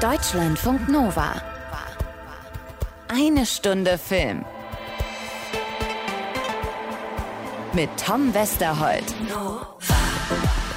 Deutschlandfunk 0.00 0.88
Nova. 0.88 1.34
Eine 3.08 3.44
Stunde 3.44 3.98
Film. 3.98 4.46
Mit 7.74 7.90
Tom 8.02 8.32
Westerholt. 8.32 9.04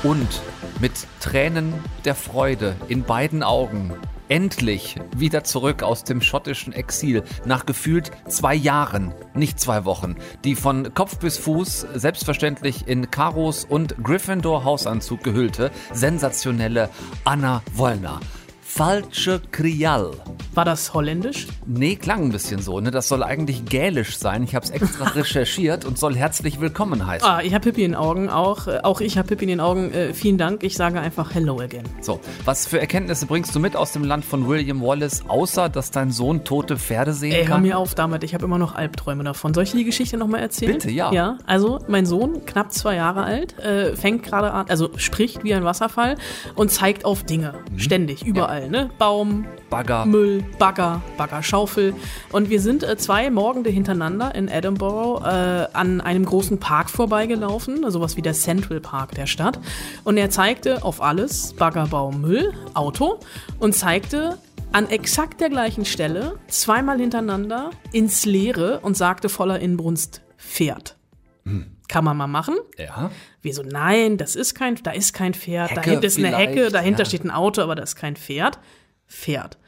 Und 0.03 0.41
mit 0.81 0.91
Tränen 1.21 1.73
der 2.03 2.15
Freude 2.15 2.75
in 2.89 3.03
beiden 3.03 3.43
Augen 3.43 3.93
endlich 4.27 4.97
wieder 5.15 5.45
zurück 5.45 5.83
aus 5.83 6.03
dem 6.03 6.19
schottischen 6.19 6.73
Exil 6.73 7.23
nach 7.45 7.65
gefühlt 7.65 8.11
zwei 8.27 8.55
Jahren, 8.55 9.13
nicht 9.33 9.57
zwei 9.57 9.85
Wochen, 9.85 10.17
die 10.43 10.55
von 10.55 10.93
Kopf 10.93 11.19
bis 11.19 11.37
Fuß 11.37 11.87
selbstverständlich 11.93 12.89
in 12.89 13.09
Karos 13.09 13.63
und 13.63 13.95
Gryffindor 14.03 14.65
Hausanzug 14.65 15.23
gehüllte, 15.23 15.71
sensationelle 15.93 16.89
Anna 17.23 17.61
Wollner. 17.73 18.19
Falsche 18.75 19.39
Krial. 19.51 20.13
War 20.55 20.65
das 20.65 20.93
holländisch? 20.95 21.47
Nee, 21.65 21.95
klang 21.95 22.23
ein 22.23 22.31
bisschen 22.31 22.59
so. 22.59 22.79
Ne? 22.79 22.89
Das 22.89 23.07
soll 23.07 23.23
eigentlich 23.23 23.65
gälisch 23.65 24.17
sein. 24.17 24.43
Ich 24.43 24.55
habe 24.55 24.65
es 24.65 24.71
extra 24.71 25.05
recherchiert 25.15 25.85
und 25.85 25.97
soll 25.97 26.15
herzlich 26.15 26.59
willkommen 26.59 27.05
heißen. 27.05 27.27
Ah, 27.27 27.41
ich 27.41 27.53
habe 27.53 27.63
Pippi 27.63 27.83
in 27.83 27.91
den 27.91 27.99
Augen 27.99 28.29
auch. 28.29 28.67
Äh, 28.67 28.79
auch 28.81 29.01
ich 29.01 29.17
habe 29.19 29.27
Pippi 29.27 29.43
in 29.43 29.49
den 29.49 29.59
Augen. 29.59 29.91
Äh, 29.91 30.13
vielen 30.13 30.39
Dank. 30.39 30.63
Ich 30.63 30.75
sage 30.75 30.99
einfach 30.99 31.33
Hello 31.33 31.59
again. 31.59 31.83
So, 32.01 32.19
was 32.45 32.65
für 32.65 32.79
Erkenntnisse 32.79 33.27
bringst 33.27 33.53
du 33.55 33.59
mit 33.59 33.75
aus 33.75 33.91
dem 33.93 34.03
Land 34.03 34.25
von 34.25 34.47
William 34.47 34.81
Wallace, 34.81 35.23
außer 35.27 35.69
dass 35.69 35.91
dein 35.91 36.11
Sohn 36.11 36.43
tote 36.43 36.77
Pferde 36.77 37.13
sehen 37.13 37.33
Ey, 37.33 37.41
kann? 37.45 37.49
hör 37.53 37.57
mir 37.59 37.77
auf 37.77 37.93
damit. 37.93 38.23
Ich 38.23 38.33
habe 38.33 38.45
immer 38.45 38.57
noch 38.57 38.73
Albträume 38.73 39.23
davon. 39.23 39.53
Soll 39.53 39.65
ich 39.65 39.71
dir 39.71 39.77
die 39.77 39.85
Geschichte 39.85 40.17
nochmal 40.17 40.41
erzählen? 40.41 40.73
Bitte, 40.73 40.89
ja. 40.89 41.11
Ja, 41.11 41.37
also 41.45 41.79
mein 41.87 42.07
Sohn, 42.07 42.43
knapp 42.45 42.71
zwei 42.73 42.95
Jahre 42.95 43.23
alt, 43.23 43.57
äh, 43.59 43.95
fängt 43.95 44.23
gerade 44.23 44.51
an, 44.51 44.65
also 44.69 44.89
spricht 44.97 45.43
wie 45.43 45.53
ein 45.53 45.63
Wasserfall 45.63 46.15
und 46.55 46.71
zeigt 46.71 47.05
auf 47.05 47.23
Dinge. 47.23 47.53
Mhm. 47.71 47.79
Ständig, 47.79 48.25
überall. 48.25 48.62
Ne? 48.69 48.89
Baum, 48.97 49.45
Bagger. 49.69 50.05
Müll, 50.05 50.43
Bagger, 50.59 51.01
Baggerschaufel. 51.17 51.93
Und 52.31 52.49
wir 52.49 52.61
sind 52.61 52.83
äh, 52.83 52.97
zwei 52.97 53.29
Morgende 53.29 53.69
hintereinander 53.69 54.35
in 54.35 54.47
Edinburgh 54.47 55.25
äh, 55.25 55.67
an 55.73 56.01
einem 56.01 56.25
großen 56.25 56.59
Park 56.59 56.89
vorbeigelaufen, 56.89 57.89
sowas 57.89 58.17
wie 58.17 58.21
der 58.21 58.33
Central 58.33 58.79
Park 58.79 59.15
der 59.15 59.25
Stadt. 59.25 59.59
Und 60.03 60.17
er 60.17 60.29
zeigte 60.29 60.83
auf 60.83 61.01
alles, 61.01 61.53
Bagger, 61.53 61.87
Baum, 61.87 62.21
Müll, 62.21 62.53
Auto 62.73 63.19
und 63.59 63.73
zeigte 63.73 64.37
an 64.71 64.89
exakt 64.89 65.39
der 65.39 65.49
gleichen 65.49 65.85
Stelle 65.85 66.39
zweimal 66.47 66.99
hintereinander 66.99 67.69
ins 67.91 68.25
Leere 68.25 68.79
und 68.81 68.97
sagte 68.97 69.29
voller 69.29 69.59
Inbrunst 69.59 70.21
Pferd. 70.37 70.97
Kann 71.93 72.05
man 72.05 72.17
mal 72.17 72.25
machen. 72.25 72.55
Ja. 72.79 73.11
Wir 73.43 73.53
so, 73.53 73.61
nein, 73.61 74.17
das 74.17 74.35
ist 74.35 74.55
kein, 74.55 74.75
da 74.81 74.89
ist 74.89 75.13
kein 75.13 75.35
Pferd, 75.35 75.69
Hecke 75.69 75.81
dahinter 75.81 76.07
ist 76.07 76.17
eine 76.17 76.35
Hecke, 76.35 76.71
dahinter 76.71 77.03
ja. 77.03 77.05
steht 77.05 77.23
ein 77.23 77.29
Auto, 77.29 77.61
aber 77.61 77.75
das 77.75 77.91
ist 77.91 77.95
kein 77.97 78.15
Pferd. 78.15 78.57
Pferd. 79.07 79.59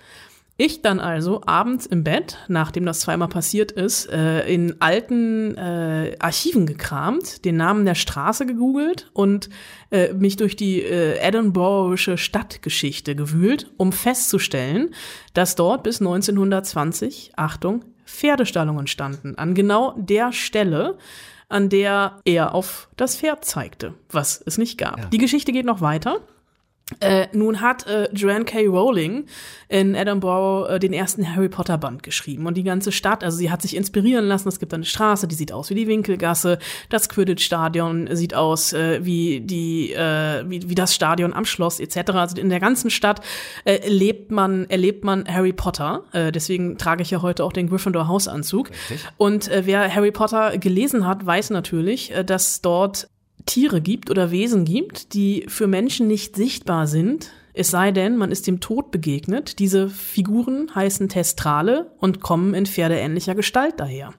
Ich 0.58 0.82
dann 0.82 1.00
also 1.00 1.42
abends 1.46 1.86
im 1.86 2.04
Bett, 2.04 2.40
nachdem 2.48 2.84
das 2.88 3.02
zweimal 3.02 3.28
passiert 3.28 3.74
ist, 3.74 4.10
äh, 4.10 4.48
in 4.52 4.82
alten 4.82 5.56
äh, 5.56 6.16
Archiven 6.18 6.66
gekramt, 6.66 7.46
den 7.46 7.58
Namen 7.58 7.86
der 7.86 7.94
Straße 7.94 8.48
gegoogelt 8.48 9.12
und 9.14 9.50
äh, 9.92 10.14
mich 10.14 10.36
durch 10.36 10.56
die 10.56 10.82
äh, 10.82 11.20
Edinburghische 11.20 12.18
Stadtgeschichte 12.18 13.16
gewühlt, 13.16 13.70
um 13.78 13.92
festzustellen, 13.92 14.96
dass 15.36 15.56
dort 15.56 15.84
bis 15.84 16.02
1920, 16.02 17.34
Achtung, 17.36 17.86
Pferdestallungen 18.06 18.88
standen. 18.88 19.38
An 19.38 19.54
genau 19.54 19.94
der 19.98 20.32
Stelle, 20.32 20.98
an 21.50 21.70
der 21.70 22.20
er 22.26 22.54
auf 22.54 22.90
das 22.96 23.18
Pferd 23.18 23.46
zeigte, 23.46 23.94
was 24.10 24.42
es 24.46 24.58
nicht 24.58 24.78
gab. 24.78 25.12
Die 25.12 25.18
Geschichte 25.18 25.52
geht 25.52 25.66
noch 25.66 25.82
weiter. 25.82 26.20
Äh, 27.00 27.28
nun 27.34 27.62
hat 27.62 27.88
äh, 27.88 28.08
Joanne 28.14 28.46
K. 28.46 28.68
Rowling 28.68 29.26
in 29.70 29.96
Edinburgh 29.96 30.70
äh, 30.70 30.80
den 30.80 30.94
ersten 30.94 31.36
Harry 31.36 31.50
Potter 31.50 31.80
Band 31.80 32.04
geschrieben 32.04 32.46
und 32.46 32.56
die 32.56 32.64
ganze 32.64 32.92
Stadt, 32.92 33.24
also 33.24 33.38
sie 33.38 33.50
hat 33.50 33.64
sich 33.64 33.76
inspirieren 33.76 34.26
lassen. 34.26 34.48
Es 34.50 34.60
gibt 34.60 34.72
eine 34.72 34.86
Straße, 34.86 35.28
die 35.28 35.34
sieht 35.34 35.52
aus 35.52 35.72
wie 35.72 35.74
die 35.74 35.88
Winkelgasse, 35.88 36.60
das 36.90 37.10
Quidditch-Stadion 37.10 38.16
sieht 38.16 38.36
aus 38.36 38.72
äh, 38.74 39.04
wie 39.04 39.42
die 39.42 39.94
äh, 39.94 40.44
wie, 40.48 40.70
wie 40.70 40.76
das 40.76 40.94
Stadion 40.94 41.34
am 41.34 41.46
Schloss 41.46 41.80
etc. 41.80 42.12
Also 42.12 42.38
in 42.38 42.50
der 42.50 42.60
ganzen 42.60 42.92
Stadt 42.92 43.22
äh, 43.64 43.80
lebt 43.90 44.30
man 44.30 44.70
erlebt 44.70 45.04
man 45.04 45.26
Harry 45.28 45.54
Potter. 45.54 46.04
Äh, 46.12 46.32
deswegen 46.32 46.78
trage 46.78 47.02
ich 47.02 47.10
ja 47.10 47.24
heute 47.24 47.46
auch 47.46 47.54
den 47.54 47.68
Gryffindor 47.68 48.08
Hausanzug. 48.08 48.70
Und 49.18 49.48
äh, 49.48 49.64
wer 49.66 49.94
Harry 49.94 50.12
Potter 50.12 50.60
gelesen 50.60 51.08
hat, 51.08 51.26
weiß 51.26 51.50
natürlich, 51.50 52.14
äh, 52.14 52.24
dass 52.24 52.62
dort 52.62 53.10
Tiere 53.46 53.82
gibt 53.82 54.10
oder 54.10 54.32
Wesen 54.32 54.66
gibt, 54.66 55.14
die 55.14 55.46
für 55.48 55.68
Menschen 55.68 56.08
nicht 56.08 56.36
sichtbar 56.36 56.88
sind, 56.88 57.32
es 57.58 57.72
sei 57.72 57.92
denn, 57.92 58.18
man 58.18 58.32
ist 58.32 58.48
dem 58.48 58.60
Tod 58.60 58.92
begegnet. 58.92 59.60
Diese 59.60 59.88
Figuren 59.90 60.76
heißen 60.76 61.08
Testrale 61.08 61.90
und 62.00 62.20
kommen 62.20 62.54
in 62.54 62.66
pferdeähnlicher 62.66 63.34
Gestalt 63.34 63.76
daher. 63.78 64.14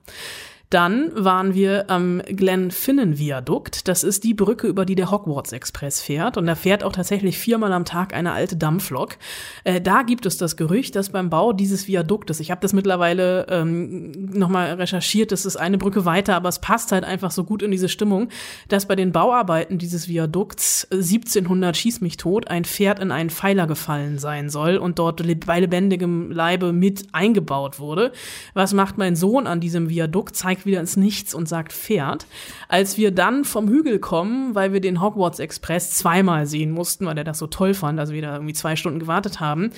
Dann 0.70 1.12
waren 1.14 1.54
wir 1.54 1.88
am 1.88 2.20
Glenfinnan-Viadukt. 2.26 3.86
Das 3.86 4.02
ist 4.02 4.24
die 4.24 4.34
Brücke, 4.34 4.66
über 4.66 4.84
die 4.84 4.96
der 4.96 5.10
Hogwarts-Express 5.10 6.00
fährt. 6.00 6.36
Und 6.36 6.46
da 6.46 6.56
fährt 6.56 6.82
auch 6.82 6.92
tatsächlich 6.92 7.38
viermal 7.38 7.72
am 7.72 7.84
Tag 7.84 8.12
eine 8.14 8.32
alte 8.32 8.56
Dampflok. 8.56 9.16
Äh, 9.62 9.80
da 9.80 10.02
gibt 10.02 10.26
es 10.26 10.38
das 10.38 10.56
Gerücht, 10.56 10.96
dass 10.96 11.10
beim 11.10 11.30
Bau 11.30 11.52
dieses 11.52 11.86
Viaduktes, 11.86 12.40
ich 12.40 12.50
habe 12.50 12.60
das 12.60 12.72
mittlerweile 12.72 13.46
ähm, 13.48 14.10
nochmal 14.32 14.74
recherchiert, 14.74 15.30
das 15.30 15.46
ist 15.46 15.56
eine 15.56 15.78
Brücke 15.78 16.04
weiter, 16.04 16.34
aber 16.34 16.48
es 16.48 16.58
passt 16.58 16.90
halt 16.90 17.04
einfach 17.04 17.30
so 17.30 17.44
gut 17.44 17.62
in 17.62 17.70
diese 17.70 17.88
Stimmung, 17.88 18.28
dass 18.68 18.86
bei 18.86 18.96
den 18.96 19.12
Bauarbeiten 19.12 19.78
dieses 19.78 20.08
Viadukts 20.08 20.88
1700 20.90 21.76
schieß 21.76 22.00
mich 22.00 22.16
tot 22.16 22.48
ein 22.48 22.64
Pferd 22.64 22.98
in 22.98 23.12
einen 23.12 23.30
Pfeiler 23.30 23.66
gefallen 23.66 24.18
sein 24.18 24.50
soll 24.50 24.78
und 24.78 24.98
dort 24.98 25.22
bei 25.46 25.60
lebendigem 25.60 26.32
Leibe 26.32 26.72
mit 26.72 27.06
eingebaut 27.12 27.78
wurde. 27.78 28.12
Was 28.54 28.72
macht 28.72 28.98
mein 28.98 29.14
Sohn 29.14 29.46
an 29.46 29.60
diesem 29.60 29.88
Viadukt? 29.88 30.34
Zeigt 30.36 30.55
wieder 30.64 30.80
ins 30.80 30.96
Nichts 30.96 31.34
und 31.34 31.48
sagt 31.48 31.72
Pferd. 31.72 32.26
Als 32.68 32.96
wir 32.96 33.10
dann 33.10 33.44
vom 33.44 33.68
Hügel 33.68 33.98
kommen, 33.98 34.54
weil 34.54 34.72
wir 34.72 34.80
den 34.80 35.02
Hogwarts 35.02 35.38
Express 35.38 35.90
zweimal 35.90 36.46
sehen 36.46 36.70
mussten, 36.70 37.04
weil 37.06 37.18
er 37.18 37.24
das 37.24 37.38
so 37.38 37.46
toll 37.46 37.74
fand, 37.74 37.98
also 37.98 38.14
wir 38.14 38.22
da 38.22 38.34
irgendwie 38.34 38.54
zwei 38.54 38.76
Stunden 38.76 39.00
gewartet 39.00 39.40
haben, 39.40 39.70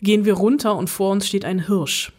gehen 0.00 0.24
wir 0.24 0.34
runter 0.34 0.76
und 0.76 0.88
vor 0.88 1.10
uns 1.10 1.26
steht 1.26 1.44
ein 1.44 1.66
Hirsch. 1.66 2.12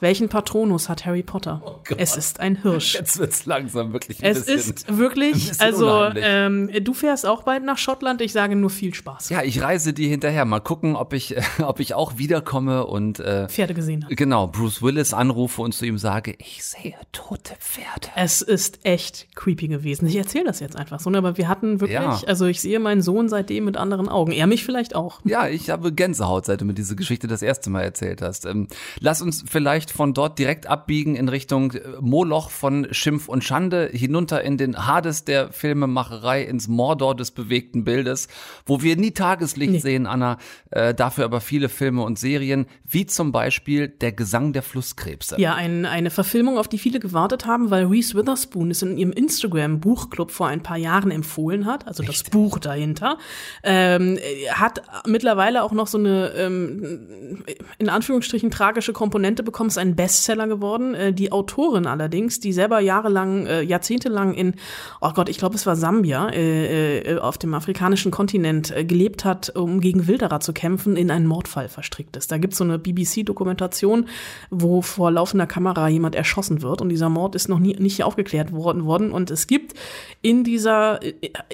Welchen 0.00 0.28
Patronus 0.28 0.88
hat 0.88 1.04
Harry 1.06 1.22
Potter? 1.24 1.60
es 1.96 2.16
ist 2.16 2.38
ein 2.40 2.62
Hirsch. 2.62 2.94
Jetzt 2.94 3.18
wird's 3.18 3.46
langsam 3.46 3.92
wirklich 3.92 4.22
ein 4.22 4.30
Es 4.30 4.44
bisschen. 4.46 4.74
ist 4.74 4.96
wirklich, 4.96 5.60
also 5.60 6.04
ähm, 6.14 6.70
du 6.82 6.94
fährst 6.94 7.26
auch 7.26 7.42
bald 7.42 7.64
nach 7.64 7.78
Schottland. 7.78 8.20
Ich 8.20 8.32
sage 8.32 8.54
nur 8.54 8.70
viel 8.70 8.94
Spaß. 8.94 9.30
ja, 9.30 9.42
ich 9.42 9.60
reise 9.60 9.92
dir 9.92 10.08
hinterher. 10.08 10.44
Mal 10.44 10.60
gucken, 10.60 10.94
ob 10.94 11.12
ich, 11.14 11.34
ob 11.62 11.80
ich 11.80 11.94
auch 11.94 12.16
wiederkomme 12.18 12.86
und 12.86 13.18
äh, 13.18 13.48
Pferde 13.48 13.74
gesehen 13.74 14.04
habe. 14.04 14.14
genau 14.14 14.46
Bruce 14.46 14.82
Willis 14.82 15.12
anrufe 15.14 15.62
und 15.62 15.74
zu 15.74 15.84
ihm 15.84 15.98
sage, 15.98 16.34
ich 16.38 16.64
sehe 16.64 16.94
tote 17.12 17.54
Pferde. 17.58 18.08
Es 18.14 18.40
ist 18.40 18.84
echt 18.84 19.26
creepy 19.34 19.66
gewesen. 19.68 20.06
Ich 20.06 20.16
erzähle 20.16 20.44
das 20.44 20.60
jetzt 20.60 20.76
einfach 20.76 21.00
so, 21.00 21.10
ne, 21.10 21.18
aber 21.18 21.36
wir 21.38 21.48
hatten 21.48 21.80
wirklich, 21.80 21.98
Ja. 21.98 22.20
also 22.26 22.46
ich 22.46 22.60
sehe 22.60 22.78
meinen 22.78 23.02
Sohn 23.02 23.28
seitdem 23.28 23.64
mit 23.64 23.76
anderen 23.76 24.08
Augen. 24.08 24.30
Er 24.30 24.46
mich 24.46 24.64
vielleicht 24.64 24.94
auch. 24.94 25.20
Ja, 25.24 25.48
ich 25.48 25.70
habe 25.70 25.92
Gänsehaut, 25.92 26.46
seit 26.46 26.60
du 26.60 26.64
mir 26.64 26.74
diese 26.74 26.94
Geschichte 26.94 27.26
das 27.26 27.42
erste 27.42 27.68
Mal 27.70 27.82
erzählt 27.82 28.22
hast. 28.22 28.46
Ähm, 28.46 28.68
lass 29.00 29.22
uns 29.22 29.44
vielleicht 29.48 29.87
von 29.90 30.14
dort 30.14 30.38
direkt 30.38 30.66
abbiegen 30.66 31.16
in 31.16 31.28
Richtung 31.28 31.72
äh, 31.72 31.80
Moloch 32.00 32.50
von 32.50 32.86
Schimpf 32.90 33.28
und 33.28 33.44
Schande, 33.44 33.90
hinunter 33.92 34.42
in 34.42 34.56
den 34.56 34.86
Hades 34.86 35.24
der 35.24 35.52
Filmemacherei, 35.52 36.42
ins 36.42 36.68
Mordor 36.68 37.14
des 37.14 37.30
bewegten 37.30 37.84
Bildes, 37.84 38.28
wo 38.66 38.82
wir 38.82 38.96
nie 38.96 39.12
Tageslicht 39.12 39.72
Nee. 39.72 39.78
sehen, 39.78 40.06
Anna, 40.06 40.38
äh, 40.70 40.94
dafür 40.94 41.24
aber 41.24 41.40
viele 41.40 41.68
Filme 41.68 42.02
und 42.02 42.18
Serien, 42.18 42.66
wie 42.84 43.06
zum 43.06 43.32
Beispiel 43.32 43.88
Der 43.88 44.12
Gesang 44.12 44.52
der 44.52 44.62
Flusskrebse. 44.62 45.40
Ja, 45.40 45.54
ein, 45.54 45.84
eine 45.84 46.10
Verfilmung, 46.10 46.58
auf 46.58 46.68
die 46.68 46.78
viele 46.78 47.00
gewartet 47.00 47.46
haben, 47.46 47.70
weil 47.70 47.84
Reese 47.86 48.14
Witherspoon 48.14 48.70
es 48.70 48.82
in 48.82 48.96
ihrem 48.98 49.12
Instagram-Buchclub 49.12 50.30
vor 50.30 50.48
ein 50.48 50.62
paar 50.62 50.76
Jahren 50.76 51.10
empfohlen 51.10 51.66
hat, 51.66 51.86
also 51.86 52.02
das 52.02 52.22
Buch 52.24 52.58
dahinter, 52.58 53.18
ähm, 53.62 54.18
hat 54.50 54.82
mittlerweile 55.06 55.62
auch 55.62 55.72
noch 55.72 55.86
so 55.86 55.98
eine 55.98 56.28
ähm, 56.36 57.44
in 57.78 57.88
Anführungsstrichen 57.88 58.50
tragische 58.50 58.92
Komponente 58.92 59.42
bekommen, 59.42 59.70
ist 59.78 59.86
ein 59.86 59.96
Bestseller 59.96 60.46
geworden. 60.46 60.94
Äh, 60.94 61.12
die 61.12 61.32
Autorin 61.32 61.86
allerdings, 61.86 62.40
die 62.40 62.52
selber 62.52 62.80
jahrelang, 62.80 63.46
äh, 63.46 63.62
jahrzehntelang 63.62 64.34
in, 64.34 64.54
oh 65.00 65.12
Gott, 65.12 65.28
ich 65.28 65.38
glaube 65.38 65.54
es 65.54 65.66
war 65.66 65.76
Sambia, 65.76 66.28
äh, 66.28 66.98
äh, 66.98 67.18
auf 67.18 67.38
dem 67.38 67.54
afrikanischen 67.54 68.10
Kontinent 68.10 68.70
äh, 68.70 68.84
gelebt 68.84 69.24
hat, 69.24 69.54
um 69.56 69.80
gegen 69.80 70.06
Wilderer 70.06 70.40
zu 70.40 70.52
kämpfen, 70.52 70.96
in 70.96 71.10
einen 71.10 71.26
Mordfall 71.26 71.68
verstrickt 71.68 72.16
ist. 72.16 72.30
Da 72.30 72.38
gibt 72.38 72.52
es 72.54 72.58
so 72.58 72.64
eine 72.64 72.78
BBC-Dokumentation, 72.78 74.06
wo 74.50 74.82
vor 74.82 75.10
laufender 75.10 75.46
Kamera 75.46 75.88
jemand 75.88 76.14
erschossen 76.14 76.62
wird 76.62 76.80
und 76.80 76.88
dieser 76.88 77.08
Mord 77.08 77.34
ist 77.34 77.48
noch 77.48 77.58
nie 77.58 77.76
nicht 77.78 78.02
aufgeklärt 78.02 78.52
worden 78.52 78.84
worden 78.86 79.12
und 79.12 79.30
es 79.30 79.46
gibt 79.46 79.74
in 80.22 80.42
dieser 80.42 81.00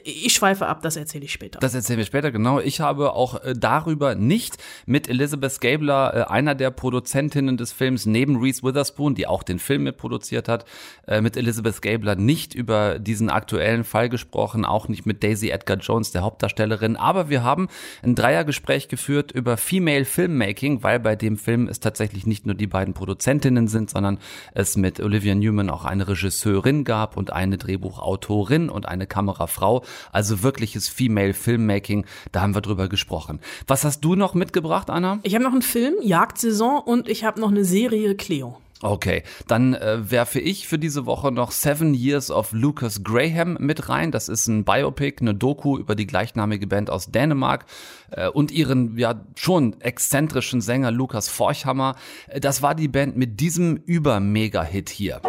ich 0.04 0.32
schweife 0.32 0.66
ab, 0.66 0.82
das 0.82 0.96
erzähle 0.96 1.24
ich 1.24 1.32
später. 1.32 1.58
Das 1.60 1.74
erzählen 1.74 1.98
wir 1.98 2.06
später, 2.06 2.30
genau. 2.30 2.60
Ich 2.60 2.80
habe 2.80 3.12
auch 3.12 3.42
äh, 3.42 3.54
darüber 3.56 4.14
nicht 4.14 4.56
mit 4.86 5.08
Elizabeth 5.08 5.60
Gabler, 5.60 6.14
äh, 6.14 6.32
einer 6.32 6.54
der 6.54 6.70
Produzentinnen 6.70 7.56
des 7.56 7.72
Films, 7.72 8.06
neben 8.14 8.40
Reese 8.40 8.62
Witherspoon, 8.62 9.14
die 9.14 9.26
auch 9.26 9.42
den 9.42 9.58
Film 9.58 9.82
mitproduziert 9.82 10.48
hat, 10.48 10.64
äh, 11.06 11.20
mit 11.20 11.36
Elizabeth 11.36 11.82
Gabler 11.82 12.14
nicht 12.14 12.54
über 12.54 12.98
diesen 13.00 13.28
aktuellen 13.28 13.82
Fall 13.82 14.08
gesprochen, 14.08 14.64
auch 14.64 14.88
nicht 14.88 15.04
mit 15.04 15.22
Daisy 15.24 15.50
Edgar 15.50 15.78
Jones, 15.78 16.12
der 16.12 16.22
Hauptdarstellerin. 16.22 16.96
Aber 16.96 17.28
wir 17.28 17.42
haben 17.42 17.68
ein 18.02 18.14
Dreiergespräch 18.14 18.88
geführt 18.88 19.32
über 19.32 19.56
Female 19.56 20.04
Filmmaking, 20.04 20.82
weil 20.82 21.00
bei 21.00 21.16
dem 21.16 21.36
Film 21.36 21.68
es 21.68 21.80
tatsächlich 21.80 22.24
nicht 22.24 22.46
nur 22.46 22.54
die 22.54 22.68
beiden 22.68 22.94
Produzentinnen 22.94 23.66
sind, 23.66 23.90
sondern 23.90 24.18
es 24.52 24.76
mit 24.76 25.00
Olivia 25.00 25.34
Newman 25.34 25.68
auch 25.68 25.84
eine 25.84 26.06
Regisseurin 26.06 26.84
gab 26.84 27.16
und 27.16 27.32
eine 27.32 27.58
Drehbuchautorin 27.58 28.70
und 28.70 28.86
eine 28.86 29.08
Kamerafrau. 29.08 29.84
Also 30.12 30.44
wirkliches 30.44 30.88
Female 30.88 31.34
Filmmaking. 31.34 32.06
Da 32.30 32.42
haben 32.42 32.54
wir 32.54 32.60
drüber 32.60 32.88
gesprochen. 32.88 33.40
Was 33.66 33.84
hast 33.84 34.02
du 34.02 34.14
noch 34.14 34.34
mitgebracht, 34.34 34.88
Anna? 34.88 35.18
Ich 35.24 35.34
habe 35.34 35.42
noch 35.42 35.52
einen 35.52 35.62
Film, 35.62 35.94
Jagdsaison, 36.00 36.84
und 36.84 37.08
ich 37.08 37.24
habe 37.24 37.40
noch 37.40 37.50
eine 37.50 37.64
Serie 37.64 38.03
Cleo. 38.12 38.58
Okay, 38.84 39.22
dann 39.46 39.72
äh, 39.72 40.10
werfe 40.10 40.40
ich 40.40 40.68
für 40.68 40.78
diese 40.78 41.06
Woche 41.06 41.32
noch 41.32 41.52
Seven 41.52 41.94
Years 41.94 42.30
of 42.30 42.52
Lucas 42.52 43.02
Graham 43.02 43.56
mit 43.58 43.88
rein. 43.88 44.10
Das 44.10 44.28
ist 44.28 44.46
ein 44.46 44.64
Biopic, 44.64 45.22
eine 45.22 45.34
Doku 45.34 45.78
über 45.78 45.94
die 45.94 46.06
gleichnamige 46.06 46.66
Band 46.66 46.90
aus 46.90 47.10
Dänemark 47.10 47.64
äh, 48.10 48.28
und 48.28 48.50
ihren 48.50 48.98
ja 48.98 49.24
schon 49.36 49.80
exzentrischen 49.80 50.60
Sänger 50.60 50.90
Lukas 50.90 51.30
Forchhammer. 51.30 51.96
Äh, 52.28 52.40
das 52.40 52.60
war 52.60 52.74
die 52.74 52.88
Band 52.88 53.16
mit 53.16 53.40
diesem 53.40 53.76
Über-Mega-Hit 53.76 54.90
hier. 54.90 55.22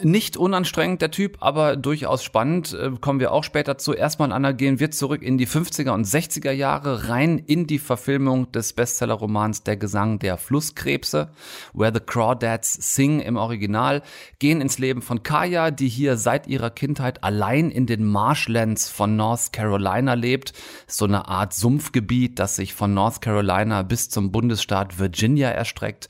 Nicht 0.00 0.36
unanstrengend, 0.36 1.02
der 1.02 1.10
Typ, 1.10 1.38
aber 1.40 1.74
durchaus 1.74 2.22
spannend. 2.22 2.72
Äh, 2.72 2.92
kommen 3.00 3.18
wir 3.18 3.32
auch 3.32 3.42
später 3.42 3.78
zu. 3.78 3.92
Erstmal, 3.92 4.30
Anna, 4.30 4.52
gehen 4.52 4.78
wir 4.78 4.92
zurück 4.92 5.22
in 5.22 5.38
die 5.38 5.46
50er 5.46 5.90
und 5.90 6.06
60er 6.06 6.52
Jahre, 6.52 7.08
rein 7.08 7.38
in 7.38 7.66
die 7.66 7.80
Verfilmung 7.80 8.52
des 8.52 8.74
Bestsellerromans 8.74 9.64
Der 9.64 9.76
Gesang 9.76 10.20
der 10.20 10.36
Flusskrebse, 10.36 11.30
Where 11.72 11.92
the 11.92 11.98
Crawdads 11.98 12.94
Sing 12.94 13.18
im 13.18 13.36
Original, 13.36 14.02
gehen 14.38 14.60
ins 14.60 14.78
Leben 14.78 15.02
von 15.02 15.24
Kaya, 15.24 15.72
die 15.72 15.88
hier 15.88 16.16
seit 16.16 16.46
ihrer 16.46 16.70
Kindheit 16.70 17.24
allein 17.24 17.68
in 17.68 17.86
den 17.86 18.04
Marshlands 18.04 18.88
von 18.88 19.16
North 19.16 19.52
Carolina 19.52 20.14
lebt. 20.14 20.52
So 20.86 21.06
eine 21.06 21.26
Art 21.26 21.52
Sumpfgebiet, 21.54 22.38
das 22.38 22.54
sich 22.54 22.72
von 22.72 22.94
North 22.94 23.20
Carolina 23.20 23.82
bis 23.82 24.10
zum 24.10 24.30
Bundesstaat 24.30 25.00
Virginia 25.00 25.48
erstreckt. 25.48 26.08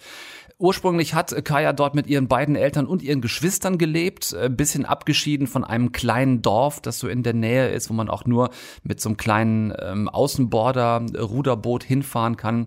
Ursprünglich 0.61 1.15
hat 1.15 1.45
Kaya 1.45 1.73
dort 1.73 1.95
mit 1.95 2.09
ihren 2.09 2.27
beiden 2.27 2.57
Eltern 2.57 2.87
und 2.87 3.01
ihren 3.01 3.21
Geschwistern 3.21 3.79
gelebt, 3.79 4.35
ein 4.35 4.47
äh, 4.47 4.51
bisschen 4.51 4.85
abgeschieden 4.85 5.47
von 5.47 5.63
einem 5.63 5.93
kleinen 5.93 6.43
Dorf, 6.43 6.81
das 6.81 6.99
so 6.99 7.07
in 7.07 7.23
der 7.23 7.33
Nähe 7.33 7.69
ist, 7.69 7.91
wo 7.91 7.95
man 7.95 8.11
auch 8.11 8.25
nur 8.25 8.51
mit 8.83 9.01
so 9.01 9.09
einem 9.09 9.17
kleinen 9.17 9.73
ähm, 9.81 10.09
Außenborder 10.09 11.07
Ruderboot 11.17 11.85
hinfahren 11.85 12.37
kann. 12.37 12.67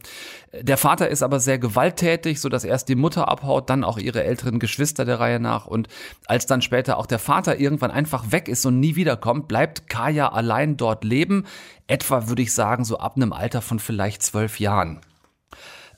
Der 0.53 0.77
Vater 0.77 1.09
ist 1.09 1.21
aber 1.21 1.41
sehr 1.41 1.59
gewalttätig, 1.59 2.39
so 2.39 2.47
dass 2.47 2.63
erst 2.63 2.88
die 2.88 2.95
Mutter 2.95 3.27
abhaut, 3.27 3.69
dann 3.69 3.83
auch 3.83 3.97
ihre 3.97 4.23
älteren 4.23 4.59
Geschwister 4.59 5.03
der 5.03 5.19
Reihe 5.19 5.41
nach 5.41 5.67
und 5.67 5.89
als 6.27 6.45
dann 6.45 6.61
später 6.61 6.97
auch 6.97 7.07
der 7.07 7.19
Vater 7.19 7.59
irgendwann 7.59 7.91
einfach 7.91 8.31
weg 8.31 8.47
ist 8.47 8.65
und 8.65 8.79
nie 8.79 8.95
wiederkommt, 8.95 9.49
bleibt 9.49 9.89
Kaya 9.89 10.29
allein 10.29 10.77
dort 10.77 11.03
leben. 11.03 11.45
Etwa 11.88 12.29
würde 12.29 12.43
ich 12.43 12.53
sagen 12.53 12.85
so 12.85 12.99
ab 12.99 13.17
einem 13.17 13.33
Alter 13.33 13.61
von 13.61 13.79
vielleicht 13.79 14.23
zwölf 14.23 14.61
Jahren. 14.61 15.01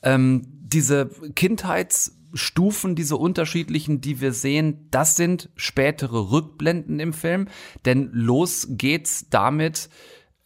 Ähm, 0.02 0.63
diese 0.74 1.08
Kindheitsstufen, 1.34 2.94
diese 2.94 3.16
unterschiedlichen, 3.16 4.00
die 4.00 4.20
wir 4.20 4.32
sehen, 4.32 4.88
das 4.90 5.16
sind 5.16 5.50
spätere 5.56 6.30
Rückblenden 6.30 7.00
im 7.00 7.12
Film, 7.12 7.48
denn 7.84 8.10
los 8.12 8.66
geht's 8.70 9.30
damit, 9.30 9.88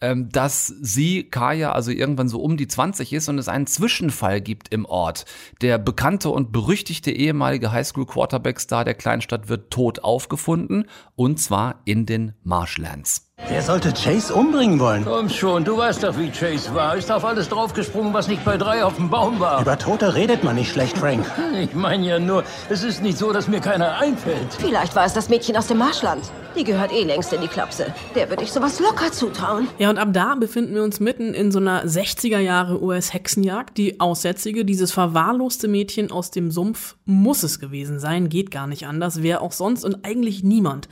ähm, 0.00 0.28
dass 0.30 0.66
sie, 0.66 1.24
Kaya, 1.24 1.72
also 1.72 1.90
irgendwann 1.90 2.28
so 2.28 2.40
um 2.40 2.56
die 2.56 2.68
20 2.68 3.12
ist 3.12 3.28
und 3.28 3.38
es 3.38 3.48
einen 3.48 3.66
Zwischenfall 3.66 4.40
gibt 4.40 4.68
im 4.68 4.84
Ort. 4.84 5.24
Der 5.60 5.78
bekannte 5.78 6.30
und 6.30 6.52
berüchtigte 6.52 7.10
ehemalige 7.10 7.72
Highschool-Quarterback-Star 7.72 8.84
der 8.84 8.94
Kleinstadt 8.94 9.48
wird 9.48 9.72
tot 9.72 10.04
aufgefunden 10.04 10.86
und 11.16 11.40
zwar 11.40 11.82
in 11.84 12.06
den 12.06 12.34
Marshlands. 12.44 13.27
Wer 13.46 13.62
sollte 13.62 13.92
Chase 13.92 14.34
umbringen 14.34 14.80
wollen? 14.80 15.04
Komm 15.04 15.28
schon, 15.28 15.64
du 15.64 15.78
weißt 15.78 16.02
doch, 16.02 16.18
wie 16.18 16.28
Chase 16.30 16.74
war. 16.74 16.96
Ist 16.96 17.10
auf 17.10 17.24
alles 17.24 17.48
draufgesprungen, 17.48 18.12
was 18.12 18.26
nicht 18.26 18.44
bei 18.44 18.56
drei 18.58 18.84
auf 18.84 18.96
dem 18.96 19.08
Baum 19.08 19.38
war. 19.38 19.62
Über 19.62 19.78
Tote 19.78 20.14
redet 20.14 20.42
man 20.42 20.56
nicht 20.56 20.72
schlecht, 20.72 20.98
Frank. 20.98 21.24
Ich 21.58 21.74
meine 21.74 22.06
ja 22.06 22.18
nur, 22.18 22.44
es 22.68 22.84
ist 22.84 23.02
nicht 23.02 23.16
so, 23.16 23.32
dass 23.32 23.48
mir 23.48 23.60
keiner 23.60 23.98
einfällt. 23.98 24.54
Vielleicht 24.58 24.94
war 24.94 25.06
es 25.06 25.12
das 25.12 25.28
Mädchen 25.28 25.56
aus 25.56 25.66
dem 25.66 25.78
Marschland. 25.78 26.30
Die 26.56 26.64
gehört 26.64 26.92
eh 26.92 27.04
längst 27.04 27.32
in 27.32 27.40
die 27.40 27.48
Klapse. 27.48 27.94
Der 28.14 28.28
würde 28.28 28.42
ich 28.42 28.52
sowas 28.52 28.80
locker 28.80 29.12
zutrauen. 29.12 29.68
Ja, 29.78 29.90
und 29.90 29.98
ab 29.98 30.08
da 30.12 30.34
befinden 30.34 30.74
wir 30.74 30.82
uns 30.82 30.98
mitten 31.00 31.34
in 31.34 31.52
so 31.52 31.58
einer 31.58 31.84
60er 31.84 32.38
Jahre 32.38 32.82
US-Hexenjagd. 32.82 33.76
Die 33.78 34.00
Aussätzige, 34.00 34.64
dieses 34.64 34.92
verwahrloste 34.92 35.68
Mädchen 35.68 36.10
aus 36.10 36.30
dem 36.30 36.50
Sumpf, 36.50 36.96
muss 37.04 37.42
es 37.42 37.60
gewesen 37.60 37.98
sein, 37.98 38.28
geht 38.28 38.50
gar 38.50 38.66
nicht 38.66 38.86
anders. 38.86 39.22
Wer 39.22 39.42
auch 39.42 39.52
sonst 39.52 39.84
und 39.84 40.04
eigentlich 40.04 40.42
niemand 40.42 40.88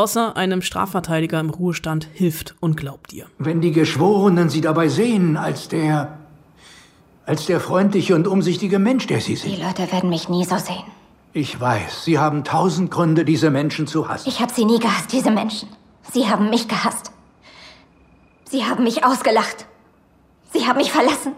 außer 0.00 0.36
einem 0.36 0.62
Strafverteidiger 0.62 1.38
im 1.40 1.50
Ruhestand 1.50 2.08
hilft 2.12 2.54
und 2.60 2.76
glaubt 2.76 3.12
dir. 3.12 3.26
Wenn 3.38 3.60
die 3.60 3.72
Geschworenen 3.72 4.48
sie 4.48 4.60
dabei 4.62 4.88
sehen, 4.88 5.36
als 5.36 5.68
der. 5.68 6.18
als 7.26 7.46
der 7.46 7.60
freundliche 7.60 8.14
und 8.14 8.26
umsichtige 8.26 8.78
Mensch, 8.78 9.06
der 9.06 9.20
sie 9.20 9.36
sind. 9.36 9.54
Die 9.56 9.62
Leute 9.62 9.92
werden 9.92 10.08
mich 10.10 10.28
nie 10.28 10.44
so 10.44 10.56
sehen. 10.56 10.82
Ich 11.32 11.60
weiß, 11.60 12.04
Sie 12.04 12.18
haben 12.18 12.42
tausend 12.42 12.90
Gründe, 12.90 13.24
diese 13.24 13.50
Menschen 13.50 13.86
zu 13.86 14.08
hassen. 14.08 14.28
Ich 14.28 14.40
habe 14.40 14.52
sie 14.52 14.64
nie 14.64 14.80
gehasst, 14.80 15.12
diese 15.12 15.30
Menschen. 15.30 15.68
Sie 16.12 16.28
haben 16.28 16.50
mich 16.50 16.66
gehasst. 16.66 17.12
Sie 18.50 18.64
haben 18.64 18.82
mich 18.82 19.04
ausgelacht. 19.04 19.66
Sie 20.52 20.66
haben 20.66 20.78
mich 20.78 20.90
verlassen. 20.90 21.34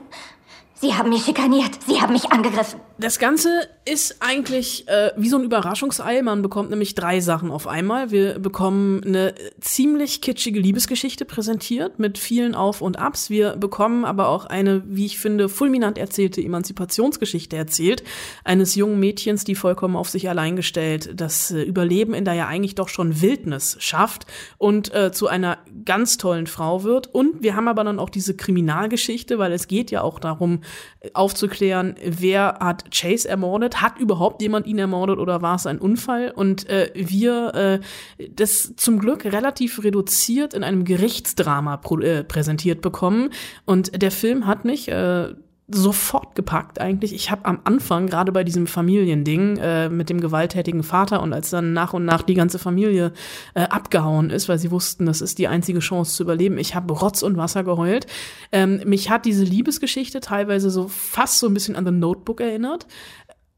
Sie 0.80 0.94
haben 0.94 1.10
mich 1.10 1.24
schikaniert. 1.26 1.72
Sie 1.86 2.00
haben 2.00 2.14
mich 2.14 2.32
angegriffen. 2.32 2.80
Das 2.98 3.18
Ganze 3.18 3.48
ist 3.84 4.16
eigentlich 4.20 4.86
äh, 4.88 5.10
wie 5.16 5.28
so 5.28 5.36
ein 5.36 5.44
Überraschungsei. 5.44 6.22
Man 6.22 6.42
bekommt 6.42 6.70
nämlich 6.70 6.94
drei 6.94 7.20
Sachen 7.20 7.50
auf 7.50 7.66
einmal. 7.66 8.10
Wir 8.10 8.38
bekommen 8.38 9.02
eine 9.04 9.34
ziemlich 9.60 10.20
kitschige 10.20 10.60
Liebesgeschichte 10.60 11.24
präsentiert 11.24 11.98
mit 11.98 12.18
vielen 12.18 12.54
Auf 12.54 12.80
und 12.80 12.98
Abs. 12.98 13.28
Wir 13.28 13.56
bekommen 13.56 14.04
aber 14.04 14.28
auch 14.28 14.46
eine, 14.46 14.82
wie 14.86 15.06
ich 15.06 15.18
finde, 15.18 15.48
fulminant 15.48 15.98
erzählte 15.98 16.40
Emanzipationsgeschichte 16.40 17.56
erzählt. 17.56 18.04
Eines 18.44 18.74
jungen 18.74 19.00
Mädchens, 19.00 19.44
die 19.44 19.54
vollkommen 19.54 19.96
auf 19.96 20.08
sich 20.08 20.28
allein 20.28 20.54
gestellt 20.54 21.10
das 21.14 21.50
äh, 21.50 21.62
Überleben 21.62 22.14
in 22.14 22.24
der 22.24 22.34
ja 22.34 22.46
eigentlich 22.46 22.74
doch 22.74 22.88
schon 22.88 23.20
Wildnis 23.20 23.76
schafft 23.80 24.26
und 24.58 24.94
äh, 24.94 25.12
zu 25.12 25.28
einer 25.28 25.58
ganz 25.84 26.18
tollen 26.18 26.46
Frau 26.46 26.84
wird. 26.84 27.12
Und 27.12 27.42
wir 27.42 27.56
haben 27.56 27.68
aber 27.68 27.84
dann 27.84 27.98
auch 27.98 28.10
diese 28.10 28.36
Kriminalgeschichte, 28.36 29.38
weil 29.38 29.52
es 29.52 29.66
geht 29.66 29.90
ja 29.90 30.02
auch 30.02 30.18
darum, 30.18 30.60
äh, 31.00 31.10
aufzuklären, 31.14 31.96
wer 32.04 32.58
hat 32.60 32.81
Chase 32.90 33.28
ermordet? 33.28 33.80
Hat 33.82 33.98
überhaupt 33.98 34.42
jemand 34.42 34.66
ihn 34.66 34.78
ermordet 34.78 35.18
oder 35.18 35.42
war 35.42 35.56
es 35.56 35.66
ein 35.66 35.78
Unfall? 35.78 36.32
Und 36.34 36.68
äh, 36.68 36.90
wir 36.94 37.80
äh, 38.18 38.26
das 38.30 38.74
zum 38.76 38.98
Glück 38.98 39.24
relativ 39.24 39.82
reduziert 39.82 40.54
in 40.54 40.64
einem 40.64 40.84
Gerichtsdrama 40.84 41.80
äh, 42.00 42.24
präsentiert 42.24 42.80
bekommen. 42.80 43.30
Und 43.64 44.00
der 44.00 44.10
Film 44.10 44.46
hat 44.46 44.64
mich 44.64 44.88
äh, 44.88 45.34
sofort 45.74 46.34
gepackt 46.34 46.80
eigentlich. 46.80 47.14
Ich 47.14 47.30
habe 47.30 47.44
am 47.44 47.60
Anfang, 47.64 48.06
gerade 48.06 48.32
bei 48.32 48.44
diesem 48.44 48.66
Familiending 48.66 49.56
äh, 49.56 49.88
mit 49.88 50.10
dem 50.10 50.20
gewalttätigen 50.20 50.82
Vater 50.82 51.22
und 51.22 51.32
als 51.32 51.50
dann 51.50 51.72
nach 51.72 51.92
und 51.92 52.04
nach 52.04 52.22
die 52.22 52.34
ganze 52.34 52.58
Familie 52.58 53.12
äh, 53.54 53.62
abgehauen 53.62 54.30
ist, 54.30 54.48
weil 54.48 54.58
sie 54.58 54.70
wussten, 54.70 55.06
das 55.06 55.20
ist 55.20 55.38
die 55.38 55.48
einzige 55.48 55.80
Chance 55.80 56.16
zu 56.16 56.22
überleben, 56.22 56.58
ich 56.58 56.74
habe 56.74 56.92
Rotz 56.92 57.22
und 57.22 57.36
Wasser 57.36 57.64
geheult. 57.64 58.06
Ähm, 58.52 58.82
mich 58.84 59.10
hat 59.10 59.24
diese 59.24 59.44
Liebesgeschichte 59.44 60.20
teilweise 60.20 60.70
so 60.70 60.88
fast 60.88 61.38
so 61.38 61.46
ein 61.46 61.54
bisschen 61.54 61.76
an 61.76 61.84
The 61.84 61.92
Notebook 61.92 62.40
erinnert 62.40 62.86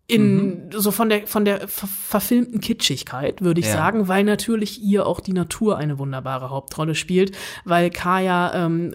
in 0.06 0.66
mhm. 0.66 0.71
so 0.73 0.90
von 0.90 1.09
der 1.09 1.26
von 1.26 1.44
der 1.44 1.66
ver 1.66 1.87
verfilmten 1.87 2.61
Kitschigkeit 2.61 3.40
würde 3.40 3.61
ich 3.61 3.66
ja. 3.66 3.73
sagen, 3.73 4.06
weil 4.06 4.25
natürlich 4.25 4.83
ihr 4.83 5.06
auch 5.06 5.21
die 5.21 5.33
Natur 5.33 5.78
eine 5.78 5.99
wunderbare 5.99 6.50
Hauptrolle 6.50 6.94
spielt, 6.94 7.37
weil 7.64 7.88
Kaya 7.88 8.66
ähm, 8.66 8.92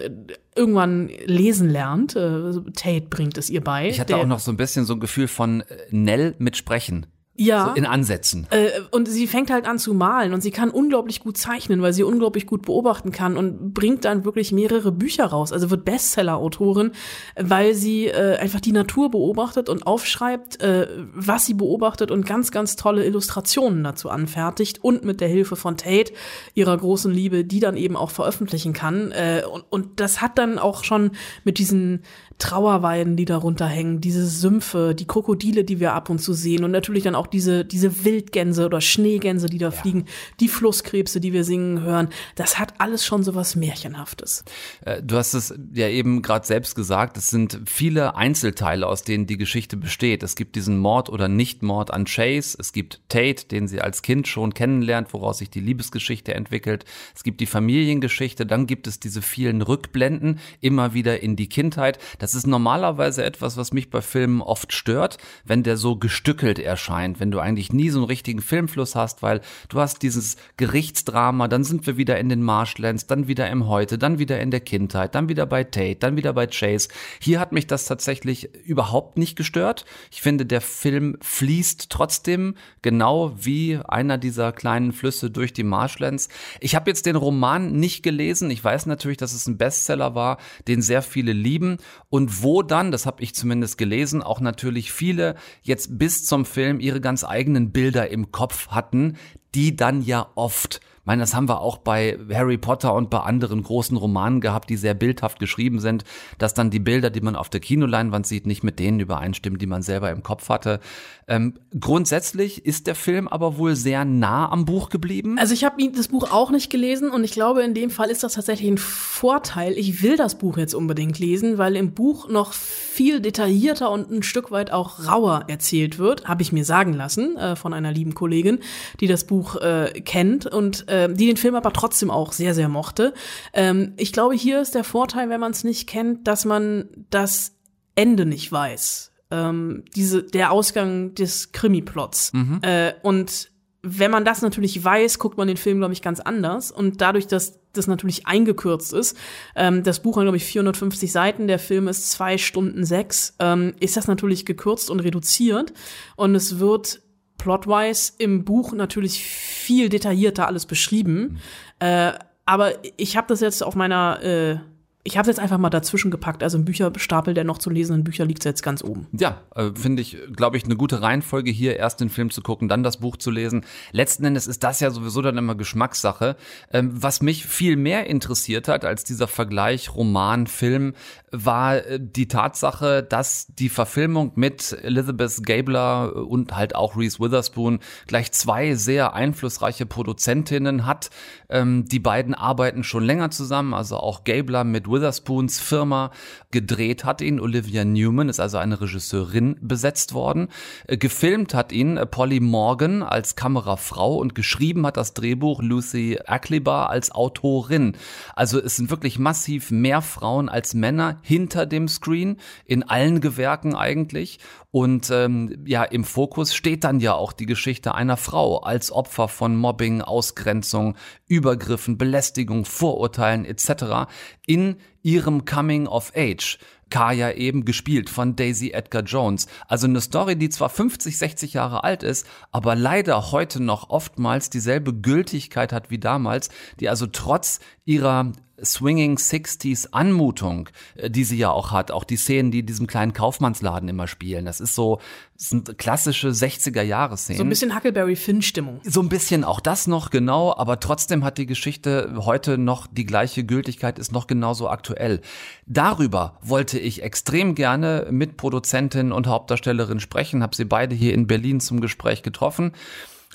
irgendwann 0.60 1.08
lesen 1.24 1.70
lernt. 1.70 2.14
Äh, 2.14 2.52
Tate 2.76 3.06
bringt 3.08 3.38
es 3.38 3.48
ihr 3.48 3.62
bei. 3.62 3.88
Ich 3.88 3.98
hatte 3.98 4.16
auch 4.16 4.26
noch 4.26 4.40
so 4.40 4.52
ein 4.52 4.58
bisschen 4.58 4.84
so 4.84 4.92
ein 4.92 5.00
Gefühl 5.00 5.26
von 5.26 5.62
äh, 5.62 5.64
Nell 5.90 6.34
mit 6.38 6.56
Sprechen. 6.56 7.06
Ja. 7.40 7.68
So 7.68 7.74
in 7.74 7.86
Ansätzen. 7.86 8.46
Äh, 8.50 8.68
und 8.90 9.08
sie 9.08 9.26
fängt 9.26 9.50
halt 9.50 9.66
an 9.66 9.78
zu 9.78 9.94
malen 9.94 10.34
und 10.34 10.42
sie 10.42 10.50
kann 10.50 10.68
unglaublich 10.68 11.20
gut 11.20 11.38
zeichnen, 11.38 11.80
weil 11.80 11.94
sie 11.94 12.02
unglaublich 12.02 12.46
gut 12.46 12.66
beobachten 12.66 13.12
kann 13.12 13.38
und 13.38 13.72
bringt 13.72 14.04
dann 14.04 14.26
wirklich 14.26 14.52
mehrere 14.52 14.92
Bücher 14.92 15.24
raus. 15.24 15.50
Also 15.50 15.70
wird 15.70 15.86
Bestseller-Autorin, 15.86 16.92
weil 17.36 17.72
sie 17.72 18.08
äh, 18.08 18.36
einfach 18.36 18.60
die 18.60 18.72
Natur 18.72 19.10
beobachtet 19.10 19.70
und 19.70 19.86
aufschreibt, 19.86 20.60
äh, 20.60 20.86
was 21.14 21.46
sie 21.46 21.54
beobachtet 21.54 22.10
und 22.10 22.26
ganz, 22.26 22.50
ganz 22.50 22.76
tolle 22.76 23.06
Illustrationen 23.06 23.84
dazu 23.84 24.10
anfertigt 24.10 24.84
und 24.84 25.06
mit 25.06 25.22
der 25.22 25.28
Hilfe 25.28 25.56
von 25.56 25.78
Tate, 25.78 26.12
ihrer 26.52 26.76
großen 26.76 27.10
Liebe, 27.10 27.46
die 27.46 27.60
dann 27.60 27.78
eben 27.78 27.96
auch 27.96 28.10
veröffentlichen 28.10 28.74
kann. 28.74 29.12
Äh, 29.12 29.44
und, 29.50 29.64
und 29.70 30.00
das 30.00 30.20
hat 30.20 30.36
dann 30.36 30.58
auch 30.58 30.84
schon 30.84 31.12
mit 31.44 31.56
diesen 31.56 32.02
Trauerweiden, 32.40 33.16
die 33.16 33.26
darunter 33.26 33.66
hängen, 33.66 34.00
diese 34.00 34.26
Sümpfe, 34.26 34.94
die 34.94 35.06
Krokodile, 35.06 35.62
die 35.62 35.78
wir 35.78 35.92
ab 35.92 36.10
und 36.10 36.20
zu 36.20 36.32
sehen 36.32 36.64
und 36.64 36.70
natürlich 36.70 37.04
dann 37.04 37.14
auch 37.14 37.29
diese, 37.32 37.64
diese 37.64 38.04
Wildgänse 38.04 38.66
oder 38.66 38.80
Schneegänse, 38.80 39.46
die 39.46 39.58
da 39.58 39.70
fliegen, 39.70 40.06
die 40.40 40.48
Flusskrebse, 40.48 41.20
die 41.20 41.32
wir 41.32 41.44
singen 41.44 41.82
hören. 41.82 42.08
Das 42.34 42.58
hat 42.58 42.74
alles 42.78 43.04
schon 43.04 43.22
so 43.22 43.34
was 43.34 43.56
Märchenhaftes. 43.56 44.44
Äh, 44.84 45.02
Du 45.02 45.16
hast 45.16 45.34
es 45.34 45.54
ja 45.74 45.88
eben 45.88 46.22
gerade 46.22 46.46
selbst 46.46 46.74
gesagt, 46.74 47.16
es 47.16 47.28
sind 47.28 47.60
viele 47.66 48.14
Einzelteile, 48.16 48.86
aus 48.86 49.02
denen 49.02 49.26
die 49.26 49.36
Geschichte 49.36 49.76
besteht. 49.76 50.22
Es 50.22 50.36
gibt 50.36 50.56
diesen 50.56 50.78
Mord 50.78 51.08
oder 51.08 51.28
Nichtmord 51.28 51.92
an 51.92 52.04
Chase, 52.04 52.56
es 52.58 52.72
gibt 52.72 53.00
Tate, 53.08 53.46
den 53.46 53.66
sie 53.66 53.80
als 53.80 54.02
Kind 54.02 54.28
schon 54.28 54.54
kennenlernt, 54.54 55.12
woraus 55.12 55.38
sich 55.38 55.50
die 55.50 55.60
Liebesgeschichte 55.60 56.34
entwickelt. 56.34 56.84
Es 57.14 57.22
gibt 57.22 57.40
die 57.40 57.46
Familiengeschichte, 57.46 58.46
dann 58.46 58.66
gibt 58.66 58.86
es 58.86 59.00
diese 59.00 59.22
vielen 59.22 59.62
Rückblenden 59.62 60.38
immer 60.60 60.94
wieder 60.94 61.20
in 61.22 61.36
die 61.36 61.48
Kindheit. 61.48 61.98
Das 62.18 62.34
ist 62.34 62.46
normalerweise 62.46 63.24
etwas, 63.24 63.56
was 63.56 63.72
mich 63.72 63.90
bei 63.90 64.00
Filmen 64.00 64.40
oft 64.42 64.72
stört, 64.72 65.18
wenn 65.44 65.62
der 65.62 65.76
so 65.76 65.96
gestückelt 65.96 66.58
erscheint, 66.58 67.19
wenn 67.20 67.30
du 67.30 67.38
eigentlich 67.38 67.72
nie 67.72 67.90
so 67.90 67.98
einen 68.00 68.06
richtigen 68.06 68.40
Filmfluss 68.40 68.94
hast, 68.96 69.22
weil 69.22 69.40
du 69.68 69.80
hast 69.80 70.02
dieses 70.02 70.36
Gerichtsdrama, 70.56 71.48
dann 71.48 71.64
sind 71.64 71.86
wir 71.86 71.96
wieder 71.96 72.18
in 72.18 72.28
den 72.28 72.42
Marshlands, 72.42 73.06
dann 73.06 73.28
wieder 73.28 73.48
im 73.50 73.68
Heute, 73.68 73.98
dann 73.98 74.18
wieder 74.18 74.40
in 74.40 74.50
der 74.50 74.60
Kindheit, 74.60 75.14
dann 75.14 75.28
wieder 75.28 75.46
bei 75.46 75.64
Tate, 75.64 75.96
dann 75.96 76.16
wieder 76.16 76.32
bei 76.32 76.46
Chase. 76.46 76.88
Hier 77.20 77.40
hat 77.40 77.52
mich 77.52 77.66
das 77.66 77.84
tatsächlich 77.84 78.54
überhaupt 78.64 79.18
nicht 79.18 79.36
gestört. 79.36 79.84
Ich 80.10 80.22
finde, 80.22 80.46
der 80.46 80.60
Film 80.60 81.16
fließt 81.20 81.90
trotzdem 81.90 82.54
genau 82.82 83.32
wie 83.36 83.78
einer 83.86 84.18
dieser 84.18 84.52
kleinen 84.52 84.92
Flüsse 84.92 85.30
durch 85.30 85.52
die 85.52 85.64
Marshlands. 85.64 86.28
Ich 86.60 86.74
habe 86.74 86.90
jetzt 86.90 87.06
den 87.06 87.16
Roman 87.16 87.72
nicht 87.72 88.02
gelesen. 88.02 88.50
Ich 88.50 88.62
weiß 88.62 88.86
natürlich, 88.86 89.18
dass 89.18 89.32
es 89.32 89.46
ein 89.46 89.58
Bestseller 89.58 90.14
war, 90.14 90.38
den 90.66 90.82
sehr 90.82 91.02
viele 91.02 91.32
lieben 91.32 91.78
und 92.08 92.42
wo 92.42 92.62
dann, 92.62 92.90
das 92.90 93.06
habe 93.06 93.22
ich 93.22 93.34
zumindest 93.34 93.78
gelesen, 93.78 94.22
auch 94.22 94.40
natürlich 94.40 94.92
viele 94.92 95.34
jetzt 95.62 95.98
bis 95.98 96.24
zum 96.24 96.44
Film 96.44 96.80
ihre 96.80 96.99
ganz 97.00 97.24
eigenen 97.24 97.72
Bilder 97.72 98.10
im 98.10 98.32
Kopf 98.32 98.68
hatten, 98.68 99.16
die 99.54 99.76
dann 99.76 100.02
ja 100.02 100.30
oft 100.34 100.80
meine, 101.04 101.22
das 101.22 101.34
haben 101.34 101.48
wir 101.48 101.60
auch 101.60 101.78
bei 101.78 102.18
Harry 102.32 102.58
Potter 102.58 102.94
und 102.94 103.10
bei 103.10 103.20
anderen 103.20 103.62
großen 103.62 103.96
Romanen 103.96 104.40
gehabt, 104.40 104.70
die 104.70 104.76
sehr 104.76 104.94
bildhaft 104.94 105.38
geschrieben 105.38 105.80
sind, 105.80 106.04
dass 106.38 106.54
dann 106.54 106.70
die 106.70 106.78
Bilder, 106.78 107.10
die 107.10 107.20
man 107.20 107.36
auf 107.36 107.48
der 107.48 107.60
Kinoleinwand 107.60 108.26
sieht, 108.26 108.46
nicht 108.46 108.62
mit 108.62 108.78
denen 108.78 109.00
übereinstimmen, 109.00 109.58
die 109.58 109.66
man 109.66 109.82
selber 109.82 110.10
im 110.10 110.22
Kopf 110.22 110.48
hatte. 110.48 110.80
Ähm, 111.26 111.54
grundsätzlich 111.78 112.66
ist 112.66 112.86
der 112.86 112.96
Film 112.96 113.28
aber 113.28 113.56
wohl 113.56 113.76
sehr 113.76 114.04
nah 114.04 114.50
am 114.50 114.64
Buch 114.64 114.88
geblieben. 114.88 115.38
Also 115.38 115.54
ich 115.54 115.64
habe 115.64 115.76
das 115.92 116.08
Buch 116.08 116.32
auch 116.32 116.50
nicht 116.50 116.70
gelesen 116.70 117.10
und 117.10 117.22
ich 117.22 117.30
glaube, 117.30 117.62
in 117.62 117.72
dem 117.72 117.90
Fall 117.90 118.10
ist 118.10 118.24
das 118.24 118.34
tatsächlich 118.34 118.68
ein 118.68 118.78
Vorteil. 118.78 119.74
Ich 119.78 120.02
will 120.02 120.16
das 120.16 120.36
Buch 120.36 120.58
jetzt 120.58 120.74
unbedingt 120.74 121.18
lesen, 121.18 121.56
weil 121.56 121.76
im 121.76 121.92
Buch 121.94 122.28
noch 122.28 122.52
viel 122.52 123.20
detaillierter 123.20 123.90
und 123.90 124.10
ein 124.10 124.22
Stück 124.24 124.50
weit 124.50 124.72
auch 124.72 125.06
rauer 125.06 125.44
erzählt 125.46 125.98
wird, 125.98 126.26
habe 126.26 126.42
ich 126.42 126.52
mir 126.52 126.64
sagen 126.64 126.92
lassen 126.92 127.36
äh, 127.36 127.54
von 127.54 127.72
einer 127.72 127.92
lieben 127.92 128.14
Kollegin, 128.14 128.58
die 128.98 129.06
das 129.06 129.24
Buch 129.24 129.56
äh, 129.56 130.00
kennt 130.04 130.46
und 130.46 130.88
äh, 130.90 131.12
die 131.12 131.26
den 131.26 131.36
Film 131.36 131.54
aber 131.54 131.72
trotzdem 131.72 132.10
auch 132.10 132.32
sehr, 132.32 132.54
sehr 132.54 132.68
mochte. 132.68 133.14
Ähm, 133.52 133.94
ich 133.96 134.12
glaube, 134.12 134.34
hier 134.34 134.60
ist 134.60 134.74
der 134.74 134.84
Vorteil, 134.84 135.28
wenn 135.30 135.40
man 135.40 135.52
es 135.52 135.64
nicht 135.64 135.88
kennt, 135.88 136.26
dass 136.26 136.44
man 136.44 136.88
das 137.10 137.56
Ende 137.94 138.26
nicht 138.26 138.50
weiß. 138.50 139.12
Ähm, 139.30 139.84
diese, 139.94 140.22
der 140.22 140.50
Ausgang 140.50 141.14
des 141.14 141.52
Krimi-Plots. 141.52 142.32
Äh, 142.62 142.92
und 143.02 143.50
wenn 143.82 144.10
man 144.10 144.24
das 144.24 144.42
natürlich 144.42 144.82
weiß, 144.84 145.18
guckt 145.18 145.38
man 145.38 145.48
den 145.48 145.56
Film, 145.56 145.78
glaube 145.78 145.92
ich, 145.92 146.02
ganz 146.02 146.20
anders. 146.20 146.70
Und 146.70 147.00
dadurch, 147.00 147.26
dass 147.26 147.60
das 147.72 147.86
natürlich 147.86 148.26
eingekürzt 148.26 148.92
ist, 148.92 149.16
ähm, 149.56 149.82
das 149.82 150.02
Buch 150.02 150.16
hat, 150.16 150.24
glaube 150.24 150.36
ich, 150.36 150.44
450 150.44 151.10
Seiten, 151.10 151.46
der 151.46 151.58
Film 151.58 151.88
ist 151.88 152.10
zwei 152.10 152.36
Stunden 152.36 152.84
sechs, 152.84 153.36
ähm, 153.38 153.74
ist 153.80 153.96
das 153.96 154.06
natürlich 154.06 154.44
gekürzt 154.44 154.90
und 154.90 155.00
reduziert. 155.00 155.72
Und 156.16 156.34
es 156.34 156.58
wird 156.58 157.00
plotwise 157.40 158.12
im 158.18 158.44
Buch 158.44 158.72
natürlich 158.72 159.24
viel 159.24 159.88
detaillierter 159.88 160.46
alles 160.46 160.66
beschrieben. 160.66 161.40
Äh, 161.78 162.12
aber 162.44 162.72
ich 162.96 163.16
habe 163.16 163.28
das 163.28 163.40
jetzt 163.40 163.62
auf 163.62 163.74
meiner 163.74 164.22
äh, 164.22 164.58
ich 165.02 165.16
habe 165.16 165.28
jetzt 165.28 165.40
einfach 165.40 165.56
mal 165.56 165.70
dazwischen 165.70 166.10
gepackt. 166.10 166.42
Also 166.42 166.58
im 166.58 166.66
Bücherstapel 166.66 167.32
der 167.32 167.44
noch 167.44 167.56
zu 167.56 167.70
lesenden 167.70 168.04
Bücher 168.04 168.26
liegt 168.26 168.44
jetzt 168.44 168.62
ganz 168.62 168.84
oben. 168.84 169.06
Ja, 169.12 169.40
äh, 169.54 169.70
finde 169.74 170.02
ich, 170.02 170.18
glaube 170.36 170.58
ich, 170.58 170.64
eine 170.64 170.76
gute 170.76 171.00
Reihenfolge 171.00 171.50
hier, 171.50 171.76
erst 171.76 172.00
den 172.00 172.10
Film 172.10 172.30
zu 172.30 172.42
gucken, 172.42 172.68
dann 172.68 172.82
das 172.82 172.98
Buch 172.98 173.16
zu 173.16 173.30
lesen. 173.30 173.64
Letzten 173.92 174.24
Endes 174.24 174.46
ist 174.46 174.62
das 174.62 174.80
ja 174.80 174.90
sowieso 174.90 175.22
dann 175.22 175.38
immer 175.38 175.54
Geschmackssache. 175.54 176.36
Ähm, 176.70 176.90
was 176.92 177.22
mich 177.22 177.46
viel 177.46 177.76
mehr 177.76 178.06
interessiert 178.08 178.68
hat 178.68 178.84
als 178.84 179.04
dieser 179.04 179.26
Vergleich 179.26 179.94
Roman-Film, 179.94 180.92
war 181.32 181.78
äh, 181.78 181.98
die 182.00 182.28
Tatsache, 182.28 183.02
dass 183.02 183.46
die 183.46 183.70
Verfilmung 183.70 184.32
mit 184.34 184.76
Elizabeth 184.82 185.42
Gabler 185.42 186.14
und 186.14 186.54
halt 186.54 186.74
auch 186.74 186.96
Reese 186.96 187.20
Witherspoon 187.20 187.80
gleich 188.06 188.32
zwei 188.32 188.74
sehr 188.74 189.14
einflussreiche 189.14 189.86
Produzentinnen 189.86 190.84
hat. 190.84 191.08
Ähm, 191.48 191.86
die 191.86 192.00
beiden 192.00 192.34
arbeiten 192.34 192.84
schon 192.84 193.04
länger 193.04 193.30
zusammen, 193.30 193.72
also 193.72 193.96
auch 193.96 194.24
Gabler 194.24 194.64
mit 194.64 194.89
Witherspoons 194.90 195.60
Firma 195.60 196.10
gedreht 196.50 197.04
hat 197.04 197.20
ihn. 197.20 197.40
Olivia 197.40 197.84
Newman 197.84 198.28
ist 198.28 198.40
also 198.40 198.58
eine 198.58 198.80
Regisseurin 198.80 199.56
besetzt 199.60 200.14
worden. 200.14 200.48
Äh, 200.86 200.96
Gefilmt 200.96 201.54
hat 201.54 201.72
ihn 201.72 201.96
äh, 201.96 202.06
Polly 202.06 202.40
Morgan 202.40 203.02
als 203.02 203.36
Kamerafrau 203.36 204.16
und 204.16 204.34
geschrieben 204.34 204.86
hat 204.86 204.96
das 204.96 205.14
Drehbuch 205.14 205.62
Lucy 205.62 206.18
Aklibar 206.26 206.90
als 206.90 207.12
Autorin. 207.12 207.96
Also 208.34 208.60
es 208.60 208.76
sind 208.76 208.90
wirklich 208.90 209.18
massiv 209.18 209.70
mehr 209.70 210.02
Frauen 210.02 210.48
als 210.48 210.74
Männer 210.74 211.18
hinter 211.22 211.66
dem 211.66 211.88
Screen, 211.88 212.36
in 212.64 212.82
allen 212.82 213.20
Gewerken 213.20 213.74
eigentlich. 213.74 214.38
Und 214.72 215.10
ähm, 215.10 215.64
ja, 215.66 215.82
im 215.82 216.04
Fokus 216.04 216.54
steht 216.54 216.84
dann 216.84 217.00
ja 217.00 217.14
auch 217.14 217.32
die 217.32 217.46
Geschichte 217.46 217.94
einer 217.94 218.16
Frau 218.16 218.58
als 218.58 218.92
Opfer 218.92 219.26
von 219.26 219.56
Mobbing, 219.56 220.00
Ausgrenzung, 220.00 220.96
Übergriffen, 221.26 221.98
Belästigung, 221.98 222.64
Vorurteilen 222.64 223.44
etc. 223.44 224.08
in 224.46 224.76
ihrem 225.02 225.44
Coming 225.44 225.88
of 225.88 226.12
Age. 226.14 226.58
Kaya 226.88 227.32
eben 227.32 227.64
gespielt 227.64 228.10
von 228.10 228.36
Daisy 228.36 228.70
Edgar 228.72 229.02
Jones. 229.02 229.46
Also 229.68 229.86
eine 229.86 230.00
Story, 230.00 230.36
die 230.36 230.50
zwar 230.50 230.68
50, 230.68 231.16
60 231.16 231.54
Jahre 231.54 231.84
alt 231.84 232.02
ist, 232.02 232.26
aber 232.50 232.74
leider 232.74 233.30
heute 233.32 233.62
noch 233.62 233.90
oftmals 233.90 234.50
dieselbe 234.50 234.92
Gültigkeit 234.92 235.72
hat 235.72 235.90
wie 235.90 235.98
damals, 235.98 236.50
die 236.80 236.88
also 236.88 237.06
trotz 237.06 237.60
ihrer 237.84 238.32
Swinging 238.64 239.16
60s 239.16 239.88
Anmutung, 239.92 240.68
äh, 240.96 241.10
die 241.10 241.24
sie 241.24 241.36
ja 241.36 241.50
auch 241.50 241.70
hat, 241.70 241.90
auch 241.90 242.04
die 242.04 242.16
Szenen, 242.16 242.50
die 242.50 242.60
in 242.60 242.66
diesem 242.66 242.86
kleinen 242.86 243.12
Kaufmannsladen 243.12 243.88
immer 243.88 244.06
spielen. 244.06 244.44
Das 244.44 244.60
ist 244.60 244.74
so, 244.74 245.00
das 245.36 245.50
sind 245.50 245.78
klassische 245.78 246.28
60er 246.28 246.82
Jahre 246.82 247.16
Szenen. 247.16 247.38
So 247.38 247.44
ein 247.44 247.48
bisschen 247.48 247.74
Huckleberry 247.74 248.16
Finn 248.16 248.42
Stimmung. 248.42 248.80
So 248.84 249.00
ein 249.00 249.08
bisschen 249.08 249.44
auch 249.44 249.60
das 249.60 249.86
noch, 249.86 250.10
genau, 250.10 250.54
aber 250.54 250.80
trotzdem 250.80 251.24
hat 251.24 251.38
die 251.38 251.46
Geschichte 251.46 252.14
heute 252.18 252.58
noch 252.58 252.86
die 252.86 253.06
gleiche 253.06 253.44
Gültigkeit, 253.44 253.98
ist 253.98 254.12
noch 254.12 254.26
genauso 254.26 254.68
aktuell. 254.68 255.20
Darüber 255.66 256.38
wollte 256.42 256.78
ich 256.78 257.02
extrem 257.02 257.54
gerne 257.54 258.08
mit 258.10 258.36
Produzentin 258.36 259.12
und 259.12 259.26
Hauptdarstellerin 259.26 260.00
sprechen, 260.00 260.42
habe 260.42 260.56
sie 260.56 260.64
beide 260.64 260.94
hier 260.94 261.14
in 261.14 261.26
Berlin 261.26 261.60
zum 261.60 261.80
Gespräch 261.80 262.22
getroffen. 262.22 262.72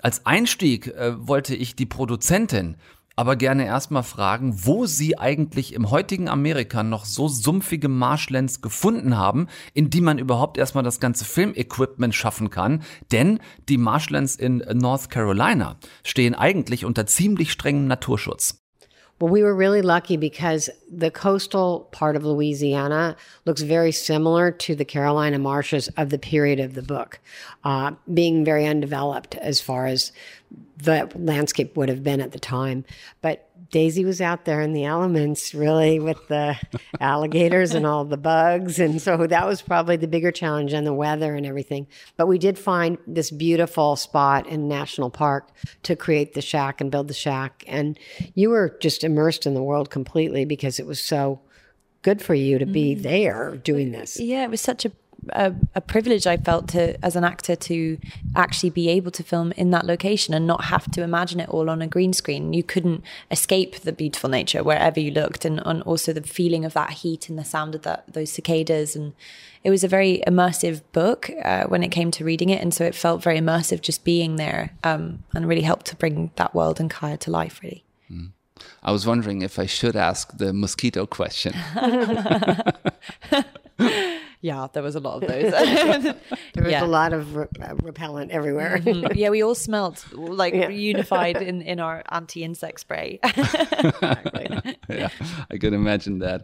Als 0.01 0.25
Einstieg 0.25 0.87
äh, 0.87 1.13
wollte 1.17 1.55
ich 1.55 1.75
die 1.75 1.87
Produzentin 1.87 2.75
aber 3.15 3.35
gerne 3.35 3.65
erstmal 3.65 4.03
fragen, 4.03 4.65
wo 4.65 4.85
sie 4.85 5.17
eigentlich 5.17 5.73
im 5.73 5.89
heutigen 5.89 6.27
Amerika 6.27 6.83
noch 6.83 7.05
so 7.05 7.27
sumpfige 7.27 7.87
Marshlands 7.87 8.61
gefunden 8.61 9.17
haben, 9.17 9.47
in 9.73 9.89
die 9.89 10.01
man 10.01 10.17
überhaupt 10.17 10.57
erstmal 10.57 10.83
das 10.83 10.99
ganze 10.99 11.25
Filmequipment 11.25 12.13
schaffen 12.13 12.49
kann. 12.49 12.83
Denn 13.11 13.39
die 13.69 13.77
Marshlands 13.77 14.35
in 14.35 14.63
North 14.73 15.09
Carolina 15.09 15.77
stehen 16.03 16.35
eigentlich 16.35 16.85
unter 16.85 17.05
ziemlich 17.05 17.51
strengem 17.51 17.87
Naturschutz. 17.87 18.65
Well, 19.17 19.31
we 19.31 19.43
were 19.43 19.55
really 19.55 19.81
lucky 19.81 20.17
because 20.17 20.69
the 20.91 21.09
coastal 21.09 21.87
part 21.93 22.17
of 22.17 22.25
Louisiana 22.25 23.15
looks 23.45 23.61
very 23.61 23.93
similar 23.93 24.51
to 24.51 24.75
the 24.75 24.83
Carolina 24.83 25.39
marshes 25.39 25.87
of 25.95 26.09
the 26.09 26.19
period 26.19 26.59
of 26.59 26.73
the 26.73 26.81
book, 26.81 27.19
uh, 27.63 27.91
being 28.13 28.43
very 28.43 28.65
undeveloped 28.65 29.35
as 29.35 29.61
far 29.61 29.85
as 29.85 30.11
the 30.77 31.09
landscape 31.15 31.77
would 31.77 31.89
have 31.89 32.03
been 32.03 32.21
at 32.21 32.31
the 32.31 32.39
time. 32.39 32.85
But 33.21 33.49
Daisy 33.71 34.05
was 34.05 34.21
out 34.21 34.45
there 34.45 34.61
in 34.61 34.73
the 34.73 34.85
elements, 34.85 35.53
really, 35.53 35.99
with 35.99 36.27
the 36.27 36.57
alligators 36.99 37.73
and 37.73 37.85
all 37.85 38.05
the 38.05 38.17
bugs. 38.17 38.79
And 38.79 39.01
so 39.01 39.25
that 39.27 39.45
was 39.47 39.61
probably 39.61 39.95
the 39.95 40.07
bigger 40.07 40.31
challenge 40.31 40.73
and 40.73 40.85
the 40.85 40.93
weather 40.93 41.35
and 41.35 41.45
everything. 41.45 41.87
But 42.17 42.27
we 42.27 42.37
did 42.37 42.59
find 42.59 42.97
this 43.07 43.31
beautiful 43.31 43.95
spot 43.95 44.47
in 44.47 44.67
National 44.67 45.09
Park 45.09 45.49
to 45.83 45.95
create 45.95 46.33
the 46.33 46.41
shack 46.41 46.81
and 46.81 46.91
build 46.91 47.07
the 47.07 47.13
shack. 47.13 47.63
And 47.67 47.97
you 48.33 48.49
were 48.49 48.77
just 48.79 49.03
immersed 49.03 49.45
in 49.45 49.53
the 49.53 49.63
world 49.63 49.89
completely 49.89 50.45
because 50.45 50.79
it 50.79 50.85
was 50.85 51.01
so 51.01 51.39
good 52.05 52.21
for 52.21 52.35
you 52.35 52.59
to 52.59 52.67
be 52.67 52.93
mm-hmm. 52.93 53.01
there 53.01 53.55
doing 53.63 53.91
this. 53.91 54.19
Yeah, 54.19 54.43
it 54.43 54.51
was 54.51 54.61
such 54.61 54.85
a 54.85 54.91
a, 55.29 55.53
a, 55.73 55.81
privilege 55.81 56.27
I 56.27 56.37
felt 56.37 56.67
to 56.69 57.03
as 57.03 57.15
an 57.15 57.23
actor 57.23 57.55
to 57.55 57.97
actually 58.35 58.69
be 58.69 58.89
able 58.89 59.11
to 59.11 59.23
film 59.23 59.51
in 59.53 59.71
that 59.71 59.85
location 59.85 60.33
and 60.33 60.45
not 60.47 60.65
have 60.65 60.89
to 60.91 61.01
imagine 61.01 61.39
it 61.39 61.49
all 61.49 61.69
on 61.69 61.81
a 61.81 61.87
green 61.87 62.13
screen. 62.13 62.53
You 62.53 62.63
couldn't 62.63 63.03
escape 63.31 63.81
the 63.81 63.91
beautiful 63.91 64.29
nature 64.29 64.63
wherever 64.63 64.99
you 64.99 65.11
looked, 65.11 65.45
and, 65.45 65.61
and 65.65 65.81
also 65.83 66.13
the 66.13 66.21
feeling 66.21 66.65
of 66.65 66.73
that 66.73 66.91
heat 66.91 67.29
and 67.29 67.37
the 67.37 67.43
sound 67.43 67.75
of 67.75 67.81
that 67.83 68.05
those 68.11 68.31
cicadas. 68.31 68.95
And 68.95 69.13
it 69.63 69.69
was 69.69 69.83
a 69.83 69.87
very 69.87 70.21
immersive 70.27 70.81
book 70.91 71.29
uh, 71.43 71.65
when 71.65 71.83
it 71.83 71.89
came 71.89 72.11
to 72.11 72.25
reading 72.25 72.49
it, 72.49 72.61
and 72.61 72.73
so 72.73 72.85
it 72.85 72.95
felt 72.95 73.23
very 73.23 73.39
immersive 73.39 73.81
just 73.81 74.03
being 74.03 74.35
there, 74.35 74.71
um, 74.83 75.23
and 75.33 75.47
really 75.47 75.61
helped 75.61 75.85
to 75.87 75.95
bring 75.95 76.31
that 76.35 76.53
world 76.53 76.79
and 76.79 76.89
Kaya 76.89 77.17
to 77.17 77.31
life. 77.31 77.59
Really. 77.63 77.83
Mm. 78.11 78.31
I 78.83 78.91
was 78.91 79.05
wondering 79.05 79.41
if 79.41 79.59
I 79.59 79.65
should 79.65 79.95
ask 79.95 80.37
the 80.37 80.53
mosquito 80.53 81.05
question. 81.05 81.53
yeah, 84.45 84.67
there 84.73 84.83
was 84.83 84.95
a 84.95 84.99
lot 84.99 85.23
of 85.23 85.29
those. 85.29 85.51
there 86.53 86.63
was 86.63 86.71
yeah. 86.71 86.83
a 86.83 86.85
lot 86.99 87.13
of 87.13 87.35
re 87.35 87.45
uh, 87.61 87.75
repellent 87.81 88.31
everywhere. 88.31 88.77
Mm 88.77 89.03
-hmm. 89.03 89.15
Yeah, 89.15 89.31
we 89.31 89.43
all 89.43 89.55
smelled 89.55 89.97
like 90.41 90.55
yeah. 90.55 90.91
unified 90.91 91.41
in, 91.41 91.61
in 91.61 91.79
our 91.79 92.01
anti-insect 92.09 92.79
spray. 92.79 93.19
yeah, 95.01 95.09
I 95.53 95.57
could 95.57 95.73
imagine 95.73 96.19
that. 96.19 96.41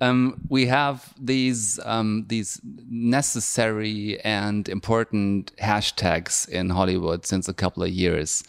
Um, 0.00 0.34
we 0.48 0.68
have 0.68 0.98
these 1.26 1.82
um, 1.84 2.26
these 2.28 2.60
necessary 2.90 4.18
and 4.24 4.68
important 4.68 5.52
hashtags 5.58 6.48
in 6.48 6.70
Hollywood 6.70 7.26
since 7.26 7.50
a 7.50 7.54
couple 7.54 7.82
of 7.82 7.90
years 7.90 8.42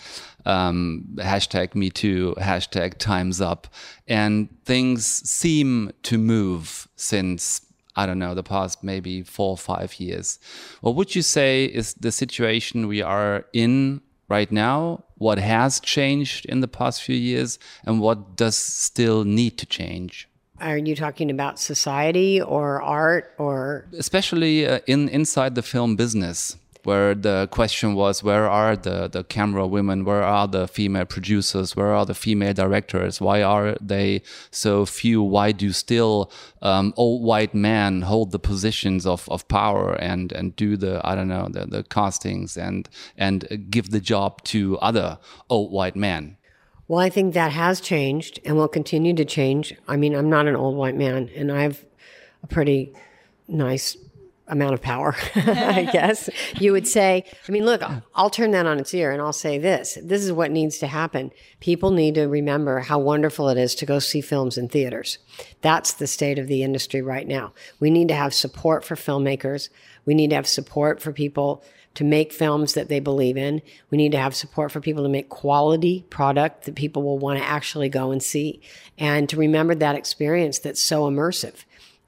um, 0.45 1.05
hashtag 1.15 1.75
me 1.75 1.89
too, 1.89 2.35
hashtag 2.37 2.97
times 2.97 3.41
up. 3.41 3.67
And 4.07 4.49
things 4.65 5.05
seem 5.05 5.91
to 6.03 6.17
move 6.17 6.87
since, 6.95 7.61
I 7.95 8.05
don't 8.05 8.19
know, 8.19 8.33
the 8.33 8.43
past 8.43 8.83
maybe 8.83 9.23
four 9.23 9.51
or 9.51 9.57
five 9.57 9.99
years. 9.99 10.39
What 10.81 10.95
would 10.95 11.15
you 11.15 11.21
say 11.21 11.65
is 11.65 11.93
the 11.93 12.11
situation 12.11 12.87
we 12.87 13.01
are 13.01 13.45
in 13.53 14.01
right 14.27 14.51
now? 14.51 15.03
What 15.17 15.37
has 15.37 15.79
changed 15.79 16.45
in 16.45 16.59
the 16.59 16.67
past 16.67 17.01
few 17.01 17.15
years? 17.15 17.57
And 17.85 18.01
what 18.01 18.35
does 18.35 18.57
still 18.57 19.23
need 19.23 19.57
to 19.59 19.65
change? 19.65 20.27
Are 20.59 20.77
you 20.77 20.95
talking 20.95 21.29
about 21.29 21.59
society 21.59 22.41
or 22.41 22.81
art 22.81 23.33
or 23.37 23.85
especially 23.97 24.65
uh, 24.65 24.79
in 24.87 25.09
inside 25.09 25.55
the 25.55 25.61
film 25.61 25.95
business? 25.95 26.57
Where 26.85 27.15
the 27.15 27.47
question 27.51 27.95
was 27.95 28.23
where 28.23 28.49
are 28.49 28.75
the, 28.75 29.07
the 29.07 29.23
camera 29.23 29.65
women? 29.67 30.05
Where 30.05 30.23
are 30.23 30.47
the 30.47 30.67
female 30.67 31.05
producers? 31.05 31.75
Where 31.75 31.93
are 31.93 32.05
the 32.05 32.13
female 32.13 32.53
directors? 32.53 33.19
Why 33.19 33.41
are 33.41 33.75
they 33.81 34.21
so 34.51 34.85
few? 34.85 35.21
Why 35.21 35.51
do 35.51 35.71
still 35.71 36.31
um, 36.61 36.93
old 36.95 37.23
white 37.23 37.53
men 37.53 38.01
hold 38.01 38.31
the 38.31 38.39
positions 38.39 39.05
of, 39.05 39.27
of 39.29 39.47
power 39.47 39.93
and 39.93 40.31
and 40.31 40.55
do 40.55 40.77
the 40.77 41.01
i 41.03 41.15
don't 41.15 41.27
know 41.27 41.47
the, 41.51 41.65
the 41.65 41.83
castings 41.83 42.57
and 42.57 42.89
and 43.17 43.67
give 43.69 43.91
the 43.91 43.99
job 43.99 44.43
to 44.43 44.77
other 44.79 45.17
old 45.49 45.71
white 45.71 45.95
men? 45.95 46.37
Well 46.87 46.99
i 46.99 47.09
think 47.09 47.33
that 47.33 47.51
has 47.51 47.81
changed 47.81 48.39
and 48.45 48.57
will 48.57 48.67
continue 48.67 49.13
to 49.15 49.25
change. 49.25 49.73
I 49.87 49.97
mean 49.97 50.15
i'm 50.15 50.29
not 50.29 50.47
an 50.47 50.55
old 50.55 50.75
white 50.75 50.95
man 50.95 51.29
and 51.35 51.51
i 51.51 51.61
have 51.61 51.85
a 52.43 52.47
pretty 52.47 52.93
nice 53.47 53.97
amount 54.47 54.73
of 54.73 54.81
power, 54.81 55.15
I 55.35 55.89
guess 55.91 56.29
you 56.59 56.71
would 56.71 56.87
say. 56.87 57.23
I 57.47 57.51
mean, 57.51 57.65
look, 57.65 57.81
I'll 58.13 58.29
turn 58.29 58.51
that 58.51 58.65
on 58.65 58.79
its 58.79 58.93
ear 58.93 59.11
and 59.11 59.21
I'll 59.21 59.33
say 59.33 59.57
this. 59.57 59.97
This 60.01 60.23
is 60.23 60.31
what 60.31 60.51
needs 60.51 60.77
to 60.79 60.87
happen. 60.87 61.31
People 61.59 61.91
need 61.91 62.15
to 62.15 62.25
remember 62.25 62.79
how 62.79 62.99
wonderful 62.99 63.49
it 63.49 63.57
is 63.57 63.75
to 63.75 63.85
go 63.85 63.99
see 63.99 64.21
films 64.21 64.57
in 64.57 64.69
theaters. 64.69 65.17
That's 65.61 65.93
the 65.93 66.07
state 66.07 66.39
of 66.39 66.47
the 66.47 66.63
industry 66.63 67.01
right 67.01 67.27
now. 67.27 67.53
We 67.79 67.89
need 67.89 68.07
to 68.09 68.15
have 68.15 68.33
support 68.33 68.85
for 68.85 68.95
filmmakers. 68.95 69.69
We 70.05 70.13
need 70.13 70.29
to 70.29 70.35
have 70.35 70.47
support 70.47 71.01
for 71.01 71.11
people 71.11 71.63
to 71.95 72.03
make 72.03 72.33
films 72.33 72.73
that 72.73 72.89
they 72.89 72.99
believe 72.99 73.37
in. 73.37 73.61
We 73.89 73.97
need 73.97 74.11
to 74.11 74.17
have 74.17 74.35
support 74.35 74.71
for 74.71 74.81
people 74.81 75.03
to 75.03 75.09
make 75.09 75.29
quality 75.29 76.05
product 76.09 76.65
that 76.65 76.75
people 76.75 77.03
will 77.03 77.17
want 77.17 77.39
to 77.39 77.45
actually 77.45 77.89
go 77.89 78.11
and 78.11 78.21
see 78.21 78.61
and 78.97 79.27
to 79.29 79.37
remember 79.37 79.73
that 79.75 79.95
experience 79.95 80.59
that's 80.59 80.81
so 80.81 81.09
immersive. 81.09 81.63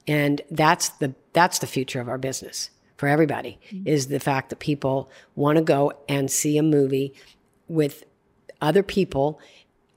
And 0.08 0.40
that's 0.50 0.88
the 0.88 1.14
that's 1.32 1.58
the 1.58 1.66
future 1.66 2.00
of 2.00 2.08
our 2.08 2.18
business 2.18 2.70
for 2.96 3.08
everybody 3.08 3.58
mm-hmm. 3.70 3.86
is 3.86 4.08
the 4.08 4.18
fact 4.18 4.50
that 4.50 4.58
people 4.58 5.10
want 5.36 5.56
to 5.56 5.62
go 5.62 5.92
and 6.08 6.30
see 6.30 6.58
a 6.58 6.62
movie 6.62 7.14
with 7.68 8.04
other 8.60 8.82
people 8.82 9.40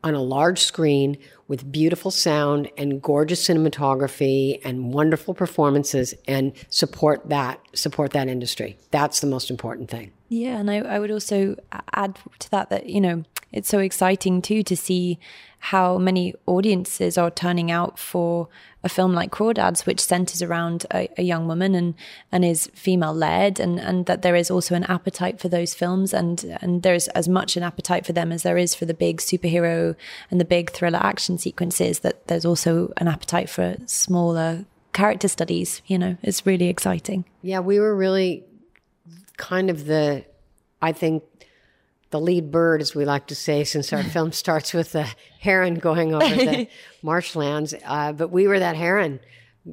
on 0.04 0.14
a 0.14 0.22
large 0.22 0.60
screen 0.60 1.18
with 1.48 1.72
beautiful 1.72 2.12
sound 2.12 2.70
and 2.78 3.02
gorgeous 3.02 3.48
cinematography 3.48 4.60
and 4.64 4.94
wonderful 4.94 5.34
performances 5.34 6.14
and 6.28 6.54
support 6.70 7.30
that 7.30 7.60
support 7.74 8.12
that 8.12 8.28
industry 8.28 8.78
that's 8.92 9.20
the 9.20 9.28
most 9.28 9.50
important 9.50 9.90
thing 9.90 10.12
yeah 10.30 10.58
and 10.58 10.72
I, 10.72 10.78
I 10.78 11.00
would 11.00 11.12
also 11.12 11.56
add 11.94 12.18
to 12.40 12.52
that 12.52 12.70
that 12.70 12.88
you 12.88 13.02
know 13.02 13.24
it's 13.52 13.70
so 13.70 13.80
exciting 13.80 14.42
too 14.42 14.64
to 14.64 14.76
see 14.76 15.20
how 15.66 15.98
many 15.98 16.34
audiences 16.48 17.18
are 17.18 17.30
turning 17.30 17.70
out 17.70 18.00
for 18.00 18.48
a 18.84 18.90
film 18.90 19.14
like 19.14 19.30
Crawdads, 19.30 19.86
which 19.86 20.00
centers 20.00 20.42
around 20.42 20.88
a, 20.92 21.08
a 21.20 21.22
young 21.22 21.48
woman 21.48 21.76
and 21.76 21.94
and 22.32 22.44
is 22.44 22.68
female 22.74 23.14
led, 23.14 23.60
and 23.60 23.80
and 23.80 24.08
that 24.08 24.24
there 24.24 24.36
is 24.36 24.50
also 24.50 24.74
an 24.74 24.86
appetite 24.86 25.40
for 25.40 25.50
those 25.50 25.76
films, 25.76 26.14
and 26.14 26.58
and 26.62 26.82
there's 26.82 27.08
as 27.10 27.30
much 27.30 27.56
an 27.56 27.64
appetite 27.64 28.06
for 28.06 28.14
them 28.14 28.32
as 28.32 28.42
there 28.42 28.58
is 28.58 28.74
for 28.74 28.86
the 28.86 28.94
big 28.94 29.18
superhero 29.18 29.96
and 30.32 30.40
the 30.40 30.46
big 30.46 30.72
thriller 30.72 31.00
action 31.00 31.38
sequences. 31.38 32.00
That 32.00 32.28
there's 32.28 32.46
also 32.46 32.92
an 32.98 33.08
appetite 33.08 33.50
for 33.50 33.76
smaller 33.86 34.66
character 34.94 35.28
studies. 35.28 35.84
You 35.86 36.00
know, 36.00 36.18
it's 36.24 36.46
really 36.46 36.68
exciting. 36.68 37.26
Yeah, 37.44 37.60
we 37.60 37.80
were 37.80 37.96
really 37.96 38.44
kind 39.38 39.70
of 39.70 39.86
the, 39.86 40.26
I 40.82 40.92
think 40.92 41.24
the 42.12 42.20
lead 42.20 42.52
bird, 42.52 42.82
as 42.82 42.94
we 42.94 43.06
like 43.06 43.28
to 43.28 43.36
say, 43.36 43.64
since 43.64 43.92
our 43.92 44.04
film 44.16 44.32
starts 44.32 44.74
with 44.74 44.92
the 44.92 45.08
heron 45.40 45.76
going 45.76 46.14
over 46.14 46.36
the 46.36 46.68
marshlands. 47.02 47.74
Uh, 47.86 48.12
but 48.14 48.30
we 48.30 48.48
were 48.48 48.60
that 48.60 48.76
heron 48.76 49.20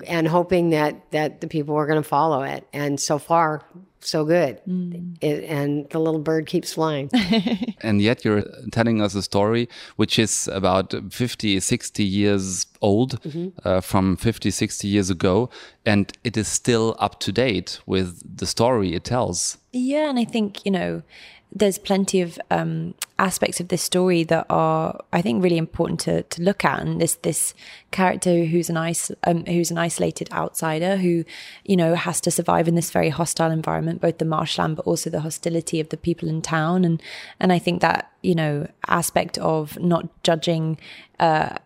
and 0.06 0.28
hoping 0.28 0.70
that, 0.70 1.10
that 1.12 1.40
the 1.40 1.46
people 1.46 1.74
were 1.74 1.86
going 1.86 2.02
to 2.02 2.08
follow 2.08 2.42
it. 2.42 2.66
And 2.72 3.00
so 3.00 3.18
far, 3.18 3.64
so 4.00 4.24
good. 4.24 4.60
Mm. 4.68 5.16
It, 5.20 5.44
and 5.44 5.88
the 5.90 5.98
little 5.98 6.20
bird 6.20 6.46
keeps 6.46 6.74
flying. 6.74 7.10
and 7.80 8.00
yet 8.00 8.24
you're 8.24 8.44
telling 8.70 9.00
us 9.00 9.14
a 9.14 9.22
story 9.22 9.68
which 9.96 10.18
is 10.18 10.48
about 10.48 10.94
50, 11.10 11.60
60 11.60 12.04
years 12.04 12.66
old 12.80 13.20
mm 13.24 13.30
-hmm. 13.30 13.52
uh, 13.64 13.80
from 13.80 14.16
50, 14.16 14.50
60 14.50 14.88
years 14.88 15.10
ago. 15.10 15.48
And 15.84 16.12
it 16.22 16.36
is 16.36 16.48
still 16.48 16.94
up 17.00 17.18
to 17.20 17.32
date 17.32 17.80
with 17.86 18.08
the 18.36 18.46
story 18.46 18.94
it 18.94 19.04
tells. 19.04 19.58
Yeah. 19.72 20.08
And 20.08 20.18
I 20.18 20.24
think, 20.24 20.64
you 20.64 20.72
know, 20.72 21.02
there's 21.50 21.78
plenty 21.78 22.20
of 22.20 22.38
um, 22.50 22.94
aspects 23.18 23.58
of 23.58 23.68
this 23.68 23.82
story 23.82 24.22
that 24.24 24.46
are, 24.50 25.00
I 25.12 25.22
think, 25.22 25.42
really 25.42 25.56
important 25.56 26.00
to, 26.00 26.22
to 26.22 26.42
look 26.42 26.64
at. 26.64 26.80
And 26.80 27.00
this 27.00 27.14
this 27.16 27.54
character 27.90 28.44
who's 28.44 28.68
an 28.68 28.76
is, 28.76 29.10
um, 29.24 29.44
who's 29.46 29.70
an 29.70 29.78
isolated 29.78 30.30
outsider 30.32 30.96
who, 30.96 31.24
you 31.64 31.76
know, 31.76 31.94
has 31.94 32.20
to 32.22 32.30
survive 32.30 32.68
in 32.68 32.74
this 32.74 32.90
very 32.90 33.08
hostile 33.08 33.50
environment, 33.50 34.00
both 34.00 34.18
the 34.18 34.24
marshland 34.24 34.76
but 34.76 34.86
also 34.86 35.08
the 35.08 35.20
hostility 35.20 35.80
of 35.80 35.88
the 35.88 35.96
people 35.96 36.28
in 36.28 36.42
town. 36.42 36.84
And 36.84 37.02
and 37.40 37.52
I 37.52 37.58
think 37.58 37.80
that 37.80 38.12
you 38.22 38.34
know 38.34 38.68
aspect 38.86 39.38
of 39.38 39.78
not 39.78 40.22
judging, 40.22 40.78
uh, 41.18 41.56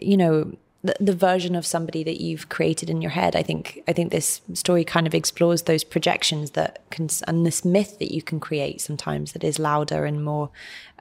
you 0.00 0.16
know 0.16 0.52
the, 0.82 1.12
version 1.12 1.54
of 1.54 1.66
somebody 1.66 2.04
that 2.04 2.20
you've 2.20 2.48
created 2.48 2.88
in 2.88 3.02
your 3.02 3.10
head. 3.10 3.34
I 3.34 3.42
think 3.42 3.82
I 3.88 3.92
think 3.92 4.12
this 4.12 4.40
story 4.54 4.84
kind 4.84 5.06
of 5.06 5.14
explores 5.14 5.62
those 5.62 5.84
projections 5.84 6.52
that 6.52 6.88
can 6.90 7.08
and 7.26 7.44
this 7.44 7.64
myth 7.64 7.98
that 7.98 8.14
you 8.14 8.22
can 8.22 8.38
create 8.38 8.80
sometimes 8.80 9.32
that 9.32 9.42
is 9.42 9.58
louder 9.58 10.04
and 10.04 10.24
more, 10.24 10.50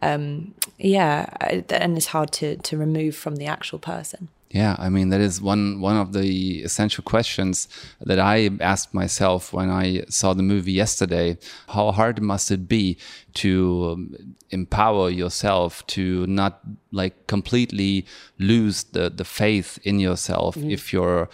um, 0.01 0.55
yeah, 0.79 1.29
and 1.69 1.97
is 1.97 2.07
hard 2.07 2.31
to 2.33 2.57
to 2.57 2.77
remove 2.77 3.15
from 3.15 3.35
the 3.35 3.45
actual 3.45 3.79
person. 3.79 4.29
Yeah, 4.49 4.77
I 4.79 4.89
mean 4.89 5.09
that 5.09 5.19
is 5.19 5.41
one 5.41 5.81
one 5.81 5.97
of 5.97 6.13
the 6.13 6.61
essential 6.63 7.03
questions 7.03 7.67
that 7.99 8.17
I 8.17 8.49
asked 8.61 8.93
myself 8.93 9.51
when 9.51 9.69
I 9.69 10.05
saw 10.09 10.33
the 10.33 10.43
movie 10.43 10.71
yesterday. 10.71 11.37
How 11.67 11.91
hard 11.91 12.21
must 12.21 12.49
it 12.49 12.67
be 12.67 12.97
to 13.35 13.89
um, 13.91 14.35
empower 14.51 15.09
yourself 15.09 15.85
to 15.87 16.25
not 16.27 16.61
like 16.91 17.27
completely 17.27 18.05
lose 18.39 18.85
the 18.85 19.09
the 19.09 19.25
faith 19.25 19.79
in 19.83 19.99
yourself 19.99 20.55
mm 20.55 20.63
-hmm. 20.63 20.71
if 20.71 20.93
you're 20.93 21.27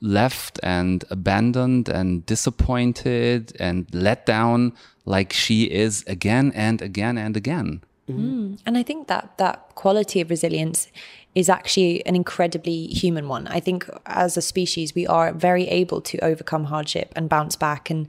left 0.00 0.60
and 0.62 1.04
abandoned 1.10 1.88
and 1.88 2.24
disappointed 2.26 3.52
and 3.60 3.86
let 3.92 4.26
down 4.26 4.72
like 5.04 5.32
she 5.32 5.64
is 5.64 6.04
again 6.06 6.52
and 6.54 6.82
again 6.82 7.18
and 7.18 7.36
again. 7.36 7.80
Mm 8.06 8.16
-hmm. 8.16 8.58
And 8.64 8.78
I 8.78 8.82
think 8.82 9.06
that 9.06 9.24
that 9.36 9.58
quality 9.74 10.22
of 10.22 10.30
resilience 10.30 10.88
is 11.34 11.48
actually 11.48 12.04
an 12.06 12.16
incredibly 12.16 12.86
human 12.86 13.28
one. 13.28 13.46
I 13.56 13.60
think 13.60 13.88
as 14.04 14.36
a 14.36 14.40
species, 14.40 14.94
we 14.94 15.06
are 15.06 15.32
very 15.32 15.68
able 15.68 16.00
to 16.00 16.18
overcome 16.18 16.64
hardship 16.64 17.12
and 17.16 17.28
bounce 17.28 17.56
back. 17.56 17.90
And 17.90 18.08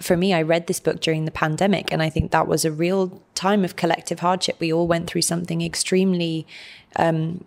for 0.00 0.16
me, 0.16 0.32
I 0.32 0.42
read 0.42 0.66
this 0.66 0.80
book 0.80 1.00
during 1.00 1.24
the 1.24 1.30
pandemic, 1.32 1.92
and 1.92 2.02
I 2.02 2.10
think 2.10 2.30
that 2.30 2.46
was 2.46 2.64
a 2.64 2.70
real 2.70 3.22
time 3.34 3.64
of 3.64 3.76
collective 3.76 4.20
hardship. 4.20 4.56
We 4.60 4.72
all 4.72 4.86
went 4.86 5.08
through 5.08 5.22
something 5.22 5.60
extremely 5.60 6.46
um, 6.96 7.44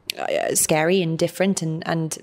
scary 0.53 1.01
and 1.01 1.17
different, 1.17 1.61
and 1.61 1.87
and 1.87 2.17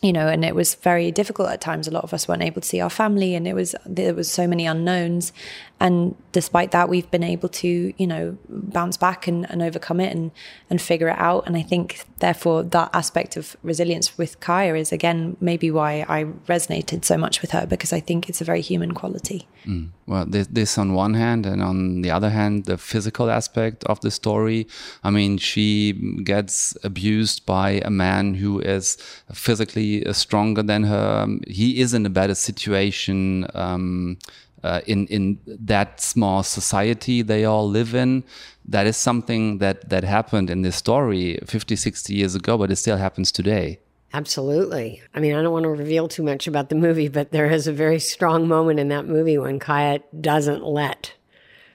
you 0.00 0.12
know, 0.12 0.26
and 0.26 0.44
it 0.44 0.54
was 0.54 0.74
very 0.74 1.12
difficult 1.12 1.48
at 1.50 1.60
times. 1.60 1.86
A 1.86 1.90
lot 1.90 2.04
of 2.04 2.14
us 2.14 2.26
weren't 2.26 2.42
able 2.42 2.60
to 2.60 2.68
see 2.68 2.80
our 2.80 2.90
family, 2.90 3.34
and 3.34 3.46
it 3.46 3.54
was 3.54 3.74
there 3.84 4.14
was 4.14 4.30
so 4.30 4.46
many 4.46 4.66
unknowns. 4.66 5.32
And 5.82 6.14
despite 6.30 6.70
that, 6.70 6.88
we've 6.88 7.10
been 7.10 7.24
able 7.24 7.48
to, 7.48 7.92
you 7.96 8.06
know, 8.06 8.38
bounce 8.48 8.96
back 8.96 9.26
and, 9.26 9.50
and 9.50 9.60
overcome 9.60 9.98
it 9.98 10.14
and 10.14 10.30
and 10.70 10.80
figure 10.80 11.08
it 11.08 11.18
out. 11.18 11.44
And 11.44 11.56
I 11.56 11.62
think, 11.62 12.04
therefore, 12.20 12.62
that 12.62 12.90
aspect 12.92 13.36
of 13.36 13.56
resilience 13.64 14.16
with 14.16 14.38
Kaya 14.38 14.76
is 14.76 14.92
again 14.92 15.36
maybe 15.40 15.72
why 15.72 16.06
I 16.08 16.26
resonated 16.46 17.04
so 17.04 17.16
much 17.18 17.42
with 17.42 17.50
her 17.50 17.66
because 17.66 17.92
I 17.92 17.98
think 17.98 18.28
it's 18.28 18.40
a 18.40 18.44
very 18.44 18.60
human 18.60 18.92
quality. 18.92 19.48
Mm. 19.66 19.88
Well, 20.06 20.24
this, 20.24 20.46
this 20.46 20.78
on 20.78 20.94
one 20.94 21.14
hand, 21.14 21.46
and 21.46 21.60
on 21.60 22.02
the 22.02 22.12
other 22.12 22.30
hand, 22.30 22.66
the 22.66 22.78
physical 22.78 23.28
aspect 23.28 23.82
of 23.84 24.00
the 24.02 24.12
story. 24.12 24.68
I 25.02 25.10
mean, 25.10 25.36
she 25.38 25.94
gets 26.22 26.76
abused 26.84 27.44
by 27.44 27.82
a 27.84 27.90
man 27.90 28.34
who 28.34 28.60
is 28.60 28.98
physically 29.32 30.04
stronger 30.12 30.62
than 30.62 30.84
her. 30.84 31.26
He 31.48 31.80
is 31.80 31.92
in 31.92 32.06
a 32.06 32.10
better 32.10 32.36
situation. 32.36 33.48
Um, 33.52 34.18
uh, 34.62 34.80
in 34.86 35.06
in 35.08 35.38
that 35.46 36.00
small 36.00 36.42
society 36.42 37.22
they 37.22 37.44
all 37.44 37.68
live 37.68 37.94
in 37.94 38.24
that 38.64 38.86
is 38.86 38.96
something 38.96 39.58
that 39.58 39.88
that 39.88 40.04
happened 40.04 40.50
in 40.50 40.62
this 40.62 40.76
story 40.76 41.38
50 41.46 41.76
60 41.76 42.14
years 42.14 42.34
ago 42.34 42.56
but 42.56 42.70
it 42.70 42.76
still 42.76 42.96
happens 42.96 43.32
today 43.32 43.78
Absolutely. 44.14 45.02
I 45.14 45.20
mean, 45.20 45.34
I 45.34 45.42
don't 45.42 45.52
want 45.52 45.62
to 45.62 45.70
reveal 45.70 46.06
too 46.06 46.22
much 46.22 46.46
about 46.46 46.68
the 46.68 46.74
movie, 46.74 47.08
but 47.08 47.32
there 47.32 47.50
is 47.50 47.66
a 47.66 47.72
very 47.72 47.98
strong 47.98 48.46
moment 48.46 48.78
in 48.78 48.88
that 48.88 49.06
movie 49.06 49.38
when 49.38 49.58
Kaya 49.58 50.00
doesn't 50.20 50.62
let 50.62 51.14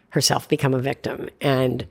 herself 0.09 0.47
become 0.47 0.73
a 0.73 0.79
victim. 0.79 1.29
And 1.41 1.87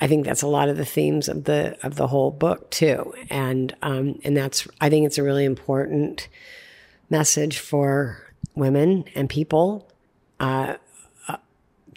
I 0.00 0.08
think 0.08 0.24
that's 0.24 0.42
a 0.42 0.48
lot 0.48 0.68
of 0.68 0.76
the 0.76 0.84
themes 0.84 1.28
of 1.28 1.44
the 1.44 1.76
of 1.84 1.94
the 1.94 2.08
whole 2.08 2.32
book 2.32 2.70
too. 2.70 3.14
And 3.30 3.74
um, 3.82 4.18
and 4.24 4.36
that's 4.36 4.66
I 4.80 4.90
think 4.90 5.06
it's 5.06 5.18
a 5.18 5.22
really 5.22 5.44
important 5.44 6.28
message 7.10 7.58
for 7.58 8.27
women 8.54 9.04
and 9.14 9.28
people 9.28 9.90
uh, 10.40 10.76
uh, 11.28 11.36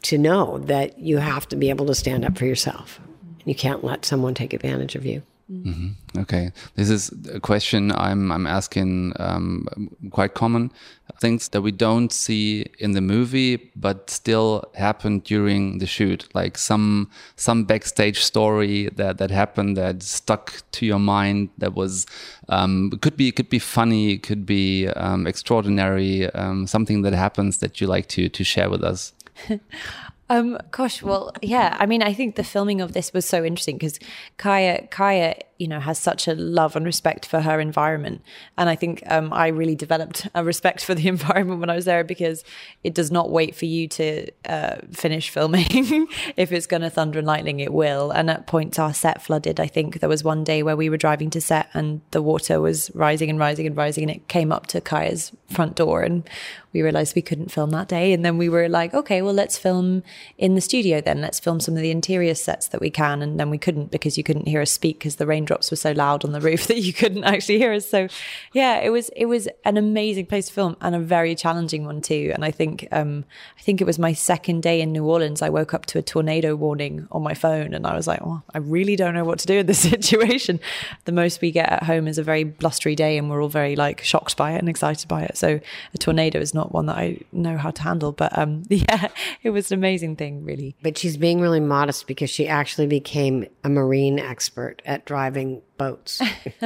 to 0.03 0.17
know 0.17 0.59
that 0.59 0.99
you 0.99 1.17
have 1.17 1.47
to 1.49 1.55
be 1.55 1.69
able 1.69 1.85
to 1.87 1.95
stand 1.95 2.25
up 2.25 2.37
for 2.37 2.45
yourself. 2.45 2.99
You 3.45 3.55
can't 3.55 3.83
let 3.83 4.05
someone 4.05 4.33
take 4.33 4.53
advantage 4.53 4.95
of 4.95 5.05
you. 5.05 5.23
Mm 5.51 5.73
-hmm. 5.73 6.21
Okay, 6.21 6.51
this 6.75 6.89
is 6.89 7.11
a 7.35 7.39
question 7.39 7.91
I'm 7.91 8.31
I'm 8.31 8.47
asking 8.47 9.13
um, 9.19 9.67
quite 10.09 10.33
common 10.33 10.71
things 11.19 11.49
that 11.49 11.61
we 11.61 11.71
don't 11.71 12.11
see 12.11 12.65
in 12.79 12.91
the 12.93 13.01
movie, 13.01 13.71
but 13.75 14.09
still 14.09 14.63
happened 14.75 15.23
during 15.23 15.79
the 15.79 15.85
shoot, 15.85 16.27
like 16.33 16.57
some 16.57 17.09
some 17.35 17.63
backstage 17.65 18.19
story 18.23 18.89
that 18.95 19.17
that 19.17 19.31
happened 19.31 19.77
that 19.77 20.03
stuck 20.03 20.63
to 20.71 20.85
your 20.85 20.99
mind. 20.99 21.49
That 21.57 21.75
was 21.75 22.05
um, 22.49 22.91
could 23.01 23.17
be 23.17 23.31
could 23.31 23.49
be 23.49 23.59
funny, 23.59 24.17
could 24.17 24.45
be 24.45 24.87
um, 24.89 25.27
extraordinary, 25.27 26.29
um, 26.33 26.67
something 26.67 27.03
that 27.03 27.13
happens 27.13 27.57
that 27.57 27.81
you 27.81 27.87
like 27.87 28.07
to 28.15 28.29
to 28.29 28.43
share 28.43 28.69
with 28.69 28.83
us. 28.83 29.13
Um, 30.31 30.57
gosh, 30.71 31.03
well, 31.03 31.33
yeah. 31.41 31.75
I 31.77 31.85
mean, 31.85 32.01
I 32.01 32.13
think 32.13 32.37
the 32.37 32.43
filming 32.45 32.79
of 32.79 32.93
this 32.93 33.11
was 33.11 33.25
so 33.25 33.43
interesting 33.43 33.77
because 33.77 33.99
Kaya, 34.37 34.87
Kaya, 34.87 35.35
you 35.61 35.67
know, 35.67 35.79
has 35.79 35.99
such 35.99 36.27
a 36.27 36.33
love 36.33 36.75
and 36.75 36.87
respect 36.87 37.23
for 37.23 37.41
her 37.41 37.59
environment, 37.59 38.23
and 38.57 38.67
I 38.67 38.75
think 38.75 39.03
um, 39.05 39.31
I 39.31 39.49
really 39.49 39.75
developed 39.75 40.27
a 40.35 40.43
respect 40.43 40.83
for 40.83 40.95
the 40.95 41.07
environment 41.15 41.59
when 41.59 41.69
I 41.69 41.75
was 41.75 41.85
there 41.85 42.03
because 42.03 42.43
it 42.83 42.95
does 42.95 43.11
not 43.11 43.29
wait 43.29 43.55
for 43.55 43.65
you 43.65 43.87
to 43.89 44.31
uh, 44.45 44.77
finish 44.91 45.29
filming. 45.29 45.67
if 46.35 46.51
it's 46.51 46.65
going 46.65 46.81
to 46.81 46.89
thunder 46.89 47.19
and 47.19 47.27
lightning, 47.27 47.59
it 47.59 47.71
will. 47.71 48.09
And 48.09 48.29
at 48.31 48.47
points, 48.47 48.79
our 48.79 48.93
set 48.93 49.21
flooded. 49.21 49.59
I 49.59 49.67
think 49.67 49.99
there 49.99 50.09
was 50.09 50.23
one 50.23 50.43
day 50.43 50.63
where 50.63 50.75
we 50.75 50.89
were 50.89 50.97
driving 50.97 51.29
to 51.31 51.41
set 51.41 51.69
and 51.75 52.01
the 52.09 52.23
water 52.23 52.59
was 52.59 52.89
rising 52.95 53.29
and 53.29 53.37
rising 53.37 53.67
and 53.67 53.77
rising, 53.77 54.03
and 54.03 54.11
it 54.11 54.27
came 54.27 54.51
up 54.51 54.65
to 54.67 54.81
Kaya's 54.81 55.31
front 55.47 55.75
door, 55.75 56.01
and 56.01 56.27
we 56.73 56.81
realized 56.81 57.15
we 57.15 57.21
couldn't 57.21 57.51
film 57.51 57.71
that 57.71 57.87
day. 57.87 58.13
And 58.13 58.23
then 58.23 58.37
we 58.37 58.49
were 58.49 58.69
like, 58.69 58.93
okay, 58.93 59.21
well, 59.21 59.33
let's 59.33 59.57
film 59.57 60.03
in 60.37 60.55
the 60.55 60.61
studio 60.61 61.01
then. 61.01 61.21
Let's 61.21 61.39
film 61.39 61.59
some 61.59 61.75
of 61.75 61.81
the 61.81 61.91
interior 61.91 62.35
sets 62.35 62.67
that 62.69 62.81
we 62.81 62.89
can. 62.89 63.21
And 63.21 63.39
then 63.39 63.49
we 63.49 63.57
couldn't 63.57 63.91
because 63.91 64.17
you 64.17 64.23
couldn't 64.23 64.47
hear 64.47 64.61
us 64.61 64.71
speak 64.71 64.99
because 64.99 65.17
the 65.17 65.27
raindrops 65.51 65.69
were 65.69 65.77
so 65.77 65.91
loud 65.91 66.23
on 66.23 66.31
the 66.31 66.41
roof 66.49 66.67
that 66.67 66.77
you 66.77 66.93
couldn't 66.93 67.23
actually 67.23 67.57
hear 67.57 67.73
us. 67.73 67.87
So 67.87 68.07
yeah, 68.53 68.79
it 68.79 68.89
was, 68.89 69.09
it 69.15 69.25
was 69.25 69.49
an 69.65 69.77
amazing 69.77 70.27
place 70.27 70.47
to 70.47 70.53
film 70.53 70.77
and 70.81 70.95
a 70.95 70.99
very 70.99 71.35
challenging 71.35 71.85
one 71.85 72.01
too. 72.01 72.31
And 72.33 72.45
I 72.45 72.51
think, 72.51 72.87
um, 72.91 73.25
I 73.59 73.61
think 73.61 73.81
it 73.81 73.85
was 73.85 73.99
my 73.99 74.13
second 74.13 74.63
day 74.63 74.81
in 74.81 74.91
New 74.91 75.03
Orleans. 75.03 75.41
I 75.41 75.49
woke 75.49 75.73
up 75.73 75.85
to 75.87 75.99
a 75.99 76.01
tornado 76.01 76.55
warning 76.55 77.07
on 77.11 77.21
my 77.21 77.33
phone 77.33 77.73
and 77.73 77.85
I 77.85 77.95
was 77.95 78.07
like, 78.07 78.21
well, 78.21 78.43
I 78.53 78.59
really 78.59 78.95
don't 78.95 79.13
know 79.13 79.25
what 79.25 79.39
to 79.39 79.47
do 79.47 79.59
in 79.59 79.65
this 79.65 79.79
situation. 79.89 80.59
The 81.05 81.11
most 81.11 81.41
we 81.41 81.51
get 81.51 81.69
at 81.69 81.83
home 81.83 82.07
is 82.07 82.17
a 82.17 82.23
very 82.23 82.45
blustery 82.45 82.95
day 82.95 83.17
and 83.17 83.29
we're 83.29 83.41
all 83.41 83.49
very 83.49 83.75
like 83.75 84.01
shocked 84.01 84.37
by 84.37 84.53
it 84.53 84.59
and 84.59 84.69
excited 84.69 85.07
by 85.07 85.23
it. 85.23 85.37
So 85.37 85.59
a 85.93 85.97
tornado 85.97 86.39
is 86.39 86.53
not 86.53 86.61
not 86.61 86.71
one 86.71 86.85
that 86.85 86.97
I 86.97 87.17
know 87.31 87.57
how 87.57 87.71
to 87.71 87.81
handle. 87.81 88.11
But 88.11 88.37
um, 88.37 88.63
yeah, 88.69 89.07
it 89.41 89.49
was 89.49 89.71
an 89.71 89.79
amazing 89.79 90.15
thing, 90.15 90.45
really. 90.45 90.75
But 90.81 90.97
she's 90.97 91.17
being 91.17 91.41
really 91.41 91.59
modest 91.59 92.07
because 92.07 92.29
she 92.29 92.47
actually 92.47 92.87
became 92.87 93.47
a 93.63 93.69
marine 93.69 94.19
expert 94.19 94.81
at 94.85 95.05
driving 95.05 95.40
having 95.41 95.61
boats, 95.81 96.21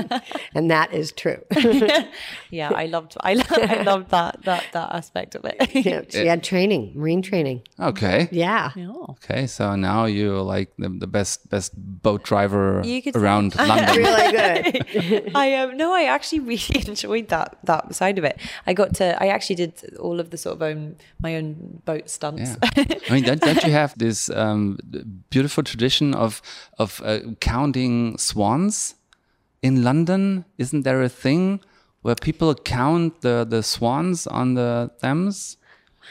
and 0.56 0.70
that 0.72 0.94
is 0.94 1.12
true. 1.12 1.42
yeah, 2.52 2.72
I 2.74 2.86
loved 2.88 3.16
I, 3.22 3.34
loved, 3.36 3.60
I 3.60 3.82
loved 3.92 4.10
that 4.12 4.42
that 4.44 4.64
that 4.74 4.90
aspect 4.94 5.36
of 5.36 5.46
it. 5.46 5.56
yeah, 5.86 6.02
she 6.10 6.28
had 6.28 6.44
training, 6.44 6.92
marine 6.96 7.22
training. 7.22 7.62
Okay. 7.80 8.28
Yeah. 8.32 8.72
Okay, 9.10 9.48
so 9.48 9.76
now 9.76 10.06
you're 10.06 10.42
like 10.42 10.70
the, 10.78 10.90
the 10.90 11.08
best 11.08 11.50
best 11.50 11.72
boat 11.76 12.24
driver 12.24 12.84
around 13.16 13.54
say. 13.54 13.68
London. 13.68 13.96
really 13.96 14.32
good. 14.32 15.32
I 15.36 15.56
um 15.56 15.78
no, 15.78 15.94
I 15.94 16.04
actually 16.06 16.42
really 16.42 16.84
enjoyed 16.88 17.30
that 17.30 17.58
that 17.64 17.96
side 17.96 18.18
of 18.18 18.24
it. 18.24 18.40
I 18.68 18.74
got 18.74 18.96
to 18.96 19.22
I 19.24 19.28
actually 19.28 19.56
did 19.56 19.98
all 20.00 20.20
of 20.20 20.30
the 20.30 20.38
sort 20.38 20.56
of 20.56 20.62
own 20.62 20.98
my 21.20 21.36
own 21.36 21.82
boat 21.86 22.10
stunts. 22.10 22.58
Yeah. 22.62 22.86
I 23.10 23.14
mean, 23.14 23.24
don't, 23.24 23.42
don't 23.42 23.64
you 23.64 23.72
have 23.72 23.98
this 23.98 24.30
um, 24.30 24.78
beautiful 25.30 25.64
tradition 25.64 26.14
of 26.14 26.42
of 26.78 27.02
uh, 27.04 27.20
counting 27.40 28.18
swans? 28.18 28.96
In 29.68 29.84
London, 29.90 30.46
isn't 30.64 30.84
there 30.88 31.02
a 31.02 31.10
thing 31.10 31.42
where 32.04 32.16
people 32.28 32.54
count 32.78 33.22
the, 33.22 33.36
the 33.54 33.62
swans 33.64 34.28
on 34.28 34.54
the 34.60 34.92
Thames? 35.02 35.58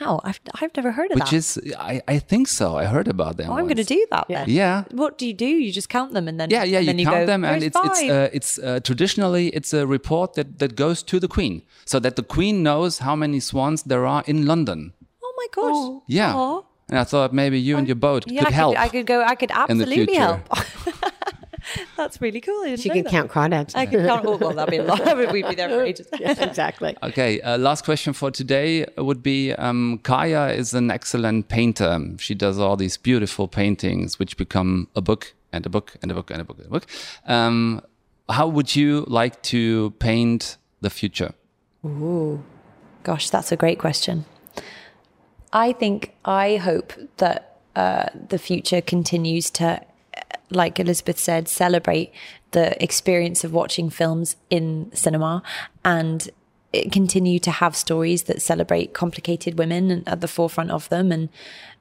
Wow, 0.01 0.21
I've, 0.25 0.41
I've 0.61 0.75
never 0.77 0.91
heard 0.99 1.11
of 1.13 1.19
that. 1.19 1.27
Which 1.27 1.33
is, 1.41 1.49
I, 1.79 2.03
I 2.15 2.19
think 2.19 2.49
so. 2.49 2.67
I 2.77 2.85
heard 2.95 3.07
about 3.07 3.37
them. 3.37 3.49
Oh, 3.51 3.57
I'm 3.59 3.67
going 3.73 3.77
to 3.77 3.85
do 3.99 4.05
that 4.11 4.27
then. 4.29 4.47
Yeah. 4.49 4.77
What 4.91 5.19
do 5.19 5.25
you 5.31 5.33
do? 5.47 5.47
You 5.65 5.71
just 5.71 5.89
count 5.89 6.11
them 6.17 6.27
and 6.27 6.37
then 6.41 6.51
yeah, 6.51 6.65
yeah. 6.65 6.81
You 6.81 6.93
you 6.93 7.07
count 7.07 7.19
go, 7.19 7.27
them, 7.27 7.45
and 7.45 7.63
"There's 7.63 7.77
it's 7.77 8.01
it's 8.01 8.03
uh, 8.11 8.29
it's 8.39 8.59
uh, 8.59 8.81
traditionally 8.89 9.45
it's 9.59 9.73
a 9.73 9.87
report 9.87 10.35
that 10.35 10.49
that 10.59 10.73
goes 10.75 10.99
to 11.05 11.21
the 11.21 11.29
Queen, 11.29 11.63
so 11.85 12.01
that 12.01 12.15
the 12.17 12.25
Queen 12.37 12.55
knows 12.69 12.99
how 13.07 13.15
many 13.15 13.39
swans 13.51 13.85
there 13.85 14.05
are 14.15 14.25
in 14.27 14.47
London. 14.47 14.81
oh 15.23 15.33
my 15.41 15.49
gosh. 15.57 16.03
Yeah. 16.09 16.61
And 16.91 16.99
I 16.99 17.05
thought 17.05 17.33
maybe 17.33 17.59
you 17.69 17.79
and 17.79 17.87
your 17.87 17.97
boat 17.97 18.25
Yeah, 18.27 18.45
could 18.45 18.53
I 18.53 18.57
help. 18.57 18.75
could, 18.75 18.83
I 18.87 18.89
could 18.89 19.07
go. 19.07 19.23
I 19.33 19.35
could 19.37 19.53
absolutely 19.53 20.17
help. 20.17 20.41
That's 21.97 22.21
really 22.21 22.41
cool. 22.41 22.61
I 22.63 22.71
didn't 22.71 22.81
She 22.81 22.89
know 22.89 22.97
could 22.97 23.05
that. 23.07 23.11
count 23.11 23.31
crawdads. 23.31 23.77
I 23.77 23.87
could 23.87 24.05
count. 24.07 24.27
Oh, 24.27 24.37
well, 24.37 24.53
that'd 24.53 24.71
be 24.71 24.79
a 24.79 24.83
lot. 24.85 25.17
We'd 25.33 25.47
be 25.49 25.55
there 25.55 25.69
for 25.69 25.83
ages. 25.83 26.09
yeah, 26.19 26.33
exactly. 26.45 26.97
Okay, 27.03 27.41
uh, 27.41 27.57
last 27.59 27.85
question 27.85 28.13
for 28.13 28.31
today 28.31 28.87
would 28.99 29.23
be 29.23 29.53
um, 29.53 30.01
Kaya 30.03 30.49
is 30.53 30.75
an 30.75 30.91
excellent 30.91 31.49
painter. 31.49 32.01
She 32.19 32.35
does 32.35 32.59
all 32.59 32.77
these 32.77 32.97
beautiful 32.97 33.47
paintings, 33.49 34.19
which 34.19 34.37
become 34.37 34.89
a 34.97 35.01
book 35.01 35.35
and 35.53 35.65
a 35.67 35.69
book 35.69 35.95
and 36.03 36.11
a 36.11 36.15
book 36.15 36.31
and 36.31 36.41
a 36.41 36.45
book 36.45 36.59
and 36.59 36.67
a 36.67 36.71
book. 36.71 36.87
Um, 37.27 37.81
how 38.29 38.49
would 38.49 38.75
you 38.75 39.05
like 39.07 39.41
to 39.45 39.91
paint 39.99 40.57
the 40.81 40.91
future? 40.91 41.33
Ooh, 41.85 42.43
gosh, 43.03 43.31
that's 43.31 43.53
a 43.53 43.57
great 43.57 43.79
question. 43.79 44.25
I 45.53 45.73
think 45.73 46.15
I 46.25 46.57
hope 46.57 46.93
that 47.19 47.59
uh, 47.77 48.07
the 48.29 48.39
future 48.39 48.81
continues 48.81 49.51
to, 49.53 49.81
like 50.51 50.79
Elizabeth 50.79 51.19
said, 51.19 51.49
celebrate 51.49 52.13
the 52.53 52.83
experience 52.83 53.45
of 53.45 53.53
watching 53.53 53.91
films 53.91 54.37
in 54.51 54.91
cinema 54.95 55.43
and 55.85 56.31
continue 56.91 57.39
to 57.39 57.51
have 57.51 57.77
stories 57.77 58.25
that 58.25 58.43
celebrate 58.43 58.95
complicated 58.95 59.59
women 59.59 60.03
at 60.07 60.21
the 60.21 60.29
forefront 60.29 60.71
of 60.71 60.89
them. 60.89 61.13
And 61.13 61.29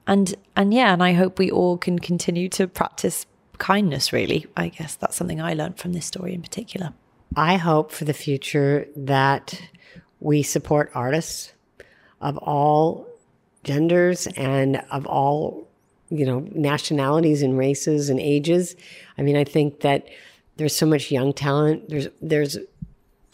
and 0.06 0.36
and 0.56 0.74
yeah 0.74 0.94
and 0.94 1.02
I 1.02 1.14
hope 1.14 1.40
we 1.40 1.50
all 1.50 1.78
can 1.78 2.00
continue 2.00 2.50
to 2.50 2.68
practice 2.68 3.26
kindness 3.58 4.14
really. 4.14 4.46
I 4.58 4.70
guess 4.70 4.96
that's 4.96 5.16
something 5.16 5.42
I 5.42 5.54
learned 5.54 5.78
from 5.78 5.94
this 5.94 6.06
story 6.06 6.34
in 6.34 6.42
particular. 6.42 6.94
I 7.36 7.58
hope 7.58 7.92
for 7.92 8.06
the 8.06 8.14
future 8.14 8.88
that 8.96 9.60
we 10.20 10.44
support 10.44 10.92
artists 10.94 11.54
of 12.22 12.38
all 12.38 13.08
genders 13.64 14.28
and 14.28 14.84
of 14.92 15.06
all, 15.06 15.68
you 16.14 16.26
know, 16.26 16.48
nationalities 16.52 17.42
and 17.42 17.58
races 17.58 18.10
and 18.10 18.20
ages. 18.20 18.76
I 19.18 19.24
mean, 19.24 19.36
I 19.36 19.44
think 19.44 19.80
that 19.80 20.08
there's 20.58 20.76
so 20.76 20.86
much 20.86 21.10
young 21.10 21.34
talent. 21.34 21.90
There's 21.90 22.08
there's 22.22 22.58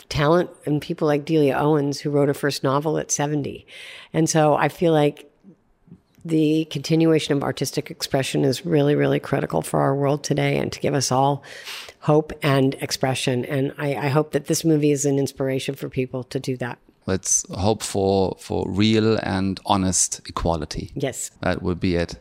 talent 0.07 0.49
and 0.65 0.81
people 0.81 1.07
like 1.07 1.25
Delia 1.25 1.55
Owens 1.55 1.99
who 1.99 2.09
wrote 2.09 2.29
her 2.29 2.33
first 2.33 2.63
novel 2.63 2.97
at 2.97 3.11
70. 3.11 3.67
And 4.13 4.29
so 4.29 4.55
I 4.55 4.69
feel 4.69 4.91
like 4.91 5.31
the 6.25 6.65
continuation 6.65 7.37
of 7.37 7.43
artistic 7.43 7.91
expression 7.91 8.43
is 8.43 8.65
really, 8.65 8.95
really 8.95 9.19
critical 9.19 9.61
for 9.61 9.81
our 9.81 9.95
world 9.95 10.23
today 10.23 10.57
and 10.57 10.71
to 10.71 10.79
give 10.79 10.93
us 10.93 11.11
all 11.11 11.43
hope 11.99 12.33
and 12.41 12.73
expression. 12.75 13.45
And 13.45 13.73
I, 13.77 13.95
I 13.95 14.07
hope 14.07 14.31
that 14.31 14.47
this 14.47 14.65
movie 14.65 14.91
is 14.91 15.05
an 15.05 15.19
inspiration 15.19 15.75
for 15.75 15.89
people 15.89 16.23
to 16.25 16.39
do 16.39 16.57
that. 16.57 16.79
Let's 17.05 17.45
hope 17.51 17.83
for, 17.83 18.35
for 18.39 18.65
real 18.67 19.17
and 19.23 19.59
honest 19.65 20.21
equality. 20.27 20.91
Yes. 20.95 21.31
That 21.41 21.61
would 21.61 21.79
be 21.79 21.95
it. 21.95 22.17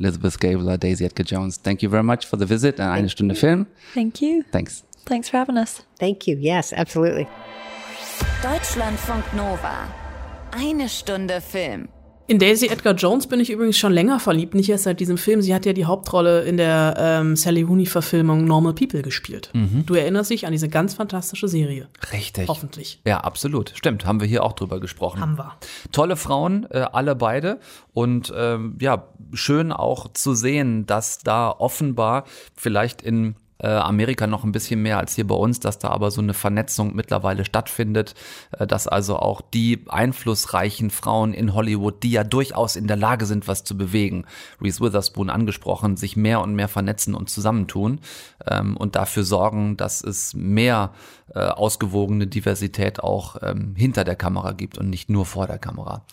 Elizabeth 0.00 0.40
Gabler, 0.40 0.78
Daisy 0.78 1.04
Edgar 1.04 1.24
Jones, 1.24 1.58
thank 1.58 1.82
you 1.82 1.90
very 1.90 2.02
much 2.02 2.26
for 2.26 2.38
the 2.38 2.46
visit 2.46 2.80
and 2.80 2.90
eine 2.90 3.08
Stunde 3.08 3.36
Film. 3.36 3.66
Thank 3.94 4.22
you. 4.22 4.42
Thanks. 4.50 4.82
Thanks 5.04 5.28
for 5.28 5.36
having 5.36 5.58
us. 5.58 5.82
Thank 5.98 6.26
you. 6.26 6.36
Yes, 6.40 6.72
absolutely. 6.72 7.28
Deutschlandfunk 8.42 9.24
Nova. 9.34 9.86
Eine 10.52 10.88
Stunde 10.88 11.40
Film. 11.40 11.88
In 12.30 12.38
Daisy 12.38 12.68
Edgar 12.68 12.94
Jones 12.94 13.26
bin 13.26 13.40
ich 13.40 13.50
übrigens 13.50 13.76
schon 13.76 13.92
länger 13.92 14.20
verliebt, 14.20 14.54
nicht 14.54 14.68
erst 14.68 14.84
seit 14.84 15.00
diesem 15.00 15.18
Film. 15.18 15.42
Sie 15.42 15.52
hat 15.52 15.66
ja 15.66 15.72
die 15.72 15.86
Hauptrolle 15.86 16.42
in 16.42 16.58
der 16.58 16.94
ähm, 16.96 17.34
Sally 17.34 17.62
Rooney-Verfilmung 17.62 18.44
Normal 18.44 18.72
People 18.72 19.02
gespielt. 19.02 19.50
Mhm. 19.52 19.84
Du 19.84 19.94
erinnerst 19.94 20.30
dich 20.30 20.46
an 20.46 20.52
diese 20.52 20.68
ganz 20.68 20.94
fantastische 20.94 21.48
Serie. 21.48 21.88
Richtig. 22.12 22.46
Hoffentlich. 22.46 23.00
Ja, 23.04 23.18
absolut. 23.18 23.72
Stimmt, 23.74 24.06
haben 24.06 24.20
wir 24.20 24.28
hier 24.28 24.44
auch 24.44 24.52
drüber 24.52 24.78
gesprochen. 24.78 25.20
Haben 25.20 25.38
wir. 25.38 25.56
Tolle 25.90 26.14
Frauen, 26.14 26.68
äh, 26.70 26.86
alle 26.92 27.16
beide. 27.16 27.58
Und 27.94 28.32
ähm, 28.36 28.78
ja, 28.80 29.08
schön 29.32 29.72
auch 29.72 30.12
zu 30.12 30.34
sehen, 30.34 30.86
dass 30.86 31.18
da 31.18 31.50
offenbar 31.50 32.26
vielleicht 32.54 33.02
in 33.02 33.34
Amerika 33.66 34.26
noch 34.26 34.44
ein 34.44 34.52
bisschen 34.52 34.82
mehr 34.82 34.98
als 34.98 35.14
hier 35.14 35.26
bei 35.26 35.34
uns, 35.34 35.60
dass 35.60 35.78
da 35.78 35.88
aber 35.88 36.10
so 36.10 36.20
eine 36.20 36.34
Vernetzung 36.34 36.94
mittlerweile 36.94 37.44
stattfindet, 37.44 38.14
äh, 38.58 38.66
dass 38.66 38.86
also 38.86 39.16
auch 39.16 39.40
die 39.40 39.84
einflussreichen 39.88 40.90
Frauen 40.90 41.34
in 41.34 41.54
Hollywood, 41.54 42.02
die 42.02 42.12
ja 42.12 42.24
durchaus 42.24 42.76
in 42.76 42.86
der 42.86 42.96
Lage 42.96 43.26
sind, 43.26 43.48
was 43.48 43.64
zu 43.64 43.76
bewegen, 43.76 44.24
Reese 44.60 44.80
Witherspoon 44.80 45.30
angesprochen, 45.30 45.96
sich 45.96 46.16
mehr 46.16 46.40
und 46.40 46.54
mehr 46.54 46.68
vernetzen 46.68 47.14
und 47.14 47.28
zusammentun 47.28 48.00
ähm, 48.46 48.76
und 48.76 48.96
dafür 48.96 49.24
sorgen, 49.24 49.76
dass 49.76 50.02
es 50.02 50.34
mehr 50.34 50.92
äh, 51.34 51.40
ausgewogene 51.40 52.26
Diversität 52.26 53.00
auch 53.00 53.36
ähm, 53.42 53.74
hinter 53.76 54.04
der 54.04 54.16
Kamera 54.16 54.52
gibt 54.52 54.78
und 54.78 54.90
nicht 54.90 55.10
nur 55.10 55.26
vor 55.26 55.46
der 55.46 55.58
Kamera. 55.58 56.04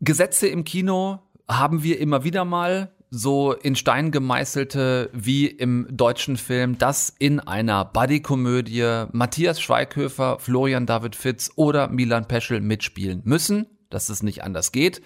Gesetze 0.00 0.46
im 0.46 0.64
Kino 0.64 1.18
haben 1.48 1.82
wir 1.82 1.98
immer 1.98 2.24
wieder 2.24 2.44
mal 2.44 2.92
so 3.10 3.52
in 3.52 3.76
Stein 3.76 4.10
gemeißelte 4.10 5.10
wie 5.12 5.46
im 5.46 5.86
deutschen 5.90 6.36
Film, 6.36 6.78
dass 6.78 7.14
in 7.18 7.40
einer 7.40 7.84
Buddy-Komödie 7.84 9.06
Matthias 9.12 9.60
Schweighöfer, 9.60 10.38
Florian 10.38 10.86
David 10.86 11.16
Fitz 11.16 11.50
oder 11.56 11.88
Milan 11.88 12.26
Peschel 12.28 12.60
mitspielen 12.60 13.22
müssen, 13.24 13.66
dass 13.90 14.08
es 14.08 14.22
nicht 14.22 14.42
anders 14.44 14.72
geht. 14.72 15.02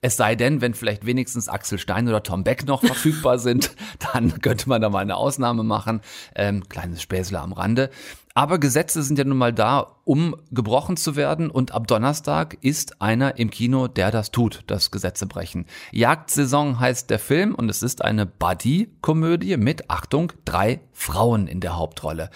Es 0.00 0.18
sei 0.18 0.34
denn, 0.34 0.60
wenn 0.60 0.74
vielleicht 0.74 1.06
wenigstens 1.06 1.48
Axel 1.48 1.78
Stein 1.78 2.06
oder 2.08 2.22
Tom 2.22 2.44
Beck 2.44 2.66
noch 2.66 2.82
verfügbar 2.84 3.38
sind, 3.38 3.74
dann 4.12 4.42
könnte 4.42 4.68
man 4.68 4.82
da 4.82 4.90
mal 4.90 4.98
eine 4.98 5.16
Ausnahme 5.16 5.62
machen. 5.62 6.02
Ähm, 6.34 6.68
kleines 6.68 7.00
Späßler 7.00 7.40
am 7.40 7.54
Rande. 7.54 7.88
Aber 8.36 8.58
Gesetze 8.58 9.04
sind 9.04 9.16
ja 9.16 9.24
nun 9.24 9.38
mal 9.38 9.52
da, 9.52 9.96
um 10.04 10.34
gebrochen 10.50 10.96
zu 10.96 11.14
werden. 11.14 11.48
Und 11.48 11.72
ab 11.72 11.86
Donnerstag 11.86 12.58
ist 12.60 13.00
einer 13.00 13.38
im 13.38 13.48
Kino, 13.48 13.86
der 13.86 14.10
das 14.10 14.32
tut, 14.32 14.64
das 14.66 14.90
Gesetze 14.90 15.26
brechen. 15.26 15.66
Jagdsaison 15.92 16.80
heißt 16.80 17.08
der 17.08 17.20
Film 17.20 17.54
und 17.54 17.68
es 17.68 17.82
ist 17.82 18.04
eine 18.04 18.26
Buddy-Komödie 18.26 19.56
mit, 19.56 19.88
Achtung, 19.88 20.32
drei 20.44 20.80
Frauen 20.92 21.46
in 21.46 21.60
der 21.60 21.78
Hauptrolle. 21.78 22.28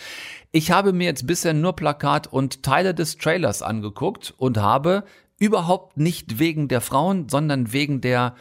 Ich 0.53 0.71
habe 0.71 0.93
mir 0.93 1.05
jetzt 1.05 1.27
bisher 1.27 1.53
nur 1.53 1.75
Plakat 1.75 2.29
und 2.29 2.63
Teile 2.63 2.95
des 2.95 3.19
Trailers 3.19 3.61
angeguckt 3.61 4.33
und 4.39 4.57
habe 4.57 5.05
überhaupt 5.39 5.97
nicht 5.97 6.39
wegen 6.39 6.69
der 6.69 6.81
Frauen, 6.81 7.29
sondern 7.29 7.73
wegen 7.73 8.01
der 8.01 8.35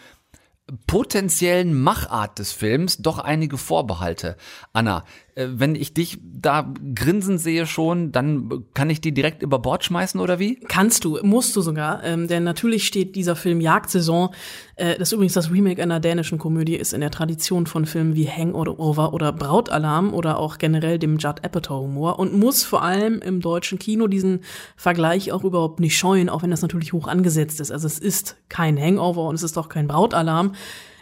potenziellen 0.86 1.80
Machart 1.80 2.40
des 2.40 2.52
Films 2.52 2.98
doch 2.98 3.20
einige 3.20 3.58
Vorbehalte. 3.58 4.36
Anna, 4.74 5.06
wenn 5.38 5.76
ich 5.76 5.94
dich 5.94 6.18
da 6.24 6.74
grinsen 6.96 7.38
sehe 7.38 7.68
schon, 7.68 8.12
dann 8.12 8.66
kann 8.74 8.90
ich 8.90 9.02
die 9.02 9.14
direkt 9.14 9.44
über 9.44 9.60
Bord 9.60 9.84
schmeißen 9.84 10.20
oder 10.20 10.40
wie? 10.40 10.56
Kannst 10.68 11.06
du, 11.06 11.20
musst 11.22 11.56
du 11.56 11.62
sogar, 11.62 12.04
ähm, 12.04 12.28
denn 12.28 12.44
natürlich 12.44 12.88
steht 12.88 13.16
dieser 13.16 13.36
Film 13.36 13.62
Jagdsaison, 13.62 14.30
äh, 14.78 14.98
das 14.98 15.12
übrigens 15.12 15.34
das 15.34 15.52
Remake 15.52 15.82
einer 15.82 16.00
dänischen 16.00 16.40
Komödie 16.40 16.76
ist, 16.76 16.94
in 16.94 17.02
der 17.02 17.12
Tradition 17.12 17.68
von 17.68 17.86
Filmen 17.86 18.16
wie 18.16 18.28
Hangover 18.28 19.14
oder 19.14 19.32
Brautalarm 19.32 20.14
oder 20.14 20.40
auch 20.40 20.58
generell 20.58 20.98
dem 20.98 21.18
Judd 21.18 21.44
Apatow-Humor 21.44 22.18
und 22.18 22.34
muss 22.34 22.64
vor 22.64 22.82
allem 22.82 23.20
im 23.22 23.40
deutschen 23.40 23.78
Kino 23.78 24.08
diesen 24.08 24.42
Vergleich 24.76 25.32
auch 25.32 25.44
überhaupt 25.44 25.80
nicht 25.80 25.98
scheuen, 25.98 26.30
auch 26.30 26.42
wenn 26.42 26.52
das 26.52 26.64
natürlich 26.64 26.94
hoch 26.94 27.08
angesetzt 27.08 27.60
ist. 27.60 27.72
Also 27.72 27.86
es 27.86 28.00
ist 28.00 28.38
kein 28.50 28.80
Hangover 28.80 29.28
und 29.28 29.36
es 29.36 29.44
ist 29.44 29.58
auch 29.58 29.70
kein 29.70 29.88
Brautalarm. 29.88 30.54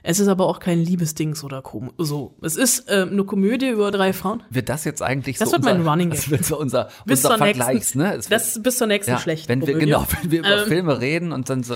Es 0.08 0.20
ist 0.20 0.28
aber 0.28 0.46
auch 0.48 0.60
kein 0.60 0.80
Liebesdings 0.80 1.44
oder 1.44 1.64
so. 1.98 2.36
Es 2.42 2.56
ist 2.56 2.90
äh, 2.90 3.08
eine 3.10 3.24
Komödie 3.24 3.70
über 3.70 3.90
drei 3.90 4.14
Frauen. 4.14 4.44
Wird 4.52 4.70
das 4.70 4.86
jetzt 4.86 5.02
eigentlich 5.02 5.40
das 5.40 5.50
so 5.50 5.54
wird 5.54 5.64
unser, 5.64 5.78
mein 5.80 5.88
Running 5.88 6.10
Gag. 6.12 6.20
Das 6.20 6.30
wird 6.30 6.46
so 6.46 6.60
unser, 6.60 6.90
bis 7.06 7.26
unser 7.26 7.38
Vergleichs, 7.40 7.96
nächsten, 7.96 8.00
ne? 8.00 8.16
Es 8.16 8.30
das 8.30 8.62
bis 8.62 8.78
zur 8.78 8.86
nächsten 8.86 9.12
ja, 9.12 9.18
schlechten 9.18 9.50
wenn 9.50 9.62
wir 9.62 9.74
Komödie. 9.74 9.86
genau, 9.86 10.06
wenn 10.22 10.32
wir 10.32 10.40
über 10.40 10.62
Ähm, 10.62 10.68
Filme 10.68 11.02
reden 11.02 11.32
und 11.32 11.50
dann 11.50 11.64
so, 11.64 11.76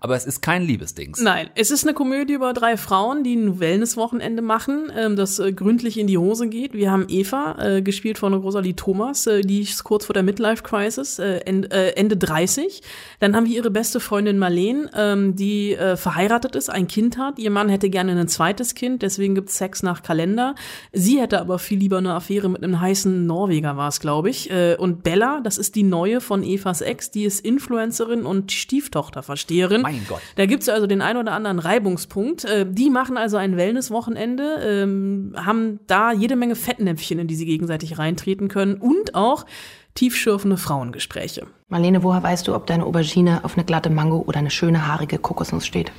aber 0.00 0.16
es 0.16 0.26
ist 0.26 0.42
kein 0.42 0.62
Liebesdings. 0.62 1.20
Nein, 1.20 1.50
es 1.54 1.70
ist 1.70 1.84
eine 1.84 1.94
Komödie 1.94 2.34
über 2.34 2.52
drei 2.52 2.76
Frauen, 2.76 3.22
die 3.22 3.36
ein 3.36 3.60
Wellnesswochenende 3.60 4.42
machen, 4.42 4.90
ähm, 4.96 5.14
das 5.14 5.38
äh, 5.38 5.52
gründlich 5.52 5.98
in 5.98 6.08
die 6.08 6.18
Hose 6.18 6.48
geht. 6.48 6.74
Wir 6.74 6.90
haben 6.90 7.06
Eva, 7.08 7.56
äh, 7.60 7.82
gespielt 7.82 8.18
von 8.18 8.34
Rosalie 8.34 8.74
Thomas, 8.74 9.28
äh, 9.28 9.42
die 9.42 9.60
ist 9.60 9.84
kurz 9.84 10.06
vor 10.06 10.14
der 10.14 10.24
Midlife-Crisis, 10.24 11.20
äh, 11.20 11.38
end, 11.44 11.72
äh, 11.72 11.90
Ende 11.90 12.16
30. 12.16 12.82
Dann 13.20 13.36
haben 13.36 13.46
wir 13.46 13.54
ihre 13.54 13.70
beste 13.70 14.00
Freundin 14.00 14.38
Marlene, 14.38 14.90
ähm, 14.96 15.36
die 15.36 15.74
äh, 15.74 15.96
verheiratet 15.96 16.56
ist, 16.56 16.68
ein 16.68 16.88
Kind 16.88 17.18
hat. 17.18 17.38
Ihr 17.38 17.51
Mann 17.52 17.68
hätte 17.68 17.90
gerne 17.90 18.12
ein 18.12 18.28
zweites 18.28 18.74
Kind, 18.74 19.02
deswegen 19.02 19.34
gibt's 19.34 19.56
Sex 19.56 19.82
nach 19.82 20.02
Kalender. 20.02 20.54
Sie 20.92 21.20
hätte 21.20 21.40
aber 21.40 21.58
viel 21.58 21.78
lieber 21.78 21.98
eine 21.98 22.14
Affäre 22.14 22.48
mit 22.48 22.62
einem 22.62 22.80
heißen 22.80 23.26
Norweger, 23.26 23.76
war 23.76 23.88
es, 23.88 24.00
glaube 24.00 24.30
ich. 24.30 24.50
Äh, 24.50 24.76
und 24.76 25.02
Bella, 25.02 25.40
das 25.42 25.58
ist 25.58 25.74
die 25.74 25.82
neue 25.82 26.20
von 26.20 26.42
Evas 26.42 26.80
Ex, 26.80 27.10
die 27.10 27.24
ist 27.24 27.40
Influencerin 27.44 28.24
und 28.24 28.52
Stieftochterversteherin. 28.52 29.82
Mein 29.82 30.04
Gott. 30.08 30.20
Da 30.36 30.46
gibt's 30.46 30.68
also 30.68 30.86
den 30.86 31.02
ein 31.02 31.16
oder 31.16 31.32
anderen 31.32 31.58
Reibungspunkt. 31.58 32.44
Äh, 32.44 32.66
die 32.68 32.90
machen 32.90 33.16
also 33.16 33.36
ein 33.36 33.56
Wellnesswochenende, 33.56 34.60
ähm, 34.64 35.34
haben 35.36 35.80
da 35.86 36.12
jede 36.12 36.36
Menge 36.36 36.56
Fettnäpfchen, 36.56 37.18
in 37.18 37.26
die 37.26 37.34
sie 37.34 37.46
gegenseitig 37.46 37.98
reintreten 37.98 38.48
können 38.48 38.74
und 38.74 39.14
auch 39.14 39.46
tiefschürfende 39.94 40.56
Frauengespräche. 40.56 41.46
Marlene, 41.68 42.02
woher 42.02 42.22
weißt 42.22 42.48
du, 42.48 42.54
ob 42.54 42.66
deine 42.66 42.84
Aubergine 42.84 43.44
auf 43.44 43.56
eine 43.56 43.64
glatte 43.64 43.90
Mango 43.90 44.18
oder 44.26 44.38
eine 44.38 44.50
schöne 44.50 44.86
haarige 44.86 45.18
Kokosnuss 45.18 45.66
steht? 45.66 45.92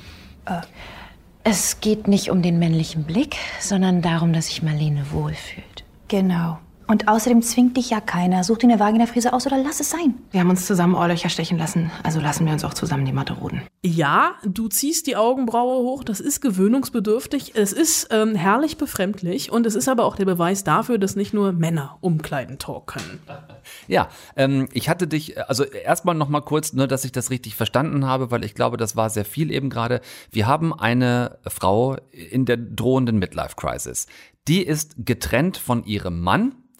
Es 1.46 1.80
geht 1.80 2.08
nicht 2.08 2.30
um 2.30 2.40
den 2.40 2.58
männlichen 2.58 3.04
Blick, 3.04 3.36
sondern 3.60 4.00
darum, 4.00 4.32
dass 4.32 4.46
sich 4.46 4.62
Marlene 4.62 5.04
wohlfühlt. 5.12 5.84
Genau. 6.08 6.58
Und 6.86 7.08
außerdem 7.08 7.40
zwingt 7.42 7.76
dich 7.76 7.90
ja 7.90 8.00
keiner. 8.00 8.44
Such 8.44 8.58
dir 8.58 8.68
eine 8.68 8.78
Vaginafrise 8.78 9.32
aus 9.32 9.46
oder 9.46 9.56
lass 9.58 9.80
es 9.80 9.90
sein. 9.90 10.14
Wir 10.30 10.40
haben 10.40 10.50
uns 10.50 10.66
zusammen 10.66 10.94
Ohrlöcher 10.94 11.28
stechen 11.28 11.56
lassen, 11.56 11.90
also 12.02 12.20
lassen 12.20 12.44
wir 12.44 12.52
uns 12.52 12.64
auch 12.64 12.74
zusammen 12.74 13.04
die 13.04 13.12
Matte 13.12 13.34
roden. 13.34 13.62
Ja, 13.82 14.32
du 14.44 14.68
ziehst 14.68 15.06
die 15.06 15.16
Augenbraue 15.16 15.82
hoch, 15.82 16.04
das 16.04 16.20
ist 16.20 16.40
gewöhnungsbedürftig, 16.40 17.54
es 17.54 17.72
ist 17.72 18.08
ähm, 18.10 18.34
herrlich 18.34 18.76
befremdlich 18.76 19.50
und 19.50 19.66
es 19.66 19.74
ist 19.74 19.88
aber 19.88 20.04
auch 20.04 20.16
der 20.16 20.26
Beweis 20.26 20.64
dafür, 20.64 20.98
dass 20.98 21.16
nicht 21.16 21.32
nur 21.32 21.52
Männer 21.52 21.96
Umkleidentalk 22.00 22.86
können. 22.86 23.20
Ja, 23.88 24.08
ähm, 24.36 24.68
ich 24.72 24.88
hatte 24.88 25.06
dich, 25.06 25.40
also 25.48 25.64
erstmal 25.64 26.14
noch 26.14 26.28
mal 26.28 26.40
kurz, 26.40 26.72
nur 26.72 26.86
dass 26.86 27.04
ich 27.04 27.12
das 27.12 27.30
richtig 27.30 27.56
verstanden 27.56 28.06
habe, 28.06 28.30
weil 28.30 28.44
ich 28.44 28.54
glaube, 28.54 28.76
das 28.76 28.96
war 28.96 29.10
sehr 29.10 29.24
viel 29.24 29.50
eben 29.50 29.70
gerade. 29.70 30.00
Wir 30.30 30.46
haben 30.46 30.74
eine 30.74 31.38
Frau 31.46 31.96
in 32.10 32.44
der 32.44 32.56
drohenden 32.56 33.18
Midlife-Crisis. 33.18 34.06
Die 34.48 34.62
ist 34.62 34.94
getrennt 34.98 35.56
von 35.56 35.84
ihrem 35.84 36.20
Mann 36.20 36.56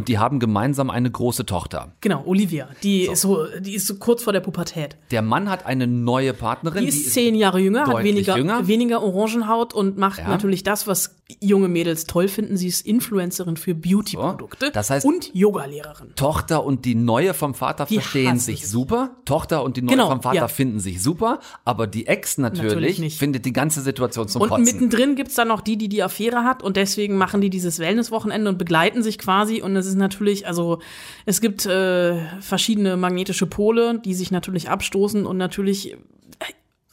und 0.00 0.08
die 0.08 0.18
haben 0.18 0.38
gemeinsam 0.40 0.88
eine 0.90 1.10
große 1.10 1.44
Tochter. 1.46 1.92
Genau, 2.00 2.22
Olivia, 2.24 2.68
die 2.82 3.02
ist 3.06 3.20
so, 3.20 3.44
die 3.60 3.74
ist 3.74 3.86
so 3.86 3.96
kurz 3.96 4.22
vor 4.22 4.32
der 4.32 4.40
Pubertät. 4.40 4.96
Der 5.10 5.20
Mann 5.22 5.50
hat 5.50 5.66
eine 5.66 5.86
neue 5.86 6.32
Partnerin. 6.32 6.82
Die 6.82 6.88
ist 6.88 7.12
zehn 7.12 7.34
Jahre 7.34 7.60
jünger, 7.60 7.86
hat 7.86 8.02
weniger, 8.02 8.36
jünger. 8.38 8.66
weniger 8.66 9.02
Orangenhaut 9.02 9.74
und 9.74 9.98
macht 9.98 10.18
Ja. 10.20 10.28
natürlich 10.28 10.62
das, 10.62 10.86
was 10.86 11.16
junge 11.40 11.68
Mädels 11.68 12.04
toll 12.04 12.28
finden. 12.28 12.56
Sie 12.56 12.66
ist 12.66 12.86
Influencerin 12.86 13.56
für 13.56 13.74
Beauty-Produkte 13.74 14.70
das 14.72 14.90
heißt- 14.90 15.04
und 15.04 15.30
Yogalehrerin. 15.34 16.14
Tochter 16.16 16.64
und 16.64 16.84
die 16.84 16.94
neue 16.94 17.34
vom 17.34 17.54
Vater 17.54 17.84
Die 17.86 17.94
verstehen 17.96 18.38
sich 18.38 18.68
super. 18.68 19.10
Tochter 19.26 19.62
und 19.62 19.76
die 19.76 19.82
neue 19.82 19.96
Genau, 19.96 20.08
vom 20.08 20.22
Vater 20.22 20.36
ja. 20.36 20.48
finden 20.48 20.80
sich 20.80 21.02
super. 21.02 21.40
Aber 21.64 21.86
die 21.86 22.06
Ex 22.06 22.38
natürlich, 22.38 22.72
Natürlich 22.72 23.18
findet 23.18 23.44
die 23.44 23.52
ganze 23.52 23.80
Situation 23.82 24.28
zum 24.28 24.42
Und 24.42 24.48
Kotzen. 24.48 24.64
mittendrin 24.64 25.14
gibt's 25.14 25.34
dann 25.34 25.48
noch 25.48 25.60
die, 25.60 25.76
die 25.76 25.88
die 25.88 26.02
Affäre 26.02 26.44
hat 26.44 26.62
und 26.62 26.76
deswegen 26.76 27.16
machen 27.16 27.40
die 27.40 27.50
dieses 27.50 27.78
Wellnesswochenende 27.78 28.48
und 28.50 28.58
begleiten 28.58 29.02
sich 29.02 29.18
quasi 29.18 29.60
und 29.62 29.76
es 29.76 29.89
ist 29.90 29.96
natürlich, 29.96 30.46
also 30.46 30.80
es 31.26 31.40
gibt 31.40 31.66
äh, 31.66 32.18
verschiedene 32.40 32.96
magnetische 32.96 33.46
Pole, 33.46 33.98
die 33.98 34.14
sich 34.14 34.30
natürlich 34.30 34.70
abstoßen 34.70 35.26
und 35.26 35.36
natürlich 35.36 35.92
äh, 35.92 35.96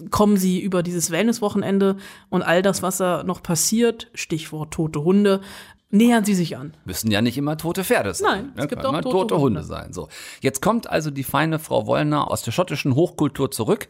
kommen 0.09 0.37
sie 0.37 0.59
über 0.59 0.83
dieses 0.83 1.11
Wellnesswochenende 1.11 1.97
und 2.29 2.43
all 2.43 2.61
das, 2.61 2.81
was 2.83 2.97
da 2.97 3.23
noch 3.23 3.41
passiert, 3.41 4.09
Stichwort 4.13 4.73
tote 4.73 5.03
Hunde, 5.03 5.41
nähern 5.89 6.25
sie 6.25 6.35
sich 6.35 6.57
an. 6.57 6.73
Müssen 6.85 7.11
ja 7.11 7.21
nicht 7.21 7.37
immer 7.37 7.57
tote 7.57 7.83
Pferde 7.83 8.13
sein. 8.13 8.27
Nein, 8.27 8.51
es 8.55 8.61
ja, 8.61 8.65
gibt 8.67 8.85
auch 8.85 8.89
immer 8.89 9.01
tote 9.01 9.15
tote 9.15 9.35
Hunde 9.35 9.61
Hunde. 9.61 9.63
sein. 9.63 9.93
So. 9.93 10.09
Jetzt 10.41 10.61
kommt 10.61 10.89
also 10.89 11.11
die 11.11 11.23
feine 11.23 11.59
Frau 11.59 11.87
Wollner 11.87 12.29
aus 12.29 12.43
der 12.43 12.51
schottischen 12.51 12.95
Hochkultur 12.95 13.51
zurück 13.51 13.87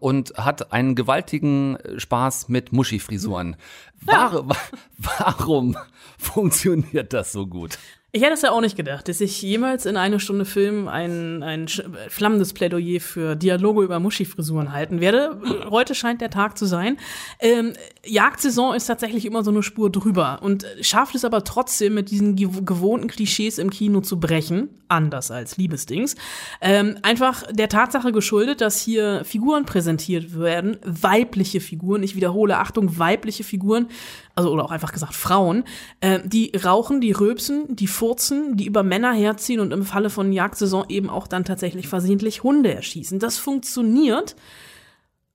und 0.00 0.34
hat 0.36 0.72
einen 0.72 0.94
gewaltigen 0.94 1.76
äh, 1.76 2.00
Spaß 2.00 2.48
mit 2.48 2.72
Muschi-Frisuren. 2.72 3.56
War, 4.02 4.46
warum 4.98 5.76
funktioniert 6.18 7.12
das 7.12 7.32
so 7.32 7.46
gut? 7.46 7.78
Ich 8.16 8.22
hätte 8.22 8.32
es 8.32 8.40
ja 8.40 8.50
auch 8.50 8.62
nicht 8.62 8.76
gedacht, 8.76 9.08
dass 9.08 9.20
ich 9.20 9.42
jemals 9.42 9.84
in 9.84 9.98
eine 9.98 10.18
Stunde 10.20 10.46
Film 10.46 10.88
ein, 10.88 11.42
ein 11.42 11.66
flammendes 12.08 12.54
Plädoyer 12.54 12.98
für 12.98 13.36
Dialoge 13.36 13.82
über 13.82 14.00
Muschi-Frisuren 14.00 14.72
halten 14.72 15.02
werde. 15.02 15.38
Heute 15.68 15.94
scheint 15.94 16.22
der 16.22 16.30
Tag 16.30 16.56
zu 16.56 16.64
sein. 16.64 16.96
Ähm, 17.40 17.74
Jagdsaison 18.06 18.74
ist 18.74 18.86
tatsächlich 18.86 19.26
immer 19.26 19.44
so 19.44 19.50
eine 19.50 19.62
Spur 19.62 19.92
drüber 19.92 20.38
und 20.40 20.64
schafft 20.80 21.14
es 21.14 21.26
aber 21.26 21.44
trotzdem, 21.44 21.92
mit 21.92 22.10
diesen 22.10 22.36
gew- 22.36 22.64
gewohnten 22.64 23.08
Klischees 23.08 23.58
im 23.58 23.68
Kino 23.68 24.00
zu 24.00 24.18
brechen, 24.18 24.70
anders 24.88 25.30
als 25.30 25.58
Liebesdings. 25.58 26.14
Ähm, 26.62 26.96
einfach 27.02 27.42
der 27.52 27.68
Tatsache 27.68 28.12
geschuldet, 28.12 28.62
dass 28.62 28.80
hier 28.80 29.26
Figuren 29.26 29.66
präsentiert 29.66 30.38
werden, 30.38 30.78
weibliche 30.86 31.60
Figuren, 31.60 32.02
ich 32.02 32.16
wiederhole, 32.16 32.56
Achtung, 32.56 32.98
weibliche 32.98 33.44
Figuren, 33.44 33.88
also 34.36 34.50
oder 34.52 34.64
auch 34.64 34.70
einfach 34.70 34.92
gesagt 34.92 35.14
Frauen, 35.14 35.64
äh, 36.00 36.20
die 36.24 36.52
rauchen, 36.56 37.02
die 37.02 37.12
rülpsen, 37.12 37.76
die 37.76 37.88
furzen, 38.06 38.56
die 38.56 38.66
über 38.66 38.84
Männer 38.84 39.12
herziehen 39.12 39.58
und 39.58 39.72
im 39.72 39.84
Falle 39.84 40.10
von 40.10 40.32
Jagdsaison 40.32 40.84
eben 40.88 41.10
auch 41.10 41.26
dann 41.26 41.44
tatsächlich 41.44 41.88
versehentlich 41.88 42.44
Hunde 42.44 42.72
erschießen. 42.72 43.18
Das 43.18 43.36
funktioniert 43.36 44.36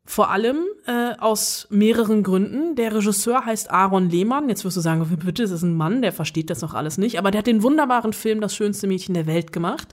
vor 0.04 0.32
allem 0.32 0.66
äh, 0.88 1.14
aus 1.20 1.68
mehreren 1.70 2.24
Gründen. 2.24 2.76
Der 2.76 2.94
Regisseur 2.94 3.46
heißt 3.46 3.70
Aaron 3.70 4.10
Lehmann. 4.10 4.50
Jetzt 4.50 4.66
wirst 4.66 4.76
du 4.76 4.82
sagen, 4.82 5.06
bitte, 5.24 5.44
das 5.44 5.52
ist 5.52 5.62
ein 5.62 5.76
Mann, 5.76 6.02
der 6.02 6.12
versteht 6.12 6.50
das 6.50 6.62
noch 6.62 6.74
alles 6.74 6.98
nicht. 6.98 7.20
Aber 7.20 7.30
der 7.30 7.40
hat 7.40 7.48
den 7.48 7.62
wunderbaren 7.62 8.12
Film 8.12 8.42
Das 8.42 8.56
schönste 8.56 8.88
Mädchen 8.88 9.14
der 9.14 9.28
Welt 9.28 9.54
gemacht. 9.54 9.90